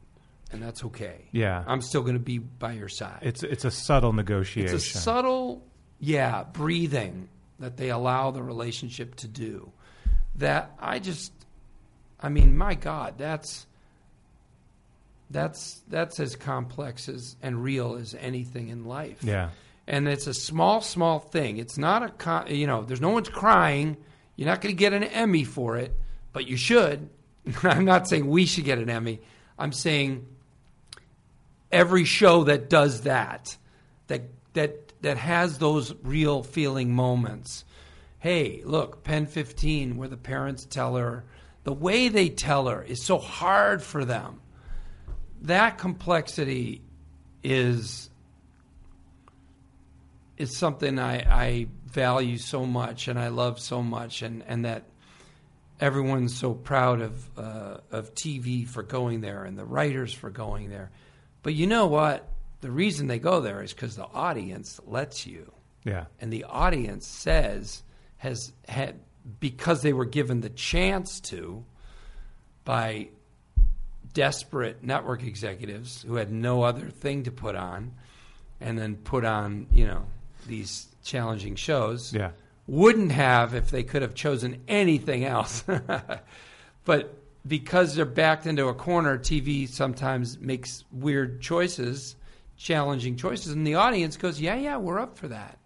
and 0.52 0.62
that's 0.62 0.84
okay. 0.84 1.30
Yeah. 1.32 1.64
I'm 1.66 1.82
still 1.82 2.02
going 2.02 2.14
to 2.14 2.20
be 2.20 2.38
by 2.38 2.74
your 2.74 2.90
side. 2.90 3.20
It's 3.22 3.42
it's 3.42 3.66
a 3.66 3.72
subtle 3.72 4.14
negotiation. 4.14 4.76
It's 4.76 4.86
a 4.96 5.00
subtle, 5.00 5.66
yeah, 6.00 6.44
breathing 6.44 7.30
that 7.60 7.78
they 7.78 7.90
allow 7.90 8.32
the 8.32 8.44
relationship 8.44 9.16
to 9.16 9.28
do. 9.28 9.72
That 10.36 10.72
I 10.80 11.00
just, 11.00 11.32
I 12.22 12.30
mean, 12.30 12.58
my 12.58 12.76
God, 12.76 13.16
that's 13.18 13.66
that's 15.30 15.82
that's 15.88 16.20
as 16.20 16.36
complex 16.36 17.10
as 17.10 17.36
and 17.42 17.62
real 17.62 17.96
as 17.96 18.16
anything 18.20 18.70
in 18.70 18.86
life. 18.86 19.18
Yeah. 19.24 19.50
and 19.88 20.08
it's 20.08 20.28
a 20.28 20.34
small, 20.34 20.82
small 20.82 21.20
thing. 21.20 21.58
It's 21.58 21.78
not 21.78 22.04
a 22.04 22.10
co- 22.10 22.46
you 22.48 22.68
know. 22.68 22.84
There's 22.84 23.02
no 23.02 23.10
one's 23.10 23.30
crying. 23.30 23.98
You're 24.36 24.48
not 24.48 24.62
going 24.62 24.74
to 24.76 24.80
get 24.80 24.94
an 24.94 25.04
Emmy 25.04 25.44
for 25.44 25.78
it, 25.78 25.94
but 26.34 26.48
you 26.48 26.58
should. 26.58 27.10
I'm 27.64 27.86
not 27.86 28.08
saying 28.08 28.28
we 28.28 28.46
should 28.46 28.66
get 28.66 28.78
an 28.78 28.90
Emmy. 28.90 29.20
I'm 29.58 29.72
saying 29.72 30.28
every 31.72 32.06
show 32.06 32.44
that 32.46 32.70
does 32.70 33.02
that, 33.02 33.58
that 34.08 34.24
that 34.54 34.87
that 35.02 35.18
has 35.18 35.58
those 35.58 35.94
real 36.04 36.44
feeling 36.44 36.94
moments. 36.94 37.64
Hey, 38.20 38.62
look, 38.66 39.04
Pen 39.04 39.26
15, 39.26 39.98
where 39.98 40.08
the 40.08 40.18
parents 40.18 40.66
tell 40.66 40.96
her 40.96 41.24
the 41.64 41.74
way 41.74 42.08
they 42.08 42.30
tell 42.30 42.68
her 42.68 42.82
is 42.82 43.04
so 43.04 43.18
hard 43.18 43.84
for 43.84 44.06
them. 44.06 44.40
That 45.42 45.78
complexity 45.78 46.82
is 47.44 48.10
is 50.38 50.56
something 50.56 51.00
I, 51.00 51.16
I 51.18 51.68
value 51.88 52.38
so 52.38 52.66
much 52.66 53.08
and 53.08 53.20
I 53.20 53.30
love 53.30 53.60
so 53.60 53.82
much, 53.82 54.22
and, 54.22 54.44
and 54.48 54.66
that 54.66 54.84
everyone's 55.82 56.36
so 56.38 56.54
proud 56.54 57.02
of 57.02 57.30
uh, 57.38 57.78
of 57.92 58.14
TV 58.16 58.68
for 58.68 58.84
going 58.84 59.22
there 59.22 59.44
and 59.44 59.58
the 59.58 59.66
writers 59.66 60.14
for 60.14 60.30
going 60.30 60.70
there. 60.70 60.92
But 61.44 61.54
you 61.54 61.68
know 61.68 61.88
what? 61.88 62.28
The 62.62 62.72
reason 62.72 63.08
they 63.08 63.20
go 63.20 63.40
there 63.40 63.62
is 63.62 63.74
because 63.74 63.96
the 63.96 64.08
audience 64.08 64.80
lets 64.86 65.28
you. 65.28 65.52
Yeah. 65.84 66.06
And 66.20 66.34
the 66.34 66.44
audience 66.46 67.06
says 67.06 67.84
has 68.18 68.52
had 68.68 68.96
because 69.40 69.82
they 69.82 69.94
were 69.94 70.06
given 70.06 70.42
the 70.42 70.50
chance 70.50 71.20
to 71.20 71.64
by 72.64 73.10
desperate 74.14 74.84
network 74.84 75.24
executives 75.24 76.04
who 76.04 76.16
had 76.16 76.32
no 76.32 76.64
other 76.64 76.90
thing 76.90 77.24
to 77.24 77.32
put 77.32 77.56
on 77.56 77.92
and 78.60 78.78
then 78.78 78.96
put 78.96 79.24
on, 79.24 79.68
you 79.72 79.86
know, 79.86 80.06
these 80.48 80.88
challenging 81.04 81.56
shows. 81.56 82.14
Yeah. 82.14 82.32
Wouldn't 82.68 83.12
have 83.12 83.54
if 83.54 83.70
they 83.72 83.84
could 83.84 84.02
have 84.02 84.16
chosen 84.16 84.62
anything 84.68 85.24
else. 85.24 85.64
but 86.86 87.18
because 87.48 87.96
they're 87.96 88.06
backed 88.06 88.46
into 88.46 88.68
a 88.68 88.74
corner, 88.74 89.18
TV 89.18 89.70
sometimes 89.70 90.40
makes 90.40 90.84
weird 90.92 91.42
choices, 91.42 92.17
challenging 92.58 93.16
choices, 93.16 93.54
and 93.54 93.66
the 93.66 93.76
audience 93.76 94.18
goes, 94.18 94.42
"Yeah, 94.42 94.56
yeah, 94.56 94.78
we're 94.78 95.00
up 95.00 95.18
for 95.18 95.28
that." 95.30 95.60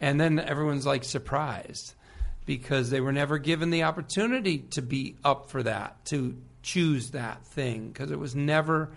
And 0.00 0.20
then 0.20 0.38
everyone's 0.38 0.86
like 0.86 1.04
surprised 1.04 1.94
because 2.46 2.90
they 2.90 3.00
were 3.00 3.12
never 3.12 3.38
given 3.38 3.70
the 3.70 3.82
opportunity 3.82 4.58
to 4.58 4.82
be 4.82 5.16
up 5.24 5.50
for 5.50 5.62
that, 5.62 6.04
to 6.06 6.36
choose 6.62 7.10
that 7.10 7.44
thing, 7.44 7.88
because 7.88 8.10
it 8.10 8.18
was 8.18 8.34
never 8.34 8.90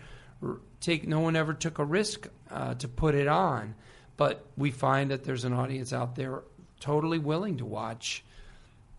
take. 0.79 1.07
No 1.07 1.19
one 1.19 1.35
ever 1.35 1.53
took 1.53 1.79
a 1.79 1.85
risk 1.85 2.27
uh, 2.49 2.75
to 2.75 2.87
put 2.87 3.15
it 3.15 3.27
on. 3.27 3.75
But 4.15 4.45
we 4.55 4.71
find 4.71 5.11
that 5.11 5.23
there's 5.23 5.43
an 5.43 5.53
audience 5.53 5.91
out 5.91 6.15
there 6.15 6.43
totally 6.79 7.17
willing 7.17 7.57
to 7.57 7.65
watch 7.65 8.23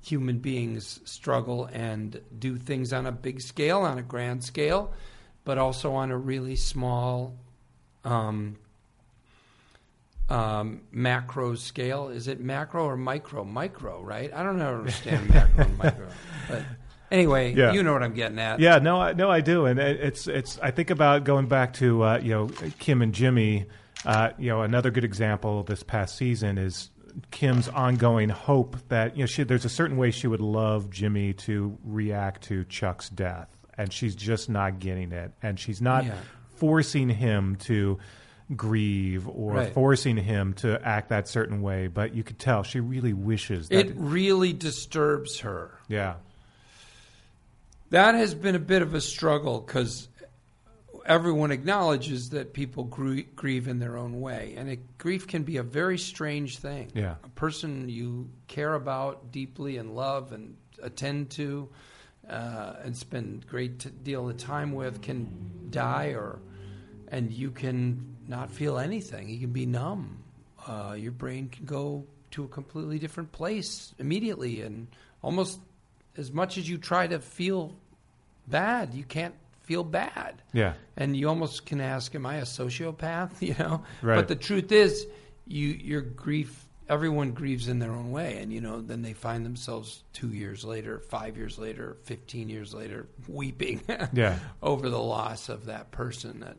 human 0.03 0.39
beings 0.39 1.01
struggle 1.05 1.67
and 1.73 2.21
do 2.39 2.57
things 2.57 2.93
on 2.93 3.07
a 3.07 3.13
big 3.13 3.41
scale, 3.41 3.81
on 3.81 3.99
a 3.99 4.03
grand 4.03 4.45
scale, 4.45 4.93
but 5.45 5.57
also 5.57 5.95
on 5.95 6.11
a 6.11 6.17
really 6.17 6.57
small 6.57 7.35
um, 8.05 8.57
um, 10.29 10.81
macro 10.91 11.55
scale. 11.55 12.09
Is 12.09 12.29
it 12.29 12.41
macro 12.41 12.85
or 12.85 12.97
micro? 12.97 13.45
Micro, 13.45 14.03
right? 14.03 14.33
I 14.35 14.43
don't 14.43 14.61
understand 14.61 15.29
macro 15.35 15.65
and 15.65 15.79
micro. 15.79 16.09
But 16.49 16.63
anyway, 17.11 17.53
Yeah. 17.55 17.73
you 17.73 17.83
know 17.83 17.93
what 17.93 18.03
I'm 18.03 18.15
getting 18.15 18.39
at. 18.39 18.59
Yeah, 18.61 18.79
no, 18.79 19.01
I, 19.01 19.13
no, 19.13 19.31
I 19.31 19.41
do, 19.41 19.67
and 19.67 19.79
it- 19.79 20.01
it's 20.01 20.27
it's. 20.27 20.59
I 20.63 20.71
think 20.71 20.91
about 20.91 21.25
going 21.25 21.47
back 21.47 21.75
to 21.75 22.03
uh, 22.03 22.19
you 22.23 22.31
know 22.31 22.49
Kim 22.79 23.03
and 23.03 23.13
Jimmy. 23.15 23.67
Uh, 24.05 24.31
you 24.39 24.51
know, 24.51 24.61
another 24.63 24.91
good 24.91 25.05
example 25.05 25.63
this 25.63 25.83
past 25.83 26.17
season 26.19 26.59
is 26.59 26.91
Kim's 27.31 27.69
ongoing 27.69 28.29
hope 28.29 28.77
that 28.89 29.17
you 29.17 29.23
know 29.23 29.27
she, 29.27 29.45
there's 29.45 29.65
a 29.65 29.69
certain 29.71 29.97
way 29.97 30.11
she 30.11 30.27
would 30.27 30.41
love 30.43 30.91
Jimmy 30.91 31.33
to 31.35 31.79
react 31.85 32.43
to 32.45 32.65
Chuck's 32.65 33.09
death, 33.09 33.49
and 33.79 33.91
she's 33.93 34.15
just 34.15 34.49
not 34.51 34.79
getting 34.79 35.13
it, 35.13 35.33
and 35.43 35.59
she's 35.61 35.81
not 35.81 36.05
Yeah. 36.05 36.15
Forcing 36.57 37.09
him 37.09 37.57
to 37.57 37.99
grieve 38.55 39.27
or 39.29 39.55
Right. 39.55 39.73
forcing 39.73 40.17
him 40.19 40.53
to 40.55 40.81
act 40.87 41.09
that 41.09 41.27
certain 41.29 41.63
way, 41.63 41.87
but 41.87 42.15
you 42.15 42.23
could 42.23 42.39
tell 42.39 42.63
she 42.63 42.79
really 42.81 43.13
wishes 43.15 43.69
that. 43.71 43.87
It 43.87 43.95
really 43.97 44.53
disturbs 44.53 45.41
her. 45.41 45.79
yeah, 45.89 46.17
That 47.91 48.15
has 48.15 48.35
been 48.35 48.55
a 48.55 48.59
bit 48.61 48.83
of 48.83 48.95
a 48.95 49.01
struggle 49.01 49.61
because 49.61 50.09
everyone 51.07 51.51
acknowledges 51.53 52.31
that 52.31 52.53
people 52.53 52.85
grie- 52.85 53.29
grieve 53.37 53.69
in 53.69 53.79
their 53.79 53.97
own 53.97 54.21
way, 54.21 54.55
and 54.57 54.69
it, 54.69 54.99
grief 54.99 55.27
can 55.29 55.43
be 55.45 55.59
a 55.59 55.63
very 55.63 55.99
strange 55.99 56.59
thing. 56.59 56.91
Yeah. 56.95 57.17
a 57.23 57.29
person 57.31 57.89
you 57.89 58.31
care 58.49 58.75
about 58.75 59.31
deeply 59.33 59.77
and 59.77 59.95
love 59.95 60.33
and 60.33 60.57
attend 60.83 61.31
to, 61.31 61.69
uh, 62.29 62.75
and 62.85 62.97
spend 62.97 63.47
great 63.47 63.81
t- 63.81 63.91
deal 64.03 64.29
of 64.29 64.37
time 64.37 64.73
with 64.73 65.03
can 65.03 65.69
die, 65.71 66.09
or 66.09 66.39
and 67.09 67.33
you 67.33 67.51
can 67.51 68.17
not 68.27 68.51
feel 68.51 68.79
anything. 68.79 69.29
You 69.29 69.39
can 69.39 69.53
be 69.53 69.67
numb. 69.67 70.23
Uh, 70.67 70.95
your 70.99 71.13
brain 71.13 71.49
can 71.49 71.67
go 71.67 72.07
to 72.33 72.45
a 72.45 72.49
completely 72.49 72.99
different 72.99 73.33
place 73.33 73.95
immediately, 73.99 74.63
and 74.63 74.89
almost 75.23 75.61
as 76.17 76.33
much 76.33 76.59
as 76.59 76.69
you 76.69 76.79
try 76.79 77.07
to 77.07 77.19
feel 77.21 77.75
bad, 78.47 78.95
you 78.95 79.05
can't 79.05 79.35
feel 79.63 79.85
bad. 79.85 80.43
Yeah. 80.53 80.75
And 80.97 81.17
you 81.17 81.29
almost 81.29 81.67
can 81.67 81.81
ask, 81.81 82.15
"Am 82.15 82.27
I 82.27 82.37
a 82.37 82.43
sociopath?" 82.43 83.41
You 83.41 83.55
know. 83.59 83.85
Right. 84.03 84.17
But 84.17 84.29
the 84.29 84.37
truth 84.37 84.73
is, 84.73 85.07
you 85.47 85.69
your 85.69 86.01
grief. 86.01 86.64
Everyone 86.89 87.33
grieves 87.33 87.69
in 87.69 87.79
their 87.79 87.93
own 87.93 88.11
way, 88.11 88.39
and 88.39 88.53
you 88.53 88.61
know, 88.61 88.81
then 88.83 89.01
they 89.03 89.15
find 89.15 89.45
themselves 89.45 90.03
two 90.13 90.29
years 90.29 90.65
later, 90.65 90.99
five 91.01 91.37
years 91.37 91.59
later, 91.59 91.97
fifteen 92.05 92.49
years 92.51 92.75
later, 92.75 93.07
weeping 93.27 93.81
Yeah. 94.13 94.39
over 94.63 94.91
the 94.91 94.99
loss 95.01 95.49
of 95.49 95.67
that 95.67 95.91
person. 95.93 96.41
That 96.41 96.57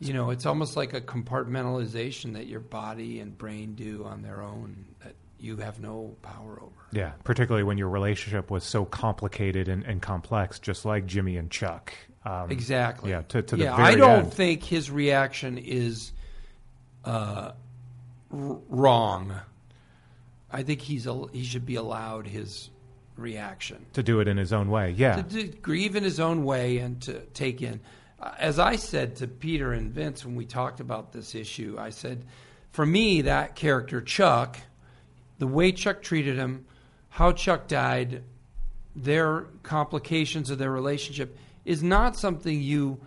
you 0.00 0.14
know, 0.14 0.30
it's 0.30 0.46
almost 0.46 0.76
like 0.76 0.94
a 0.94 1.00
compartmentalization 1.02 2.34
that 2.34 2.46
your 2.46 2.60
body 2.60 3.20
and 3.20 3.36
brain 3.36 3.74
do 3.74 4.04
on 4.04 4.22
their 4.22 4.42
own 4.42 4.86
that 5.04 5.14
you 5.38 5.56
have 5.58 5.80
no 5.80 6.16
power 6.22 6.58
over. 6.62 6.72
Yeah, 6.92 7.12
particularly 7.24 7.62
when 7.64 7.76
your 7.76 7.90
relationship 7.90 8.50
was 8.50 8.64
so 8.64 8.86
complicated 8.86 9.68
and, 9.68 9.84
and 9.84 10.00
complex, 10.00 10.58
just 10.58 10.86
like 10.86 11.04
Jimmy 11.04 11.36
and 11.36 11.50
Chuck. 11.50 11.92
Um, 12.24 12.50
Exactly. 12.50 13.10
Yeah, 13.10 13.22
to, 13.28 13.42
to 13.42 13.56
the 13.56 13.64
yeah, 13.64 13.76
very 13.76 13.88
I 13.88 13.94
don't 13.96 14.24
end. 14.24 14.32
think 14.34 14.62
his 14.64 14.90
reaction 14.90 15.58
is 15.58 16.12
uh, 17.04 17.52
r- 18.32 18.58
wrong. 18.68 19.34
I 20.50 20.62
think 20.62 20.80
he's 20.80 21.06
a, 21.06 21.26
he 21.32 21.44
should 21.44 21.66
be 21.66 21.74
allowed 21.76 22.26
his 22.26 22.70
reaction 23.16 23.84
to 23.94 24.02
do 24.02 24.20
it 24.20 24.28
in 24.28 24.36
his 24.36 24.52
own 24.52 24.70
way. 24.70 24.90
Yeah, 24.90 25.16
to, 25.16 25.22
to 25.22 25.44
grieve 25.44 25.96
in 25.96 26.04
his 26.04 26.20
own 26.20 26.44
way 26.44 26.78
and 26.78 27.00
to 27.02 27.20
take 27.34 27.62
in. 27.62 27.80
Uh, 28.20 28.32
As 28.38 28.58
I 28.58 28.76
said 28.76 29.16
to 29.16 29.26
Peter 29.26 29.72
and 29.72 29.90
Vince 29.92 30.24
when 30.24 30.36
we 30.36 30.44
talked 30.46 30.80
about 30.80 31.12
this 31.12 31.34
issue, 31.34 31.76
I 31.78 31.90
said, 31.90 32.24
for 32.70 32.84
me, 32.86 33.22
that 33.22 33.54
character 33.56 34.00
Chuck, 34.00 34.58
the 35.38 35.46
way 35.46 35.72
Chuck 35.72 36.02
treated 36.02 36.36
him, 36.36 36.66
how 37.08 37.32
Chuck 37.32 37.68
died, 37.68 38.22
their 38.94 39.46
complications 39.62 40.50
of 40.50 40.58
their 40.58 40.70
relationship 40.70 41.36
is 41.64 41.82
not 41.82 42.16
something 42.16 42.60
you 42.60 43.00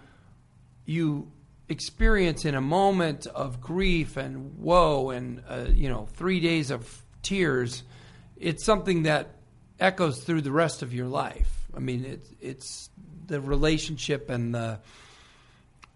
you 0.86 1.32
experience 1.70 2.46
in 2.46 2.56
a 2.56 2.62
moment 2.62 3.28
of 3.28 3.62
grief 3.62 4.18
and 4.18 4.58
woe 4.60 5.12
and 5.12 5.42
uh, 5.48 5.66
you 5.72 5.88
know 5.90 6.08
three 6.14 6.40
days 6.40 6.72
of 6.72 7.02
tears. 7.22 7.84
It's 8.38 8.66
something 8.66 9.04
that 9.04 9.36
echoes 9.80 10.24
through 10.24 10.42
the 10.42 10.52
rest 10.52 10.82
of 10.82 10.94
your 10.94 11.08
life. 11.08 11.68
I 11.76 11.80
mean, 11.80 12.04
it's 12.06 12.30
it's 12.42 12.90
the 13.28 13.40
relationship 13.40 14.30
and 14.30 14.54
the 14.56 14.80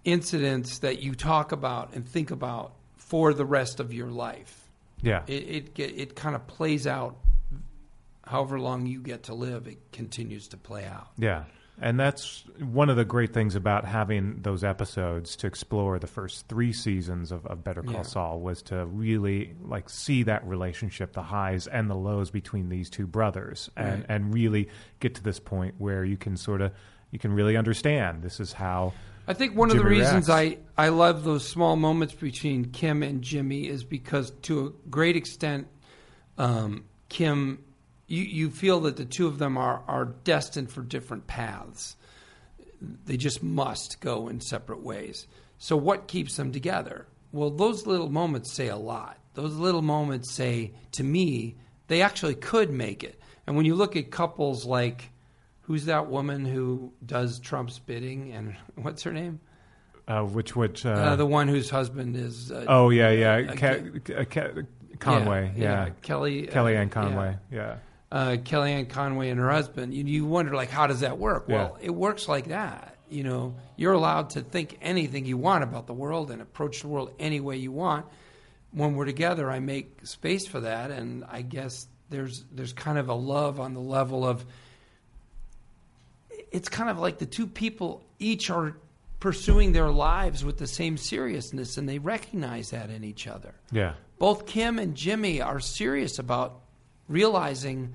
incidents 0.04 0.80
that 0.80 1.02
you 1.02 1.16
talk 1.16 1.52
about 1.52 1.94
and 1.94 2.08
think 2.08 2.32
about 2.32 2.74
for 2.98 3.34
the 3.34 3.46
rest 3.46 3.80
of 3.80 3.94
your 3.94 4.10
life. 4.10 4.70
yeah, 5.02 5.24
It 5.28 5.72
it 5.76 5.80
it 5.80 6.16
kind 6.16 6.36
of 6.36 6.46
plays 6.48 6.88
out. 6.88 7.18
However 8.26 8.58
long 8.60 8.86
you 8.86 9.02
get 9.02 9.24
to 9.24 9.34
live, 9.34 9.68
it 9.68 9.92
continues 9.92 10.48
to 10.50 10.58
play 10.58 10.86
out. 10.86 11.10
yeah. 11.18 11.44
And 11.82 12.00
that's 12.00 12.44
one 12.60 12.90
of 12.90 12.98
the 12.98 13.04
great 13.06 13.34
things 13.34 13.56
about 13.56 13.84
having 13.84 14.42
those 14.42 14.64
episodes 14.64 15.36
to 15.38 15.48
explore 15.48 15.98
the 15.98 16.08
first 16.08 16.48
three 16.48 16.72
seasons 16.72 17.32
of, 17.32 17.46
of 17.48 17.64
Better 17.64 17.82
Call 17.82 17.94
Yeah. 17.96 18.02
Saul 18.04 18.40
was 18.42 18.62
to 18.64 18.86
really 18.86 19.56
like 19.62 19.90
see 19.90 20.24
that 20.24 20.46
relationship, 20.48 21.14
the 21.14 21.24
highs 21.24 21.66
and 21.68 21.90
the 21.90 21.96
lows 21.96 22.30
between 22.30 22.70
these 22.70 22.90
two 22.90 23.08
brothers, 23.08 23.70
and 23.76 24.02
Right. 24.02 24.06
and 24.08 24.34
really 24.34 24.70
get 25.00 25.16
to 25.16 25.24
this 25.24 25.40
point 25.40 25.76
where 25.80 26.06
you 26.06 26.16
can 26.16 26.38
sort 26.38 26.62
of 26.62 26.72
you 27.12 27.20
can 27.20 27.34
really 27.34 27.58
understand 27.58 28.22
this 28.24 28.40
is 28.40 28.54
how. 28.54 28.94
I 29.28 29.34
think 29.34 29.56
one 29.56 29.72
of 29.72 29.78
the 29.78 29.84
reasons 29.84 30.28
reacts. 30.28 30.60
I, 30.78 30.86
I 30.86 30.90
love 30.90 31.24
those 31.24 31.48
small 31.48 31.76
moments 31.76 32.14
between 32.14 32.66
Kim 32.66 33.02
and 33.04 33.22
Jimmy 33.22 33.68
is 33.68 33.84
because 33.84 34.32
to 34.44 34.68
a 34.68 34.90
great 34.90 35.16
extent, 35.16 35.68
um, 36.38 36.86
Kim, 37.10 37.64
you, 38.14 38.24
you 38.24 38.50
feel 38.52 38.82
that 38.82 38.96
the 38.98 39.06
two 39.06 39.26
of 39.26 39.40
them 39.40 39.58
are, 39.58 39.84
are 39.88 40.06
destined 40.06 40.72
for 40.72 40.82
different 40.84 41.26
paths. 41.26 41.96
They 43.06 43.18
just 43.18 43.42
must 43.42 44.00
go 44.02 44.28
in 44.28 44.40
separate 44.40 44.84
ways. 44.84 45.26
So 45.58 45.76
what 45.76 46.08
keeps 46.08 46.36
them 46.36 46.52
together? 46.52 47.08
Well, 47.32 47.50
those 47.50 47.88
little 47.88 48.10
moments 48.10 48.54
say 48.54 48.68
a 48.68 48.78
lot. 48.78 49.18
Those 49.34 49.56
little 49.56 49.82
moments 49.82 50.32
say 50.32 50.74
to 50.92 51.04
me 51.04 51.56
they 51.88 52.02
actually 52.02 52.36
could 52.36 52.70
make 52.70 53.04
it. 53.04 53.20
And 53.48 53.56
when 53.58 53.66
you 53.66 53.74
look 53.76 53.96
at 53.96 54.12
couples 54.12 54.64
like 54.66 55.10
who's 55.62 55.86
that 55.86 56.08
woman 56.08 56.46
who 56.46 56.94
does 57.06 57.40
Trump's 57.40 57.80
bidding 57.80 58.32
and 58.32 58.56
what's 58.76 59.02
her 59.04 59.12
name? 59.14 59.40
Uh, 60.08 60.22
which 60.24 60.56
which 60.56 60.86
uh, 60.86 60.90
Uh, 60.90 61.16
the 61.16 61.26
one 61.26 61.48
whose 61.48 61.70
husband 61.70 62.16
is. 62.16 62.52
Uh, 62.52 62.66
oh 62.68 62.90
yeah 62.92 63.10
yeah 63.10 63.52
uh, 63.52 63.56
Ca- 63.56 64.16
uh, 64.18 64.26
Ca- 64.26 64.62
Conway 65.00 65.54
yeah, 65.56 65.90
Kelly 66.02 66.48
Kellyanne 66.48 66.88
uh, 66.88 66.90
Conway 66.90 67.38
yeah. 67.52 67.78
Uh, 68.14 68.38
Kellyanne 68.38 68.88
Conway 68.90 69.30
and 69.32 69.40
her 69.40 69.50
husband. 69.50 69.92
You, 69.94 70.04
you 70.06 70.26
wonder, 70.26 70.54
like, 70.54 70.70
how 70.70 70.86
does 70.88 71.00
that 71.00 71.18
work? 71.18 71.46
Yeah. 71.48 71.56
Well, 71.56 71.78
it 71.82 71.90
works 71.90 72.28
like 72.28 72.46
that. 72.50 72.96
You 73.10 73.24
know, 73.24 73.56
you're 73.76 73.94
allowed 73.94 74.30
to 74.32 74.42
think 74.42 74.78
anything 74.82 75.26
you 75.26 75.36
want 75.36 75.64
about 75.64 75.88
the 75.88 75.94
world 75.94 76.30
and 76.32 76.40
approach 76.42 76.82
the 76.82 76.88
world 76.88 77.12
any 77.20 77.40
way 77.40 77.58
you 77.58 77.72
want. 77.72 78.06
When 78.72 78.96
we're 78.96 79.06
together, 79.06 79.50
I 79.52 79.60
make 79.60 80.06
space 80.06 80.46
for 80.48 80.60
that, 80.62 80.92
and 80.92 81.24
I 81.28 81.42
guess 81.42 81.88
there's 82.10 82.44
there's 82.52 82.74
kind 82.74 82.98
of 83.00 83.10
a 83.10 83.14
love 83.14 83.60
on 83.60 83.74
the 83.74 83.80
level 83.82 84.26
of. 84.28 84.46
It's 86.52 86.70
kind 86.70 86.90
of 86.90 87.00
like 87.00 87.18
the 87.18 87.26
two 87.26 87.48
people 87.48 88.04
each 88.20 88.50
are 88.50 88.76
pursuing 89.20 89.72
their 89.72 89.90
lives 89.90 90.44
with 90.44 90.58
the 90.58 90.68
same 90.68 90.98
seriousness, 90.98 91.78
and 91.78 91.88
they 91.88 91.98
recognize 92.00 92.72
that 92.72 92.90
in 92.90 93.04
each 93.04 93.26
other 93.28 93.54
Yeah. 93.72 93.94
both 94.20 94.46
Kim 94.46 94.78
and 94.80 94.96
Jimmy 94.96 95.42
are 95.42 95.60
serious 95.60 96.20
about 96.20 96.60
realizing 97.08 97.94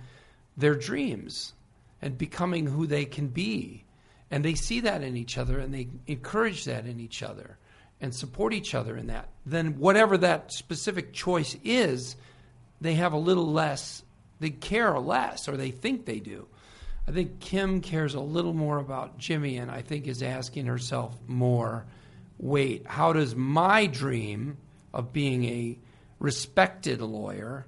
their 0.56 0.74
dreams 0.74 1.54
and 2.02 2.18
becoming 2.18 2.66
who 2.66 2.86
they 2.86 3.04
can 3.04 3.28
be. 3.28 3.84
And 4.30 4.44
they 4.44 4.54
see 4.54 4.80
that 4.80 5.02
in 5.02 5.16
each 5.16 5.38
other 5.38 5.59
and 5.59 5.72
they 5.72 5.88
encourage 6.06 6.64
that 6.64 6.86
in 6.86 7.00
each 7.00 7.22
other 7.22 7.56
and 8.00 8.14
support 8.14 8.52
each 8.52 8.74
other 8.74 8.96
in 8.96 9.09
that. 9.09 9.28
Then, 9.44 9.78
whatever 9.78 10.18
that 10.18 10.52
specific 10.52 11.12
choice 11.12 11.56
is, 11.64 12.16
they 12.80 12.94
have 12.94 13.12
a 13.12 13.18
little 13.18 13.50
less, 13.50 14.02
they 14.38 14.50
care 14.50 14.98
less, 14.98 15.48
or 15.48 15.56
they 15.56 15.70
think 15.70 16.04
they 16.04 16.20
do. 16.20 16.46
I 17.09 17.11
think 17.11 17.40
Kim 17.40 17.80
cares 17.80 18.14
a 18.14 18.20
little 18.20 18.52
more 18.52 18.78
about 18.78 19.18
Jimmy 19.18 19.56
and 19.56 19.70
I 19.70 19.82
think 19.82 20.06
is 20.06 20.22
asking 20.22 20.66
herself 20.66 21.16
more 21.26 21.86
wait, 22.40 22.86
how 22.86 23.12
does 23.12 23.34
my 23.34 23.86
dream 23.86 24.56
of 24.94 25.12
being 25.12 25.44
a 25.44 25.76
respected 26.20 27.00
lawyer 27.00 27.66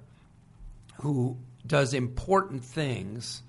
who 1.01 1.37
does 1.65 1.93
important 1.93 2.63
things, 2.63 3.41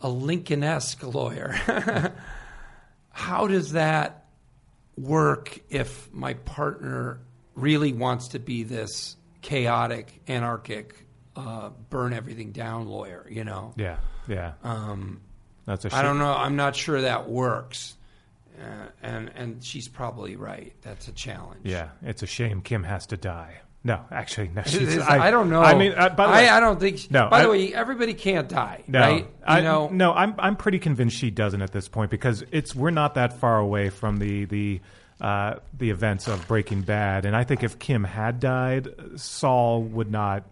a 0.00 0.08
Lincoln 0.08 0.64
esque 0.64 1.02
lawyer, 1.02 1.52
how 3.10 3.46
does 3.46 3.72
that 3.72 4.26
work 4.96 5.60
if 5.68 6.12
my 6.12 6.34
partner 6.34 7.20
really 7.54 7.92
wants 7.92 8.28
to 8.28 8.40
be 8.40 8.64
this 8.64 9.16
chaotic, 9.42 10.20
anarchic, 10.26 11.06
uh, 11.36 11.70
burn 11.88 12.12
everything 12.12 12.50
down 12.50 12.88
lawyer, 12.88 13.24
you 13.30 13.44
know? 13.44 13.72
Yeah, 13.76 13.98
yeah. 14.26 14.54
Um, 14.64 15.20
That's 15.66 15.84
a 15.84 15.94
I 15.94 16.02
don't 16.02 16.18
know. 16.18 16.34
I'm 16.34 16.56
not 16.56 16.74
sure 16.74 17.02
that 17.02 17.28
works. 17.28 17.96
Uh, 18.60 18.88
and 19.02 19.30
and 19.36 19.62
she's 19.62 19.86
probably 19.86 20.34
right. 20.34 20.72
That's 20.82 21.06
a 21.06 21.12
challenge. 21.12 21.60
Yeah, 21.62 21.90
it's 22.02 22.24
a 22.24 22.26
shame 22.26 22.60
Kim 22.60 22.82
has 22.82 23.06
to 23.06 23.16
die. 23.16 23.60
No, 23.84 24.00
actually, 24.10 24.48
no. 24.48 24.62
She's, 24.62 24.96
is- 24.96 24.98
I, 24.98 25.30
don't 25.30 25.48
know. 25.50 25.62
I 25.62 25.74
mean, 25.74 25.92
uh, 25.96 26.08
by 26.10 26.26
the 26.26 26.32
way, 26.32 26.48
I, 26.48 26.56
I 26.56 26.60
don't 26.60 26.80
think. 26.80 27.10
No, 27.10 27.28
by 27.30 27.42
the 27.42 27.48
way, 27.48 27.72
everybody 27.72 28.12
can't 28.12 28.48
die, 28.48 28.82
No, 28.88 29.00
right? 29.00 29.22
You 29.22 29.28
I, 29.46 29.60
know, 29.60 29.88
no, 29.88 30.12
I'm 30.12 30.34
I'm 30.38 30.56
pretty 30.56 30.78
convinced 30.80 31.16
she 31.16 31.30
doesn't 31.30 31.62
at 31.62 31.72
this 31.72 31.88
point 31.88 32.10
because 32.10 32.44
it's 32.50 32.74
we're 32.74 32.90
not 32.90 33.14
that 33.14 33.34
far 33.38 33.58
away 33.58 33.90
from 33.90 34.18
the 34.18 34.44
the 34.46 34.80
uh, 35.20 35.54
the 35.76 35.90
events 35.90 36.26
of 36.28 36.46
Breaking 36.48 36.82
Bad, 36.82 37.24
and 37.24 37.36
I 37.36 37.44
think 37.44 37.62
if 37.62 37.78
Kim 37.78 38.02
had 38.04 38.40
died, 38.40 38.88
Saul 39.16 39.82
would 39.82 40.10
not. 40.10 40.44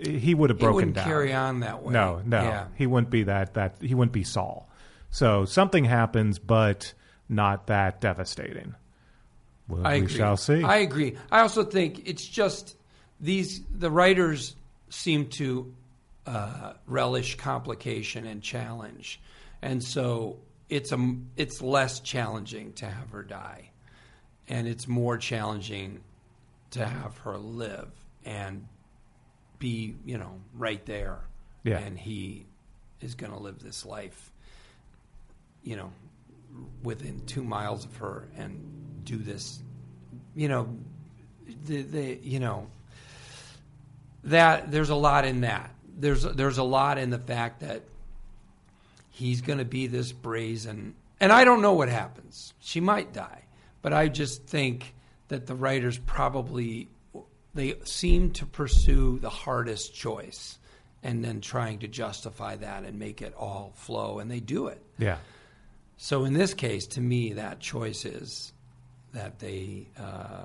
He 0.00 0.34
would 0.34 0.50
have 0.50 0.58
He 0.58 0.64
broken 0.64 0.74
wouldn't 0.76 0.94
down. 0.94 1.04
carry 1.04 1.32
on 1.34 1.60
that 1.60 1.82
way. 1.82 1.92
No, 1.92 2.22
no, 2.24 2.42
Yeah. 2.42 2.66
he 2.76 2.86
wouldn't 2.86 3.10
be 3.10 3.24
that 3.24 3.54
that 3.54 3.76
he 3.80 3.94
wouldn't 3.94 4.12
be 4.12 4.24
Saul. 4.24 4.68
So 5.10 5.44
something 5.44 5.84
happens, 5.84 6.38
but 6.38 6.92
not 7.28 7.66
that 7.68 8.00
devastating. 8.00 8.74
Well, 9.68 9.86
I 9.86 9.98
we 9.98 10.04
agree. 10.04 10.16
shall 10.16 10.36
see. 10.36 10.62
I 10.62 10.76
agree. 10.78 11.16
I 11.30 11.40
also 11.40 11.64
think 11.64 12.08
it's 12.08 12.24
just 12.26 12.76
these 13.20 13.60
the 13.74 13.90
writers 13.90 14.54
seem 14.90 15.28
to 15.30 15.74
uh, 16.26 16.74
relish 16.86 17.36
complication 17.36 18.26
and 18.26 18.42
challenge, 18.42 19.20
and 19.62 19.82
so 19.82 20.38
it's 20.68 20.92
a 20.92 21.16
it's 21.36 21.60
less 21.60 22.00
challenging 22.00 22.72
to 22.74 22.86
have 22.86 23.10
her 23.10 23.22
die, 23.22 23.70
and 24.48 24.68
it's 24.68 24.86
more 24.86 25.18
challenging 25.18 26.00
to 26.70 26.84
have 26.84 27.16
her 27.18 27.36
live 27.36 27.90
and 28.24 28.66
be 29.58 29.96
you 30.04 30.18
know 30.18 30.40
right 30.54 30.84
there. 30.86 31.20
Yeah. 31.64 31.78
and 31.78 31.98
he 31.98 32.46
is 33.00 33.16
going 33.16 33.32
to 33.32 33.38
live 33.38 33.58
this 33.60 33.84
life, 33.84 34.30
you 35.64 35.74
know, 35.74 35.90
within 36.84 37.26
two 37.26 37.42
miles 37.42 37.84
of 37.84 37.96
her 37.96 38.28
and 38.36 38.75
do 39.06 39.16
this, 39.16 39.58
you 40.34 40.48
know, 40.48 40.68
the, 41.64 41.82
the 41.82 42.18
you 42.22 42.40
know 42.40 42.66
that 44.24 44.70
there's 44.70 44.90
a 44.90 44.94
lot 44.94 45.24
in 45.24 45.40
that. 45.42 45.70
There's 45.98 46.22
there's 46.22 46.58
a 46.58 46.64
lot 46.64 46.98
in 46.98 47.10
the 47.10 47.18
fact 47.18 47.60
that 47.60 47.82
he's 49.10 49.40
going 49.40 49.58
to 49.58 49.64
be 49.64 49.86
this 49.86 50.12
brazen, 50.12 50.94
and 51.20 51.32
I 51.32 51.44
don't 51.44 51.62
know 51.62 51.72
what 51.72 51.88
happens. 51.88 52.52
She 52.60 52.80
might 52.80 53.12
die, 53.12 53.44
but 53.80 53.94
I 53.94 54.08
just 54.08 54.44
think 54.44 54.92
that 55.28 55.46
the 55.46 55.54
writers 55.54 55.98
probably 55.98 56.88
they 57.54 57.76
seem 57.84 58.32
to 58.32 58.44
pursue 58.44 59.18
the 59.20 59.30
hardest 59.30 59.94
choice 59.94 60.58
and 61.02 61.24
then 61.24 61.40
trying 61.40 61.78
to 61.78 61.88
justify 61.88 62.56
that 62.56 62.84
and 62.84 62.98
make 62.98 63.22
it 63.22 63.32
all 63.34 63.72
flow. 63.76 64.18
And 64.18 64.30
they 64.30 64.40
do 64.40 64.66
it. 64.66 64.82
Yeah, 64.98 65.18
so 65.96 66.24
in 66.24 66.34
this 66.34 66.54
case, 66.54 66.86
to 66.88 67.00
me, 67.00 67.34
that 67.34 67.60
choice 67.60 68.04
is 68.04 68.52
that 69.16 69.38
they 69.40 69.88
uh, 69.98 70.44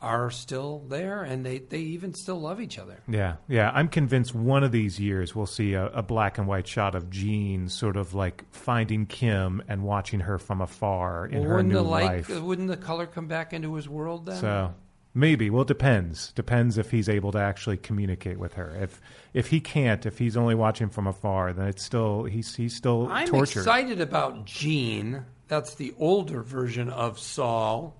are 0.00 0.30
still 0.30 0.84
there 0.88 1.22
and 1.22 1.44
they, 1.44 1.58
they 1.58 1.78
even 1.80 2.14
still 2.14 2.40
love 2.40 2.60
each 2.60 2.78
other. 2.78 3.00
Yeah, 3.08 3.36
yeah. 3.48 3.70
I'm 3.74 3.88
convinced 3.88 4.34
one 4.34 4.64
of 4.64 4.72
these 4.72 4.98
years 5.00 5.34
we'll 5.34 5.46
see 5.46 5.74
a, 5.74 5.86
a 5.86 6.02
black 6.02 6.38
and 6.38 6.46
white 6.46 6.66
shot 6.66 6.94
of 6.94 7.10
Gene 7.10 7.68
sort 7.68 7.96
of 7.96 8.14
like 8.14 8.44
finding 8.50 9.06
Kim 9.06 9.62
and 9.68 9.82
watching 9.82 10.20
her 10.20 10.38
from 10.38 10.60
afar 10.60 11.26
in 11.26 11.40
Well, 11.40 11.48
her 11.50 11.62
new 11.62 11.74
the 11.74 11.82
light, 11.82 12.28
life. 12.28 12.40
wouldn't 12.40 12.68
the 12.68 12.76
color 12.76 13.06
come 13.06 13.26
back 13.26 13.52
into 13.52 13.74
his 13.74 13.88
world 13.88 14.26
then? 14.26 14.36
So 14.36 14.74
maybe. 15.14 15.50
Well, 15.50 15.62
it 15.62 15.68
depends. 15.68 16.32
Depends 16.32 16.78
if 16.78 16.90
he's 16.92 17.08
able 17.08 17.32
to 17.32 17.38
actually 17.38 17.76
communicate 17.76 18.38
with 18.38 18.54
her. 18.54 18.74
If 18.80 19.00
if 19.34 19.48
he 19.48 19.58
can't, 19.60 20.06
if 20.06 20.18
he's 20.18 20.36
only 20.36 20.54
watching 20.54 20.88
from 20.90 21.06
afar, 21.08 21.52
then 21.52 21.66
it's 21.66 21.84
still 21.84 22.22
he's 22.24 22.54
he's 22.54 22.74
still 22.76 23.08
I'm 23.10 23.26
tortured. 23.26 23.60
excited 23.60 24.00
about 24.00 24.44
Gene. 24.46 25.24
That's 25.48 25.74
the 25.74 25.92
older 25.98 26.42
version 26.42 26.88
of 26.90 27.18
Saul 27.18 27.96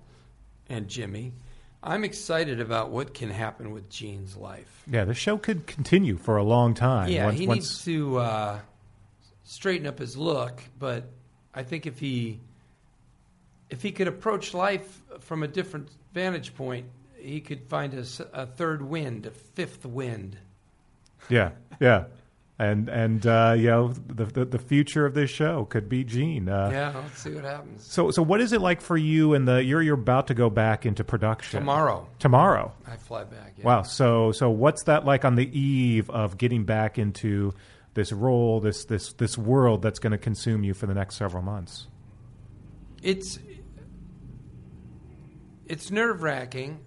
and 0.69 0.87
Jimmy. 0.87 1.33
I'm 1.81 2.03
excited 2.03 2.59
about 2.59 2.89
what 2.89 3.13
can 3.13 3.29
happen 3.29 3.71
with 3.71 3.89
Gene's 3.89 4.35
life. 4.35 4.83
Yeah, 4.85 5.05
the 5.05 5.13
show 5.13 5.37
could 5.37 5.65
continue 5.65 6.17
for 6.17 6.37
a 6.37 6.43
long 6.43 6.73
time. 6.73 7.09
Yeah, 7.09 7.25
once, 7.25 7.39
he 7.39 7.47
once, 7.47 7.57
needs 7.57 7.85
to 7.85 8.17
uh, 8.17 8.59
straighten 9.43 9.87
up 9.87 9.99
his 9.99 10.17
look, 10.17 10.61
but 10.77 11.05
I 11.53 11.63
think 11.63 11.85
if 11.85 11.99
he 11.99 12.41
if 13.69 13.81
he 13.81 13.91
could 13.91 14.07
approach 14.07 14.53
life 14.53 15.01
from 15.19 15.43
a 15.43 15.47
different 15.47 15.89
vantage 16.13 16.55
point, 16.55 16.87
he 17.17 17.39
could 17.39 17.63
find 17.67 17.93
a 17.93 18.45
third 18.45 18.81
wind, 18.81 19.25
a 19.25 19.31
fifth 19.31 19.85
wind. 19.85 20.37
Yeah, 21.29 21.51
yeah. 21.79 22.05
And 22.59 22.89
and 22.89 23.25
uh, 23.25 23.55
you 23.57 23.67
know 23.67 23.87
the, 23.87 24.25
the 24.25 24.43
the 24.43 24.59
future 24.59 25.05
of 25.05 25.13
this 25.13 25.29
show 25.29 25.63
could 25.63 25.87
be 25.87 26.03
Gene. 26.03 26.49
Uh, 26.49 26.69
yeah, 26.69 26.91
let's 26.93 27.21
see 27.21 27.31
what 27.31 27.45
happens 27.45 27.89
So 27.89 28.11
so 28.11 28.21
what 28.21 28.41
is 28.41 28.51
it 28.51 28.59
like 28.59 28.81
for 28.81 28.97
you 28.97 29.33
and 29.33 29.47
the 29.47 29.63
you're 29.63 29.81
you're 29.81 29.95
about 29.95 30.27
to 30.27 30.33
go 30.33 30.49
back 30.49 30.85
into 30.85 31.05
production 31.05 31.61
tomorrow. 31.61 32.05
Tomorrow. 32.19 32.73
I 32.85 32.97
fly 32.97 33.23
back. 33.23 33.53
Yeah. 33.57 33.65
Wow. 33.65 33.81
So 33.83 34.33
so 34.33 34.49
what's 34.49 34.83
that 34.83 35.05
like 35.05 35.23
on 35.23 35.35
the 35.35 35.57
eve 35.57 36.09
of 36.09 36.37
getting 36.37 36.65
back 36.65 36.99
into 36.99 37.53
this 37.93 38.11
role, 38.11 38.59
this 38.59 38.83
this 38.83 39.13
this 39.13 39.37
world 39.37 39.81
that's 39.81 39.99
going 39.99 40.11
to 40.11 40.17
consume 40.17 40.65
you 40.65 40.73
for 40.73 40.85
the 40.85 40.93
next 40.93 41.15
several 41.15 41.43
months? 41.43 41.87
It's 43.01 43.39
it's 45.65 45.91
nerve 45.91 46.23
wracking 46.23 46.79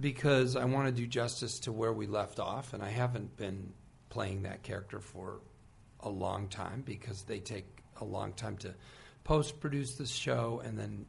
because 0.00 0.56
I 0.56 0.64
want 0.64 0.88
to 0.88 0.92
do 0.92 1.06
justice 1.06 1.60
to 1.60 1.72
where 1.72 1.92
we 1.92 2.06
left 2.06 2.40
off, 2.40 2.72
and 2.72 2.82
I 2.82 2.90
haven't 2.90 3.36
been 3.36 3.74
playing 4.12 4.42
that 4.42 4.62
character 4.62 5.00
for 5.00 5.40
a 6.00 6.08
long 6.10 6.46
time 6.48 6.82
because 6.84 7.22
they 7.22 7.38
take 7.38 7.64
a 7.98 8.04
long 8.04 8.34
time 8.34 8.58
to 8.58 8.74
post 9.24 9.58
produce 9.58 9.94
the 9.94 10.04
show 10.04 10.60
and 10.66 10.78
then 10.78 11.06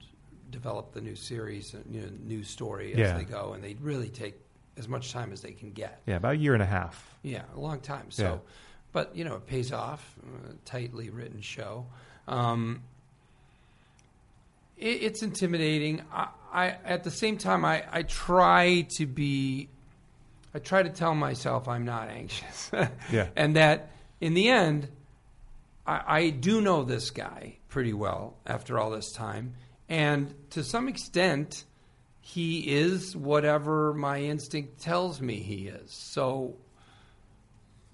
develop 0.51 0.93
the 0.93 1.01
new 1.01 1.15
series, 1.15 1.73
and, 1.73 1.83
you 1.93 1.99
know, 2.01 2.07
new 2.23 2.43
story 2.43 2.93
as 2.93 2.99
Yeah. 2.99 3.17
they 3.17 3.25
go, 3.25 3.51
and 3.53 3.61
they 3.63 3.73
really 3.81 4.07
take 4.07 4.35
as 4.77 4.87
much 4.87 5.11
time 5.11 5.33
as 5.33 5.41
they 5.41 5.51
can 5.51 5.71
get. 5.71 6.01
Yeah, 6.05 6.15
about 6.15 6.35
a 6.35 6.37
year 6.37 6.53
and 6.53 6.63
a 6.63 6.65
half. 6.67 7.17
Yeah, 7.23 7.43
a 7.55 7.59
long 7.59 7.81
time. 7.81 8.09
So, 8.09 8.23
Yeah. 8.23 8.37
but 8.93 9.15
you 9.17 9.25
know, 9.25 9.35
it 9.35 9.47
pays 9.47 9.73
off. 9.73 10.15
A 10.49 10.53
tightly 10.65 11.09
written 11.09 11.41
show. 11.41 11.87
Um, 12.27 12.83
it, 14.77 15.03
it's 15.03 15.23
intimidating. 15.23 16.03
I, 16.11 16.27
I 16.53 16.67
at 16.85 17.03
the 17.03 17.11
same 17.11 17.37
time, 17.37 17.65
I, 17.65 17.83
I 17.91 18.03
try 18.03 18.87
to 18.97 19.05
be. 19.05 19.67
I 20.53 20.59
try 20.59 20.83
to 20.83 20.89
tell 20.89 21.15
myself 21.15 21.67
I'm 21.67 21.85
not 21.85 22.09
anxious. 22.09 22.71
Yeah. 23.11 23.27
and 23.35 23.55
that 23.55 23.91
in 24.21 24.33
the 24.33 24.49
end, 24.49 24.87
I, 25.85 26.01
I 26.07 26.29
do 26.29 26.61
know 26.61 26.83
this 26.83 27.09
guy 27.09 27.57
pretty 27.69 27.93
well 27.93 28.35
after 28.45 28.79
all 28.79 28.91
this 28.91 29.11
time, 29.11 29.55
and 29.89 30.33
to 30.51 30.63
some 30.63 30.87
extent, 30.87 31.65
he 32.21 32.59
is 32.59 33.15
whatever 33.15 33.93
my 33.93 34.21
instinct 34.21 34.79
tells 34.81 35.19
me 35.19 35.35
he 35.35 35.67
is. 35.67 35.91
So 35.91 36.55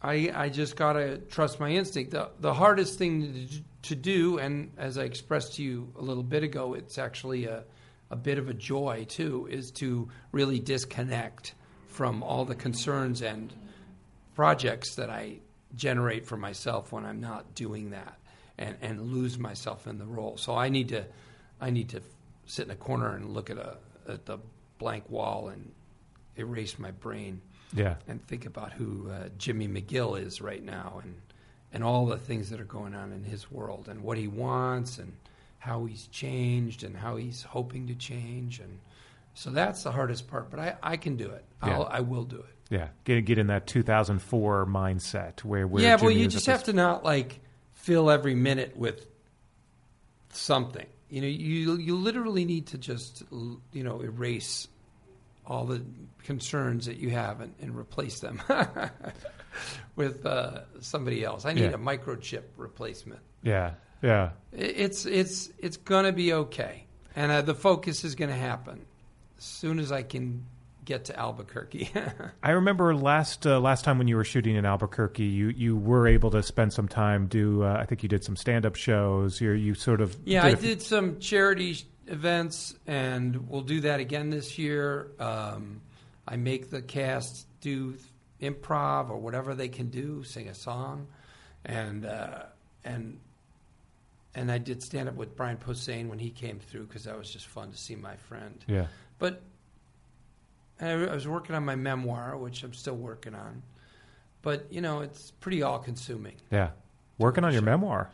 I, 0.01 0.31
I 0.33 0.49
just 0.49 0.75
got 0.75 0.93
to 0.93 1.17
trust 1.17 1.59
my 1.59 1.71
instinct. 1.71 2.11
The, 2.11 2.29
the 2.39 2.53
hardest 2.53 2.99
thing 2.99 3.33
to, 3.33 3.89
to 3.89 3.95
do, 3.95 4.37
and 4.37 4.71
as 4.77 4.97
I 4.97 5.03
expressed 5.03 5.55
to 5.55 5.63
you 5.63 5.91
a 5.97 6.01
little 6.01 6.23
bit 6.23 6.43
ago, 6.43 6.75
it's 6.75 6.97
actually 6.97 7.45
a, 7.45 7.63
a 8.11 8.15
bit 8.15 8.37
of 8.37 8.49
a 8.49 8.53
joy 8.53 9.05
too, 9.09 9.47
is 9.49 9.71
to 9.71 10.09
really 10.31 10.59
disconnect 10.59 11.55
from 11.99 12.23
all 12.23 12.45
the 12.45 12.55
concerns 12.55 13.21
and 13.21 13.51
projects 14.33 14.95
that 14.95 15.09
I 15.09 15.39
generate 15.75 16.25
for 16.25 16.37
myself 16.37 16.93
when 16.93 17.03
I'm 17.05 17.19
not 17.19 17.55
doing 17.55 17.89
that 17.89 18.17
and, 18.57 18.77
and 18.81 19.01
lose 19.11 19.37
myself 19.37 19.85
in 19.85 19.97
the 19.97 20.05
role. 20.05 20.37
So 20.37 20.55
I 20.55 20.69
need 20.69 20.87
to 20.89 21.03
I 21.59 21.71
need 21.71 21.89
to 21.89 22.01
sit 22.45 22.63
in 22.67 22.71
a 22.71 22.75
corner 22.77 23.13
and 23.17 23.33
look 23.33 23.49
at 23.49 23.57
a 23.57 23.75
at 24.07 24.25
the 24.25 24.37
blank 24.77 25.09
wall 25.09 25.49
and 25.49 25.73
erase 26.37 26.79
my 26.79 26.91
brain 26.91 27.41
Yeah. 27.73 27.95
and 28.07 28.25
think 28.27 28.45
about 28.45 28.71
who 28.71 29.11
uh, 29.11 29.27
Jimmy 29.37 29.67
McGill 29.67 30.17
is 30.25 30.39
right 30.39 30.63
now 30.63 31.01
and 31.03 31.15
and 31.73 31.83
all 31.83 32.05
the 32.05 32.17
things 32.17 32.49
that 32.51 32.61
are 32.61 32.71
going 32.77 32.95
on 32.95 33.11
in 33.11 33.25
his 33.25 33.51
world 33.51 33.89
and 33.89 34.01
what 34.03 34.17
he 34.17 34.27
wants 34.29 34.99
and 34.99 35.11
how 35.57 35.83
he's 35.83 36.07
changed 36.07 36.85
and 36.85 36.95
how 36.95 37.17
he's 37.17 37.43
hoping 37.43 37.87
to 37.87 37.93
change 37.95 38.61
and 38.61 38.79
so 39.39 39.49
that's 39.51 39.83
the 39.83 39.91
hardest 39.91 40.27
part 40.27 40.49
but 40.51 40.59
I, 40.59 40.75
I 40.83 40.97
can 40.97 41.15
do 41.15 41.29
it 41.29 41.45
Yeah. 41.65 41.75
I'll, 41.75 41.85
I 41.89 41.99
will 42.01 42.23
do 42.25 42.37
it 42.37 42.55
Yeah. 42.69 42.89
Get 43.05 43.23
get 43.25 43.37
in 43.37 43.47
that 43.47 43.65
2004 43.67 44.65
mindset 44.65 45.43
where 45.45 45.65
where 45.67 45.81
yeah, 45.83 45.95
well, 45.95 46.11
you 46.11 46.27
just 46.27 46.45
have 46.47 46.63
to 46.65 46.73
not 46.73 47.03
like 47.05 47.39
fill 47.73 48.11
every 48.11 48.35
minute 48.35 48.75
with 48.77 49.07
something. 50.31 50.85
You 51.09 51.21
know, 51.21 51.27
you 51.27 51.77
you 51.77 51.95
literally 51.95 52.45
need 52.45 52.67
to 52.67 52.77
just 52.77 53.23
you 53.31 53.83
know 53.83 54.01
erase 54.01 54.67
all 55.47 55.65
the 55.65 55.81
concerns 56.23 56.85
that 56.85 56.97
you 56.97 57.09
have 57.09 57.41
and, 57.41 57.53
and 57.61 57.75
replace 57.75 58.19
them 58.19 58.39
with 59.95 60.25
uh, 60.25 60.61
somebody 60.81 61.23
else. 61.23 61.45
I 61.45 61.53
need 61.53 61.61
Yeah. 61.71 61.71
a 61.71 61.77
microchip 61.77 62.43
replacement. 62.57 63.21
Yeah. 63.41 63.71
Yeah. 64.03 64.31
It's 64.53 65.05
it's 65.05 65.49
it's 65.57 65.77
gonna 65.77 66.11
be 66.13 66.33
okay, 66.33 66.85
and 67.15 67.31
uh, 67.31 67.41
the 67.41 67.55
focus 67.55 68.03
is 68.03 68.13
gonna 68.15 68.35
happen 68.35 68.85
soon 69.43 69.79
as 69.79 69.91
I 69.91 70.03
can 70.03 70.45
get 70.85 71.05
to 71.05 71.19
Albuquerque. 71.19 71.91
I 72.43 72.51
remember 72.51 72.95
last 72.95 73.45
uh, 73.45 73.59
last 73.59 73.85
time 73.85 73.97
when 73.97 74.07
you 74.07 74.15
were 74.15 74.23
shooting 74.23 74.55
in 74.55 74.65
Albuquerque, 74.65 75.23
you, 75.23 75.49
you 75.49 75.77
were 75.77 76.07
able 76.07 76.31
to 76.31 76.41
spend 76.41 76.73
some 76.73 76.87
time 76.87 77.27
do. 77.27 77.63
Uh, 77.63 77.77
I 77.79 77.85
think 77.85 78.01
you 78.03 78.09
did 78.09 78.23
some 78.23 78.35
stand 78.35 78.65
up 78.65 78.75
shows. 78.75 79.39
You 79.39 79.51
you 79.51 79.75
sort 79.75 80.01
of 80.01 80.17
Yeah, 80.25 80.43
I 80.43 80.49
a 80.49 80.51
f- 80.53 80.61
did 80.61 80.81
some 80.81 81.19
charity 81.19 81.77
events, 82.07 82.75
and 82.87 83.49
we'll 83.49 83.61
do 83.61 83.81
that 83.81 83.99
again 83.99 84.31
this 84.31 84.57
year. 84.57 85.11
Um, 85.19 85.81
I 86.27 86.37
make 86.37 86.69
the 86.69 86.81
cast 86.81 87.45
do 87.61 87.95
improv 88.41 89.09
or 89.09 89.17
whatever 89.17 89.53
they 89.53 89.67
can 89.67 89.89
do, 89.89 90.23
sing 90.23 90.47
a 90.47 90.55
song, 90.55 91.07
and 91.65 92.05
uh, 92.05 92.43
and 92.83 93.19
and 94.35 94.51
I 94.51 94.57
did 94.57 94.81
stand 94.81 95.09
up 95.09 95.15
with 95.15 95.35
Brian 95.35 95.57
Posehn 95.57 96.07
when 96.07 96.19
he 96.19 96.29
came 96.29 96.59
through 96.59 96.85
because 96.85 97.03
that 97.03 97.17
was 97.17 97.31
just 97.31 97.47
fun 97.47 97.71
to 97.71 97.77
see 97.77 97.95
my 97.95 98.15
friend. 98.15 98.63
Yeah. 98.67 98.87
But 99.19 99.41
I, 100.81 100.91
I 100.91 101.13
was 101.13 101.27
working 101.27 101.55
on 101.55 101.65
my 101.65 101.75
memoir, 101.75 102.37
which 102.37 102.63
I'm 102.63 102.73
still 102.73 102.95
working 102.95 103.35
on. 103.35 103.61
But 104.41 104.71
you 104.71 104.81
know, 104.81 105.01
it's 105.01 105.31
pretty 105.39 105.61
all 105.61 105.79
consuming. 105.79 106.35
Yeah. 106.51 106.69
Working 107.17 107.43
on 107.43 107.51
your 107.53 107.61
memoir. 107.61 108.09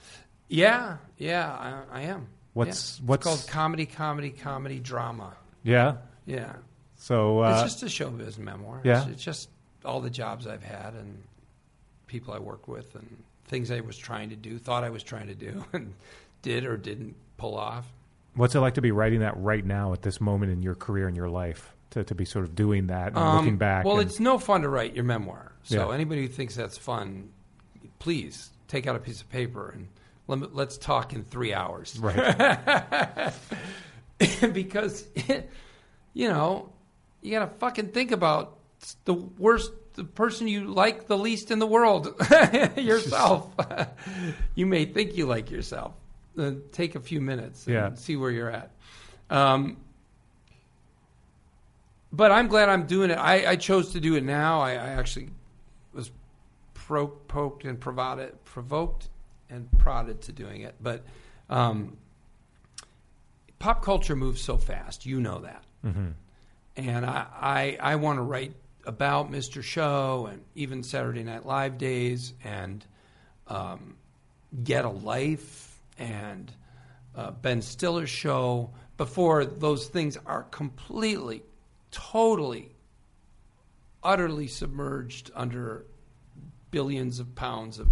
Yeah, 0.47 0.97
yeah, 1.17 1.51
I, 1.91 1.99
I 1.99 2.01
am. 2.03 2.27
What's- 2.53 2.99
Yeah. 2.99 3.05
what's- 3.07 3.25
it's 3.25 3.35
called 3.35 3.47
comedy, 3.47 3.85
comedy, 3.85 4.31
comedy, 4.31 4.79
drama? 4.79 5.35
Yeah. 5.63 5.97
Yeah, 6.27 6.53
So 6.97 7.41
uh, 7.43 7.61
it's 7.63 7.75
just 7.79 7.83
a 7.83 7.85
showbiz 7.85 8.39
memoir. 8.39 8.81
yeah. 8.83 9.01
it's, 9.03 9.11
it's 9.11 9.23
just 9.23 9.49
all 9.83 10.01
the 10.01 10.09
jobs 10.09 10.47
I've 10.47 10.63
had 10.63 10.95
and 10.95 11.21
people 12.07 12.33
I 12.33 12.39
work 12.39 12.67
with 12.67 12.95
and 12.95 13.23
things 13.47 13.69
I 13.69 13.81
was 13.81 13.95
trying 13.95 14.29
to 14.31 14.35
do, 14.35 14.57
thought 14.57 14.83
I 14.83 14.89
was 14.89 15.03
trying 15.03 15.27
to 15.27 15.35
do, 15.35 15.63
and 15.73 15.93
did 16.41 16.65
or 16.65 16.77
didn't 16.77 17.15
pull 17.37 17.55
off. 17.57 17.85
What's 18.35 18.55
it 18.55 18.59
like 18.59 18.75
to 18.75 18.81
be 18.81 18.91
writing 18.91 19.21
that 19.21 19.35
right 19.37 19.65
now 19.65 19.93
at 19.93 20.01
this 20.01 20.19
moment 20.21 20.51
in 20.51 20.61
your 20.61 20.75
career 20.75 21.07
and 21.07 21.15
your 21.17 21.29
life? 21.29 21.71
To, 21.91 22.03
to 22.03 22.15
be 22.15 22.25
sort 22.25 22.43
of 22.43 22.55
doing 22.55 22.87
that 22.87 23.09
and 23.09 23.17
Um, 23.17 23.37
looking 23.37 23.57
back. 23.57 23.85
Well, 23.85 23.99
and- 23.99 24.09
it's 24.09 24.19
no 24.19 24.37
fun 24.37 24.61
to 24.63 24.69
write 24.69 24.95
your 24.95 25.05
memoir. 25.05 25.53
So 25.63 25.89
Yeah. 25.89 25.93
anybody 25.95 26.23
who 26.23 26.27
thinks 26.27 26.53
that's 26.55 26.77
fun, 26.77 27.29
please 27.99 28.49
take 28.67 28.85
out 28.85 28.95
a 28.97 28.99
piece 28.99 29.21
of 29.21 29.29
paper 29.29 29.69
and 29.69 29.87
let 30.27 30.53
let's 30.53 30.77
talk 30.77 31.13
in 31.13 31.23
three 31.23 31.53
hours. 31.53 31.97
right. 31.99 33.31
because 34.53 35.07
you 36.13 36.27
know 36.27 36.71
you 37.21 37.31
gotta 37.31 37.47
fucking 37.59 37.89
think 37.89 38.11
about 38.11 38.57
the 39.05 39.13
worst 39.13 39.71
the 39.93 40.03
person 40.03 40.47
you 40.47 40.65
like 40.65 41.07
the 41.07 41.17
least 41.17 41.51
in 41.51 41.59
the 41.59 41.67
world 41.67 42.13
yourself 42.77 43.49
you 44.55 44.65
may 44.65 44.85
think 44.85 45.15
you 45.15 45.25
like 45.25 45.49
yourself 45.51 45.93
uh, 46.37 46.51
take 46.71 46.95
a 46.95 46.99
few 46.99 47.21
minutes 47.21 47.65
and 47.67 47.73
Yeah. 47.75 47.93
see 47.95 48.15
where 48.15 48.31
you're 48.31 48.49
at 48.51 48.71
um, 49.29 49.77
but 52.11 52.31
i'm 52.31 52.47
glad 52.47 52.69
i'm 52.69 52.85
doing 52.85 53.09
it 53.11 53.17
i, 53.17 53.51
I 53.51 53.55
chose 53.55 53.93
to 53.93 53.99
do 53.99 54.15
it 54.15 54.23
now 54.23 54.61
i, 54.61 54.71
I 54.71 54.87
actually 54.89 55.29
was 55.93 56.11
pro- 56.73 57.07
poked 57.07 57.63
and 57.65 57.79
provided, 57.79 58.43
provoked 58.45 59.09
and 59.49 59.67
prodded 59.79 60.21
to 60.23 60.31
doing 60.31 60.61
it 60.61 60.75
but 60.81 61.03
um, 61.49 61.97
pop 63.59 63.83
culture 63.83 64.15
moves 64.15 64.41
so 64.41 64.57
fast. 64.57 65.05
You 65.05 65.21
know 65.21 65.39
that. 65.39 65.63
And 66.77 67.05
I, 67.05 67.25
I, 67.39 67.77
I 67.79 67.95
want 67.97 68.17
to 68.17 68.23
write 68.23 68.53
about 68.85 69.31
Mr. 69.31 69.61
Show 69.63 70.27
and 70.31 70.41
even 70.55 70.81
Saturday 70.83 71.23
Night 71.23 71.45
Live 71.45 71.77
days 71.77 72.33
and 72.43 72.83
um, 73.47 73.95
Get 74.63 74.83
a 74.85 74.89
Life 74.89 75.74
and 75.97 76.51
uh, 77.15 77.31
Ben 77.31 77.61
Stiller's 77.61 78.09
show 78.09 78.71
before 78.97 79.45
those 79.45 79.87
things 79.87 80.17
are 80.25 80.43
completely, 80.43 81.43
totally, 81.91 82.75
utterly 84.03 84.47
submerged 84.47 85.31
under 85.35 85.85
billions 86.71 87.19
of 87.19 87.35
pounds 87.35 87.79
of 87.79 87.87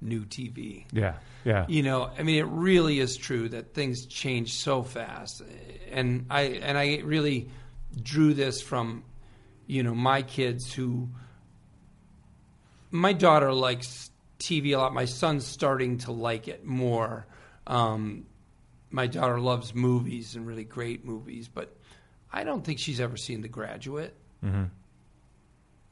new 0.00 0.24
TV. 0.24 0.84
yeah. 0.92 1.14
Yeah. 1.44 1.64
You 1.68 1.82
know, 1.82 2.10
I 2.18 2.22
mean, 2.22 2.38
it 2.38 2.46
really 2.48 3.00
is 3.00 3.16
true 3.16 3.48
that 3.48 3.72
things 3.72 4.04
change 4.04 4.52
so 4.52 4.82
fast, 4.82 5.42
and 5.90 6.26
I 6.28 6.42
and 6.42 6.76
I 6.76 7.00
really 7.02 7.48
drew 8.02 8.34
this 8.34 8.60
from, 8.60 9.04
you 9.66 9.82
know, 9.82 9.94
my 9.94 10.22
kids 10.22 10.72
who. 10.72 11.08
My 12.92 13.12
daughter 13.12 13.54
likes 13.54 14.10
TV 14.38 14.74
a 14.74 14.78
lot. 14.78 14.92
My 14.92 15.04
son's 15.04 15.46
starting 15.46 15.98
to 15.98 16.12
like 16.12 16.48
it 16.48 16.64
more. 16.66 17.26
Um, 17.70 18.26
my 18.90 19.06
daughter 19.06 19.38
loves 19.38 19.74
movies 19.74 20.34
and 20.34 20.46
really 20.46 20.64
great 20.64 21.04
movies, 21.04 21.48
but 21.48 21.76
I 22.32 22.44
don't 22.44 22.64
think 22.64 22.78
she's 22.80 23.00
ever 23.00 23.16
seen 23.16 23.40
The 23.42 23.48
Graduate. 23.48 24.14
Mm-hmm. 24.44 24.64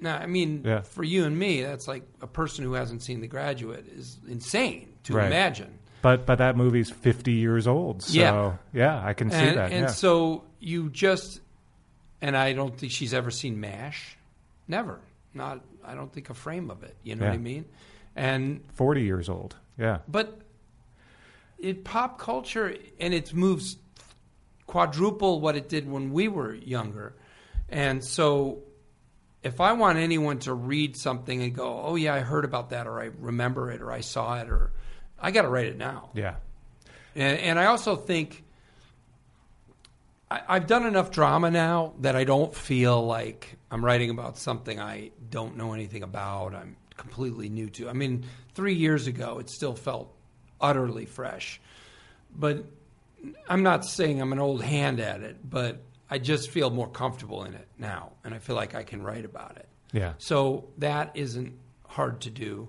Now, 0.00 0.16
I 0.18 0.26
mean, 0.26 0.62
Yeah. 0.64 0.82
for 0.82 1.02
you 1.02 1.24
and 1.24 1.36
me, 1.38 1.62
that's 1.62 1.88
like 1.88 2.02
a 2.20 2.26
person 2.26 2.64
who 2.64 2.72
hasn't 2.74 3.02
seen 3.02 3.20
The 3.20 3.26
Graduate 3.28 3.86
is 3.88 4.18
insane 4.28 4.92
to 5.04 5.14
Right. 5.14 5.26
imagine. 5.26 5.78
But 6.02 6.26
but 6.26 6.38
that 6.38 6.56
movie's 6.56 6.90
50 6.90 7.32
years 7.32 7.66
old. 7.66 8.02
So 8.02 8.18
Yeah. 8.18 8.56
yeah, 8.72 9.04
I 9.04 9.12
can 9.14 9.30
see 9.30 9.36
and, 9.36 9.56
that. 9.56 9.72
And 9.72 9.82
yeah. 9.82 9.86
so 9.88 10.44
you 10.60 10.90
just, 10.90 11.40
and 12.20 12.36
I 12.36 12.52
don't 12.52 12.76
think 12.76 12.92
she's 12.92 13.12
ever 13.14 13.30
seen 13.32 13.60
MASH. 13.60 14.16
Never. 14.68 15.00
Not, 15.34 15.64
I 15.84 15.94
don't 15.94 16.12
think 16.12 16.30
a 16.30 16.34
frame 16.34 16.70
of 16.70 16.82
it. 16.84 16.96
You 17.02 17.16
know 17.16 17.26
what 17.26 17.34
I 17.34 17.38
mean? 17.38 17.64
And 18.14 18.60
40 18.74 19.02
years 19.02 19.28
old. 19.28 19.56
Yeah. 19.76 19.98
but 20.08 20.40
in 21.58 21.82
pop 21.82 22.18
culture, 22.18 22.74
and 23.00 23.12
it 23.12 23.34
moves 23.34 23.76
quadruple 24.66 25.40
what 25.40 25.56
it 25.56 25.68
did 25.68 25.90
when 25.90 26.12
we 26.12 26.28
were 26.28 26.54
younger. 26.54 27.16
And 27.68 28.04
so 28.04 28.62
if 29.42 29.60
I 29.60 29.72
want 29.72 29.98
anyone 29.98 30.38
to 30.40 30.54
read 30.54 30.96
something 30.96 31.42
and 31.42 31.54
go, 31.54 31.82
oh, 31.84 31.96
yeah, 31.96 32.14
I 32.14 32.20
heard 32.20 32.44
about 32.44 32.70
that, 32.70 32.86
or 32.86 33.00
I 33.00 33.10
remember 33.18 33.70
it, 33.70 33.80
or 33.80 33.90
I 33.90 34.00
saw 34.00 34.40
it, 34.40 34.48
or 34.48 34.72
I 35.18 35.30
got 35.30 35.42
to 35.42 35.48
write 35.48 35.66
it 35.66 35.76
now. 35.76 36.10
Yeah. 36.14 36.36
And, 37.14 37.38
and 37.38 37.58
I 37.58 37.66
also 37.66 37.96
think 37.96 38.44
I, 40.30 40.42
I've 40.48 40.66
done 40.66 40.86
enough 40.86 41.10
drama 41.10 41.50
now 41.50 41.94
that 42.00 42.16
I 42.16 42.24
don't 42.24 42.54
feel 42.54 43.04
like 43.04 43.56
I'm 43.70 43.84
writing 43.84 44.10
about 44.10 44.38
something 44.38 44.80
I 44.80 45.10
don't 45.30 45.56
know 45.56 45.72
anything 45.72 46.02
about. 46.02 46.54
I'm 46.54 46.76
completely 46.96 47.48
new 47.48 47.70
to. 47.70 47.88
I 47.88 47.92
mean, 47.92 48.26
three 48.54 48.74
years 48.74 49.06
ago, 49.06 49.38
it 49.38 49.50
still 49.50 49.74
felt 49.74 50.14
utterly 50.60 51.06
fresh. 51.06 51.60
But 52.34 52.64
I'm 53.48 53.62
not 53.62 53.84
saying 53.84 54.20
I'm 54.20 54.32
an 54.32 54.38
old 54.38 54.62
hand 54.62 55.00
at 55.00 55.22
it, 55.22 55.38
but 55.48 55.80
I 56.10 56.18
just 56.18 56.50
feel 56.50 56.70
more 56.70 56.88
comfortable 56.88 57.44
in 57.44 57.54
it 57.54 57.66
now, 57.78 58.12
and 58.24 58.34
I 58.34 58.38
feel 58.38 58.56
like 58.56 58.74
I 58.74 58.82
can 58.82 59.02
write 59.02 59.24
about 59.24 59.56
it. 59.56 59.68
Yeah. 59.92 60.14
So 60.18 60.68
that 60.78 61.12
isn't 61.14 61.54
hard 61.86 62.20
to 62.22 62.30
do, 62.30 62.68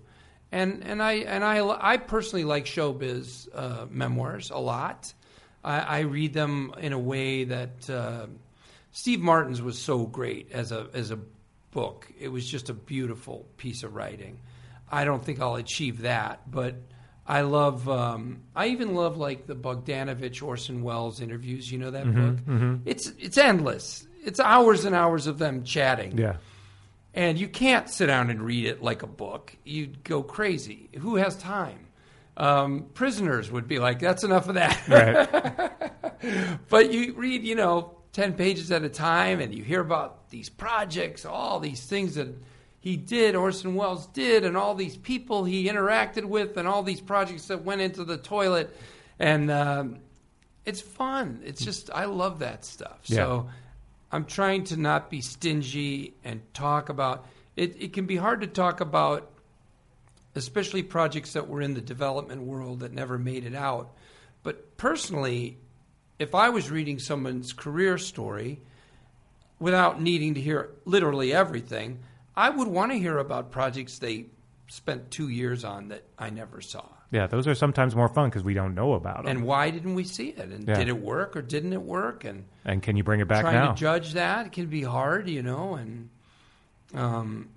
and 0.51 0.83
and 0.83 1.01
I 1.01 1.13
and 1.13 1.43
I 1.43 1.59
I 1.67 1.97
personally 1.97 2.45
like 2.45 2.65
showbiz 2.65 3.47
uh, 3.53 3.85
memoirs 3.89 4.49
a 4.49 4.57
lot. 4.59 5.13
I, 5.63 5.79
I 5.79 5.99
read 6.01 6.33
them 6.33 6.73
in 6.79 6.93
a 6.93 6.99
way 6.99 7.43
that 7.43 7.89
uh, 7.89 8.27
Steve 8.91 9.19
Martin's 9.19 9.61
was 9.61 9.77
so 9.77 10.05
great 10.05 10.51
as 10.51 10.71
a 10.71 10.87
as 10.93 11.11
a 11.11 11.19
book. 11.71 12.11
It 12.19 12.29
was 12.29 12.47
just 12.47 12.69
a 12.69 12.73
beautiful 12.73 13.45
piece 13.57 13.83
of 13.83 13.95
writing. 13.95 14.39
I 14.91 15.05
don't 15.05 15.23
think 15.23 15.39
I'll 15.39 15.55
achieve 15.55 16.01
that, 16.01 16.49
but 16.49 16.75
I 17.29 17.41
love. 17.41 17.87
Um, 17.87 18.41
I 18.55 18.67
even 18.69 18.95
love 18.95 19.17
like 19.17 19.45
the 19.45 19.55
Bogdanovich 19.55 20.41
Orson 20.41 20.81
Welles 20.83 21.21
interviews. 21.21 21.71
You 21.71 21.77
know 21.77 21.91
that 21.91 22.05
Mhm, 22.05 22.15
book? 22.15 22.45
mhm. 22.45 22.81
It's 22.85 23.13
it's 23.19 23.37
endless. 23.37 24.07
It's 24.25 24.39
hours 24.39 24.83
and 24.83 24.95
hours 24.95 25.27
of 25.27 25.37
them 25.37 25.63
chatting. 25.63 26.17
Yeah. 26.17 26.37
And 27.13 27.37
you 27.37 27.47
can't 27.47 27.87
sit 27.89 28.07
down 28.07 28.29
and 28.29 28.41
read 28.41 28.65
it 28.65 28.81
like 28.83 29.03
a 29.03 29.07
book. 29.07 29.55
You'd 29.63 30.03
go 30.03 30.23
crazy. 30.23 30.89
Who 30.99 31.15
has 31.17 31.35
time? 31.37 31.85
Um, 32.37 32.85
prisoners 32.93 33.51
would 33.51 33.67
be 33.67 33.79
like, 33.79 33.99
that's 33.99 34.23
enough 34.23 34.47
of 34.47 34.55
that. 34.55 35.99
but 36.69 36.91
you 36.93 37.13
read, 37.13 37.43
you 37.43 37.55
know, 37.55 37.95
10 38.13 38.33
pages 38.33 38.71
at 38.71 38.83
a 38.83 38.89
time 38.89 39.39
and 39.39 39.53
you 39.53 39.63
hear 39.63 39.81
about 39.81 40.29
these 40.29 40.49
projects, 40.49 41.25
all 41.25 41.59
these 41.59 41.85
things 41.85 42.15
that 42.15 42.27
he 42.79 42.95
did, 42.95 43.35
Orson 43.35 43.75
Welles 43.75 44.07
did, 44.07 44.45
and 44.45 44.55
all 44.55 44.73
these 44.73 44.95
people 44.95 45.43
he 45.43 45.67
interacted 45.67 46.23
with, 46.23 46.57
and 46.57 46.67
all 46.67 46.81
these 46.81 47.01
projects 47.01 47.47
that 47.47 47.63
went 47.63 47.81
into 47.81 48.05
the 48.05 48.17
toilet. 48.17 48.75
And 49.19 49.51
um, 49.51 49.99
it's 50.65 50.81
fun. 50.81 51.41
It's 51.43 51.63
just, 51.63 51.89
I 51.93 52.05
love 52.05 52.39
that 52.39 52.63
stuff. 52.63 52.99
Yeah. 53.05 53.15
So 53.17 53.49
I'm 54.11 54.25
trying 54.25 54.63
to 54.65 54.77
not 54.77 55.09
be 55.09 55.21
stingy 55.21 56.13
and 56.23 56.41
talk 56.53 56.89
about 56.89 57.25
it. 57.55 57.75
It 57.81 57.93
can 57.93 58.05
be 58.05 58.15
hard 58.15 58.41
to 58.41 58.47
talk 58.47 58.79
about, 58.79 59.29
especially 60.35 60.83
projects 60.83 61.33
that 61.33 61.49
were 61.49 61.61
in 61.61 61.73
the 61.73 61.81
development 61.81 62.43
world 62.43 62.79
that 62.79 62.93
never 62.93 63.17
made 63.17 63.45
it 63.45 63.55
out. 63.55 63.91
But 64.41 64.77
personally, 64.77 65.57
if 66.17 66.33
I 66.33 66.49
was 66.49 66.71
reading 66.71 66.97
someone's 66.97 67.51
career 67.51 67.97
story 67.97 68.61
without 69.59 70.01
needing 70.01 70.35
to 70.35 70.41
hear 70.41 70.69
literally 70.85 71.33
everything, 71.33 71.99
I 72.39 72.49
would 72.49 72.69
want 72.69 72.93
to 72.93 72.97
hear 72.97 73.17
about 73.17 73.51
projects 73.51 73.99
they 73.99 74.27
spent 74.67 75.11
two 75.11 75.27
years 75.27 75.65
on 75.65 75.89
that 75.89 76.05
I 76.17 76.29
never 76.29 76.61
saw. 76.61 76.85
Yeah, 77.11 77.27
those 77.27 77.47
are 77.47 77.55
sometimes 77.55 77.97
more 77.97 78.07
fun 78.07 78.29
because 78.29 78.43
we 78.45 78.53
don't 78.53 78.75
know 78.75 78.93
about 78.93 79.23
them. 79.23 79.27
And 79.27 79.43
why 79.43 79.71
didn't 79.71 79.93
we 79.93 80.05
see 80.05 80.29
it? 80.29 80.39
And 80.39 80.65
Yeah. 80.65 80.77
did 80.77 80.87
it 80.87 81.01
work 81.01 81.35
or 81.35 81.41
didn't 81.41 81.73
it 81.73 81.81
work? 81.81 82.23
And 82.23 82.45
And 82.63 82.81
can 82.81 82.95
you 82.95 83.03
bring 83.03 83.19
it 83.19 83.27
back 83.27 83.41
trying 83.41 83.55
now? 83.55 83.73
to 83.73 83.77
judge 83.77 84.13
that 84.13 84.45
it 84.45 84.51
can 84.53 84.67
be 84.67 84.83
hard, 84.83 85.27
you 85.27 85.43
know. 85.43 85.73
And 85.73 86.09
um, 86.93 87.49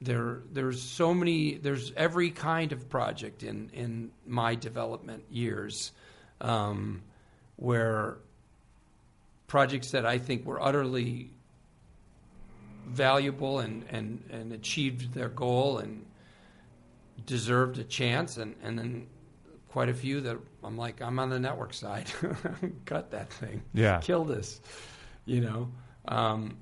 there, 0.00 0.40
there's 0.52 0.82
so 0.82 1.14
many. 1.14 1.54
There's 1.58 1.92
every 1.96 2.30
kind 2.30 2.72
of 2.72 2.88
project 2.88 3.44
in 3.44 3.70
in 3.72 4.10
my 4.26 4.56
development 4.56 5.24
years, 5.30 5.92
um, 6.40 7.02
where 7.54 8.16
projects 9.46 9.92
that 9.92 10.04
I 10.04 10.18
think 10.18 10.44
were 10.44 10.60
utterly 10.60 11.30
valuable 12.86 13.60
and, 13.60 13.84
and, 13.90 14.22
and 14.30 14.52
achieved 14.52 15.12
their 15.14 15.28
goal 15.28 15.78
and 15.78 16.04
deserved 17.26 17.78
a 17.78 17.84
chance 17.84 18.36
and, 18.36 18.54
and 18.62 18.78
then 18.78 19.06
quite 19.68 19.88
a 19.88 19.94
few 19.94 20.20
that 20.20 20.36
I'm 20.62 20.76
like 20.76 21.00
I'm 21.02 21.18
on 21.18 21.30
the 21.30 21.38
network 21.38 21.72
side 21.74 22.06
cut 22.84 23.10
that 23.12 23.32
thing 23.32 23.62
Yeah. 23.72 24.00
kill 24.00 24.24
this 24.24 24.60
you 25.24 25.40
know 25.40 25.70
um, 26.06 26.56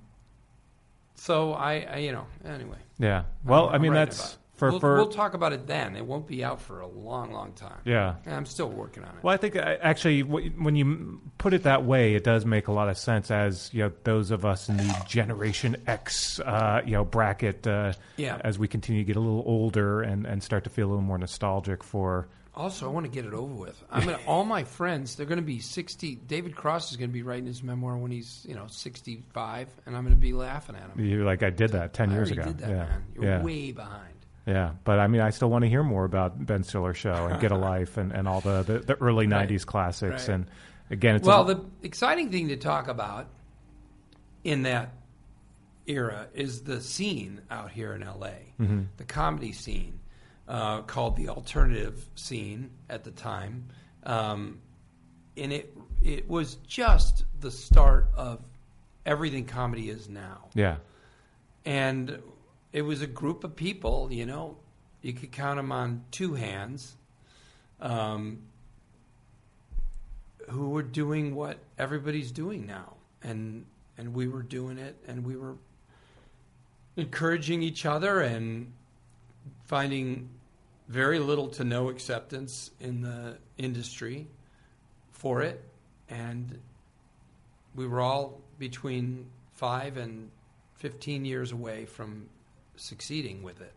so 1.15 1.53
I, 1.55 1.81
I 1.81 1.97
you 1.99 2.13
know 2.13 2.27
anyway 2.45 2.79
Yeah. 2.99 3.25
Well, 3.45 3.67
I'm- 3.67 3.75
I 3.75 3.79
mean, 3.79 3.93
that's. 3.93 4.39
For- 4.63 4.71
we'll, 4.71 4.81
for- 4.81 4.97
we'll 4.97 5.09
talk 5.09 5.35
about 5.35 5.53
it 5.53 5.67
then 5.67 5.97
it 5.97 6.05
won't 6.07 6.27
be 6.27 6.45
out 6.45 6.61
for 6.61 6.81
a 6.81 6.87
long 6.87 7.33
long 7.33 7.53
time 7.53 7.79
Yeah. 7.85 8.15
And 8.25 8.35
I'm 8.35 8.47
still 8.47 8.69
working 8.71 9.03
on 9.03 9.11
it 9.11 9.23
Well, 9.23 9.35
I 9.35 9.37
think 9.37 9.57
uh, 9.57 9.77
actually, 9.81 10.21
wh- 10.21 10.57
when 10.63 10.77
you 10.77 11.21
put 11.39 11.53
it 11.55 11.65
that 11.65 11.85
way, 11.85 12.15
it 12.15 12.25
does 12.25 12.45
make 12.47 12.69
a 12.69 12.73
lot 12.73 12.89
of 12.89 12.97
sense. 12.97 13.31
As 13.31 13.71
you 13.75 13.83
know, 13.83 13.93
those 14.05 14.31
of 14.31 14.45
us 14.45 14.69
in 14.69 14.77
the 14.77 14.97
Generation 15.09 15.77
X, 15.87 16.39
uh, 16.41 16.81
you 16.85 16.93
know, 16.93 17.05
bracket, 17.05 17.67
uh, 17.67 17.93
Yeah. 18.17 18.39
as 18.45 18.59
we 18.59 18.69
continue 18.69 19.03
to 19.03 19.07
get 19.07 19.17
a 19.17 19.21
little 19.21 19.43
older 19.47 20.03
and, 20.03 20.27
and 20.27 20.43
start 20.43 20.65
to 20.65 20.71
feel 20.71 20.87
a 20.87 20.91
little 20.91 21.03
more 21.03 21.19
nostalgic 21.19 21.83
for. 21.83 22.29
Also, 22.55 22.87
I 22.87 22.93
want 22.93 23.07
to 23.07 23.11
get 23.11 23.25
it 23.25 23.33
over 23.33 23.55
with. 23.55 23.83
I'm 23.91 24.05
gonna, 24.05 24.19
all 24.27 24.45
my 24.45 24.65
friends, 24.65 25.17
they're 25.17 25.25
going 25.25 25.39
to 25.41 25.43
be 25.43 25.59
60. 25.61 26.17
David 26.17 26.55
Cross 26.55 26.91
is 26.91 26.99
going 26.99 27.09
to 27.09 27.13
be 27.15 27.23
writing 27.23 27.47
his 27.47 27.63
memoir 27.63 27.97
when 27.97 28.11
he's, 28.11 28.45
you 28.47 28.55
know, 28.55 28.67
65, 28.69 29.69
and 29.87 29.97
I'm 29.97 30.03
going 30.05 30.15
to 30.15 30.21
be 30.21 30.33
laughing 30.35 30.77
at 30.77 30.83
him. 30.91 31.05
You're 31.05 31.25
like, 31.25 31.43
I 31.43 31.49
did 31.51 31.71
that 31.73 31.95
ten 31.95 32.11
I 32.11 32.15
years 32.15 32.31
ago. 32.31 32.43
did 32.45 32.59
that, 32.59 32.69
yeah, 32.71 32.77
man. 32.77 33.05
You're 33.15 33.25
yeah. 33.25 33.43
way 33.43 33.73
behind. 33.73 34.12
Yeah, 34.47 34.73
but 34.85 34.99
I 34.99 35.07
mean, 35.07 35.21
I 35.21 35.31
still 35.31 35.51
want 35.51 35.63
to 35.63 35.69
hear 35.69 35.83
more 35.85 36.05
about 36.05 36.45
Ben 36.45 36.65
Stiller 36.65 36.95
show 36.95 37.27
and 37.27 37.41
Get 37.41 37.53
a 37.53 37.57
Life 37.73 37.97
and, 37.97 38.11
and 38.13 38.27
all 38.27 38.41
the, 38.41 38.63
the, 38.65 38.79
the 38.81 38.95
early 39.01 39.27
Right. 39.27 39.49
'90s 39.49 39.65
classics. 39.65 40.29
Right. 40.29 40.35
And 40.35 40.47
again, 40.91 41.15
it's 41.17 41.27
well, 41.27 41.49
a, 41.49 41.55
the 41.55 41.65
exciting 41.85 42.31
thing 42.31 42.49
to 42.49 42.57
talk 42.57 42.89
about 42.89 43.29
in 44.43 44.63
that 44.63 44.93
era 45.87 46.27
is 46.35 46.63
the 46.63 46.81
scene 46.81 47.41
out 47.51 47.71
here 47.71 47.93
in 47.95 48.03
LA, 48.03 48.31
Mhm. 48.61 48.87
the 48.97 49.05
comedy 49.05 49.53
scene, 49.53 50.01
uh, 50.49 50.83
called 50.83 51.17
the 51.17 51.29
alternative 51.29 52.05
scene 52.17 52.71
at 52.91 53.05
the 53.05 53.11
time, 53.13 53.67
um, 54.05 54.61
and 55.37 55.53
it 55.53 55.77
it 56.03 56.29
was 56.29 56.57
just 56.67 57.25
the 57.41 57.51
start 57.53 58.11
of 58.17 58.41
everything 59.07 59.45
comedy 59.45 59.89
is 59.89 60.09
now. 60.09 60.49
yeah, 60.55 60.77
and 61.65 62.21
it 62.73 62.83
was 62.83 63.03
a 63.03 63.07
group 63.07 63.45
of 63.45 63.57
people. 63.57 64.09
You 64.11 64.27
know, 64.27 64.57
you 65.03 65.13
could 65.13 65.33
count 65.33 65.57
them 65.57 65.73
on 65.73 66.05
two 66.11 66.35
hands, 66.35 66.97
um, 67.81 68.39
who 70.49 70.71
were 70.71 70.83
doing 70.83 71.35
what 71.35 71.59
everybody's 71.79 72.33
doing 72.33 72.67
now, 72.67 72.95
and 73.23 73.67
and 73.99 74.15
we 74.15 74.27
were 74.27 74.43
doing 74.43 74.79
it, 74.79 74.97
and 75.07 75.25
we 75.25 75.37
were 75.37 75.57
encouraging 76.97 77.63
each 77.63 77.87
other 77.87 78.21
and 78.21 78.73
finding 79.65 80.29
very 80.89 81.19
little 81.19 81.49
to 81.49 81.65
no 81.65 81.89
acceptance 81.89 82.71
in 82.81 83.01
the 83.01 83.39
industry 83.57 84.27
for 85.11 85.43
it, 85.43 85.65
and 86.09 86.59
we 87.75 87.87
were 87.87 88.01
all 88.01 88.41
between 88.59 89.27
five 89.53 89.97
and 89.97 90.31
15 90.75 91.25
years 91.25 91.53
away 91.53 91.87
from 91.87 92.29
succeeding 92.83 93.43
with 93.43 93.61
it. 93.61 93.73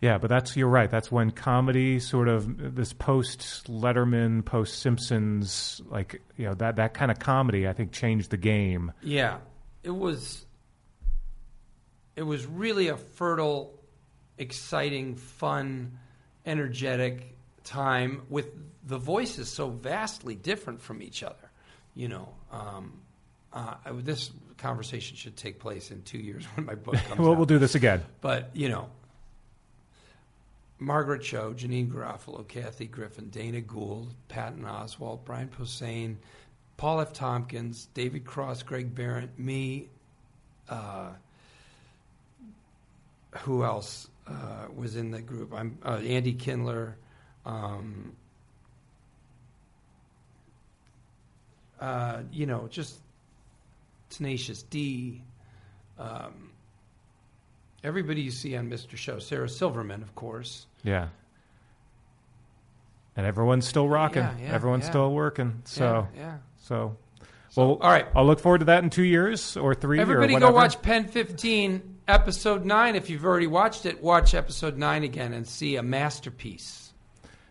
yeah. 0.00 0.18
But 0.18 0.28
that's 0.28 0.56
you're 0.56 0.68
right. 0.68 0.90
That's 0.90 1.10
when 1.10 1.30
comedy 1.30 1.98
sort 1.98 2.28
of 2.28 2.74
this 2.74 2.92
post 2.92 3.70
Letterman, 3.70 4.44
post 4.44 4.80
Simpsons, 4.80 5.80
like 5.88 6.22
you 6.36 6.46
know 6.46 6.54
that 6.54 6.76
that 6.76 6.94
kind 6.94 7.10
of 7.10 7.18
comedy, 7.18 7.66
I 7.66 7.72
think 7.72 7.92
changed 7.92 8.30
the 8.30 8.36
game. 8.36 8.92
Yeah, 9.02 9.38
it 9.82 9.90
was. 9.90 10.44
It 12.14 12.22
was 12.22 12.46
really 12.46 12.88
a 12.88 12.96
fertile, 12.96 13.78
exciting, 14.38 15.16
fun, 15.16 15.98
energetic 16.46 17.36
time 17.62 18.22
with 18.30 18.46
the 18.86 18.96
voices 18.96 19.50
so 19.50 19.68
vastly 19.68 20.34
different 20.34 20.80
from 20.80 21.02
each 21.02 21.22
other. 21.22 21.50
You 21.94 22.08
know, 22.08 22.28
um, 22.50 23.00
uh, 23.52 23.74
this 23.92 24.30
conversation 24.58 25.16
should 25.16 25.36
take 25.36 25.58
place 25.58 25.90
in 25.90 26.02
two 26.02 26.18
years 26.18 26.44
when 26.54 26.66
my 26.66 26.74
book 26.74 26.96
comes 26.96 27.18
well, 27.18 27.32
out. 27.32 27.36
we'll 27.36 27.46
do 27.46 27.58
this 27.58 27.74
again. 27.74 28.02
But 28.20 28.50
you 28.54 28.68
know, 28.68 28.88
Margaret 30.78 31.22
Cho, 31.22 31.52
Janeane 31.52 31.90
Garofalo, 31.90 32.46
Kathy 32.46 32.86
Griffin, 32.86 33.28
Dana 33.30 33.60
Gould, 33.60 34.14
Patton 34.28 34.64
Oswalt, 34.64 35.24
Brian 35.24 35.48
Posehn, 35.48 36.16
Paul 36.76 37.00
F. 37.00 37.12
Tompkins, 37.12 37.88
David 37.94 38.24
Cross, 38.24 38.62
Greg 38.62 38.94
Behrendt, 38.94 39.38
me. 39.38 39.88
Uh, 40.68 41.10
who 43.38 43.64
else 43.64 44.08
uh, 44.26 44.66
was 44.74 44.96
in 44.96 45.10
the 45.10 45.22
group? 45.22 45.52
I'm 45.54 45.78
uh, 45.84 46.00
Andy 46.04 46.32
Kindler. 46.32 46.96
Um, 47.44 48.12
uh, 51.80 52.22
you 52.32 52.46
know, 52.46 52.66
just 52.68 52.98
Tenacious 54.10 54.62
D. 54.64 55.22
Um, 55.98 56.50
everybody 57.82 58.20
you 58.20 58.30
see 58.30 58.56
on 58.56 58.68
Mr. 58.70 58.96
Show. 58.96 59.18
Sarah 59.18 59.48
Silverman, 59.48 60.02
of 60.02 60.14
course. 60.14 60.66
Yeah. 60.82 61.08
And 63.16 63.24
everyone's 63.24 63.66
still 63.66 63.88
rocking. 63.88 64.22
Yeah, 64.22 64.34
yeah, 64.40 64.52
everyone's 64.52 64.84
yeah. 64.84 64.90
still 64.90 65.12
working. 65.12 65.62
So 65.64 66.08
Yeah, 66.14 66.20
yeah. 66.20 66.36
So, 66.62 66.96
well, 67.54 67.78
all 67.80 67.90
right. 67.90 68.06
I'll 68.14 68.26
look 68.26 68.40
forward 68.40 68.58
to 68.58 68.64
that 68.66 68.82
in 68.82 68.90
two 68.90 69.04
years 69.04 69.56
or 69.56 69.74
three. 69.74 70.00
Everybody 70.00 70.34
or 70.34 70.40
go 70.40 70.50
watch 70.50 70.82
Pen 70.82 71.06
15, 71.08 71.96
episode 72.08 72.64
9. 72.64 72.96
If 72.96 73.08
you've 73.08 73.24
already 73.24 73.46
watched 73.46 73.86
it, 73.86 74.02
watch 74.02 74.34
episode 74.34 74.76
9 74.76 75.04
again 75.04 75.32
and 75.32 75.46
see 75.46 75.76
a 75.76 75.82
masterpiece. 75.82 76.85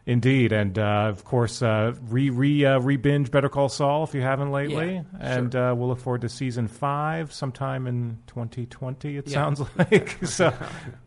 Indeed, 0.08 0.52
and 0.52 0.78
uh, 0.78 1.08
of 1.10 1.24
course, 1.24 1.64
uh, 1.64 1.94
re 2.10 2.30
re 2.30 2.64
uh, 2.64 2.80
re 2.80 2.96
binge 2.96 3.32
Better 3.32 3.50
Call 3.50 3.70
Saul 3.70 4.04
if 4.04 4.14
you 4.14 4.22
haven't 4.22 4.52
lately, 4.52 4.96
Yeah, 4.96 5.02
and 5.20 5.56
uh, 5.56 5.74
we'll 5.76 5.88
look 5.88 6.00
forward 6.00 6.22
to 6.22 6.30
season 6.30 6.68
five 6.68 7.34
sometime 7.34 7.88
in 7.88 8.20
2020. 8.28 9.18
It 9.18 9.28
Yeah. 9.28 9.34
sounds 9.34 9.62
like 9.78 10.18
so. 10.26 10.54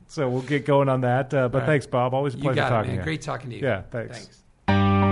So 0.09 0.29
we'll 0.29 0.43
get 0.43 0.65
going 0.65 0.89
on 0.89 1.03
that. 1.03 1.33
Uh, 1.33 1.49
but 1.49 1.59
right. 1.59 1.67
thanks, 1.67 1.87
Bob. 1.87 2.13
Always 2.15 2.35
a 2.35 2.39
pleasure 2.39 2.61
it, 2.61 2.69
talking 2.69 2.75
man. 2.89 2.97
to 2.97 2.97
you. 2.97 3.05
Great 3.05 3.23
talking 3.23 3.51
to 3.51 3.57
you. 3.57 3.63
Yeah, 3.63 3.83
thanks. 3.91 4.43
Thanks. 4.67 5.08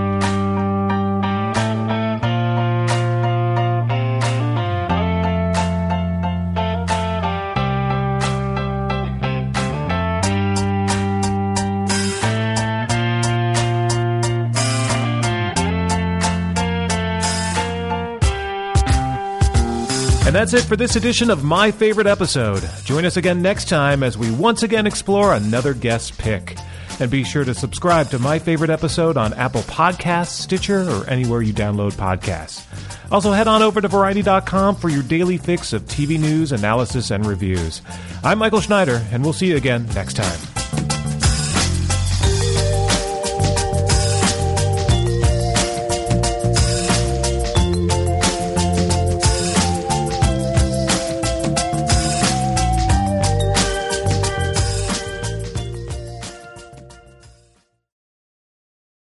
That's 20.47 20.65
it 20.65 20.69
for 20.69 20.77
this 20.77 20.95
edition 20.95 21.29
of 21.29 21.43
My 21.43 21.73
Favorite 21.73 22.07
Episode. 22.07 22.63
Join 22.85 23.05
us 23.05 23.17
again 23.17 23.43
next 23.43 23.69
time 23.69 24.05
as 24.05 24.17
we 24.17 24.31
once 24.31 24.63
again 24.63 24.87
explore 24.87 25.35
another 25.35 25.75
guest 25.75 26.17
pick. 26.19 26.57
And 27.01 27.11
be 27.11 27.25
sure 27.25 27.45
to 27.45 27.53
subscribe 27.53 28.11
to 28.11 28.21
My 28.21 28.39
Favorite 28.39 28.71
Episode 28.71 29.17
on 29.17 29.35
Apple 29.35 29.63
Podcasts, 29.63 30.39
Stitcher, 30.39 30.89
or 30.89 31.05
anywhere 31.11 31.43
you 31.43 31.53
download 31.53 31.95
podcasts. 31.95 32.63
Also, 33.11 33.33
head 33.33 33.49
on 33.49 33.61
over 33.61 33.81
to 33.81 33.89
Variety.com 33.89 34.77
for 34.77 34.89
your 34.89 35.03
daily 35.03 35.37
fix 35.37 35.73
of 35.73 35.83
TV 35.87 36.17
news, 36.17 36.53
analysis, 36.53 37.11
and 37.11 37.27
reviews. 37.27 37.83
I'm 38.23 38.39
Michael 38.39 38.61
Schneider, 38.61 39.05
and 39.11 39.25
we'll 39.25 39.33
see 39.33 39.49
you 39.49 39.57
again 39.57 39.89
next 39.97 40.15
time. 40.15 40.56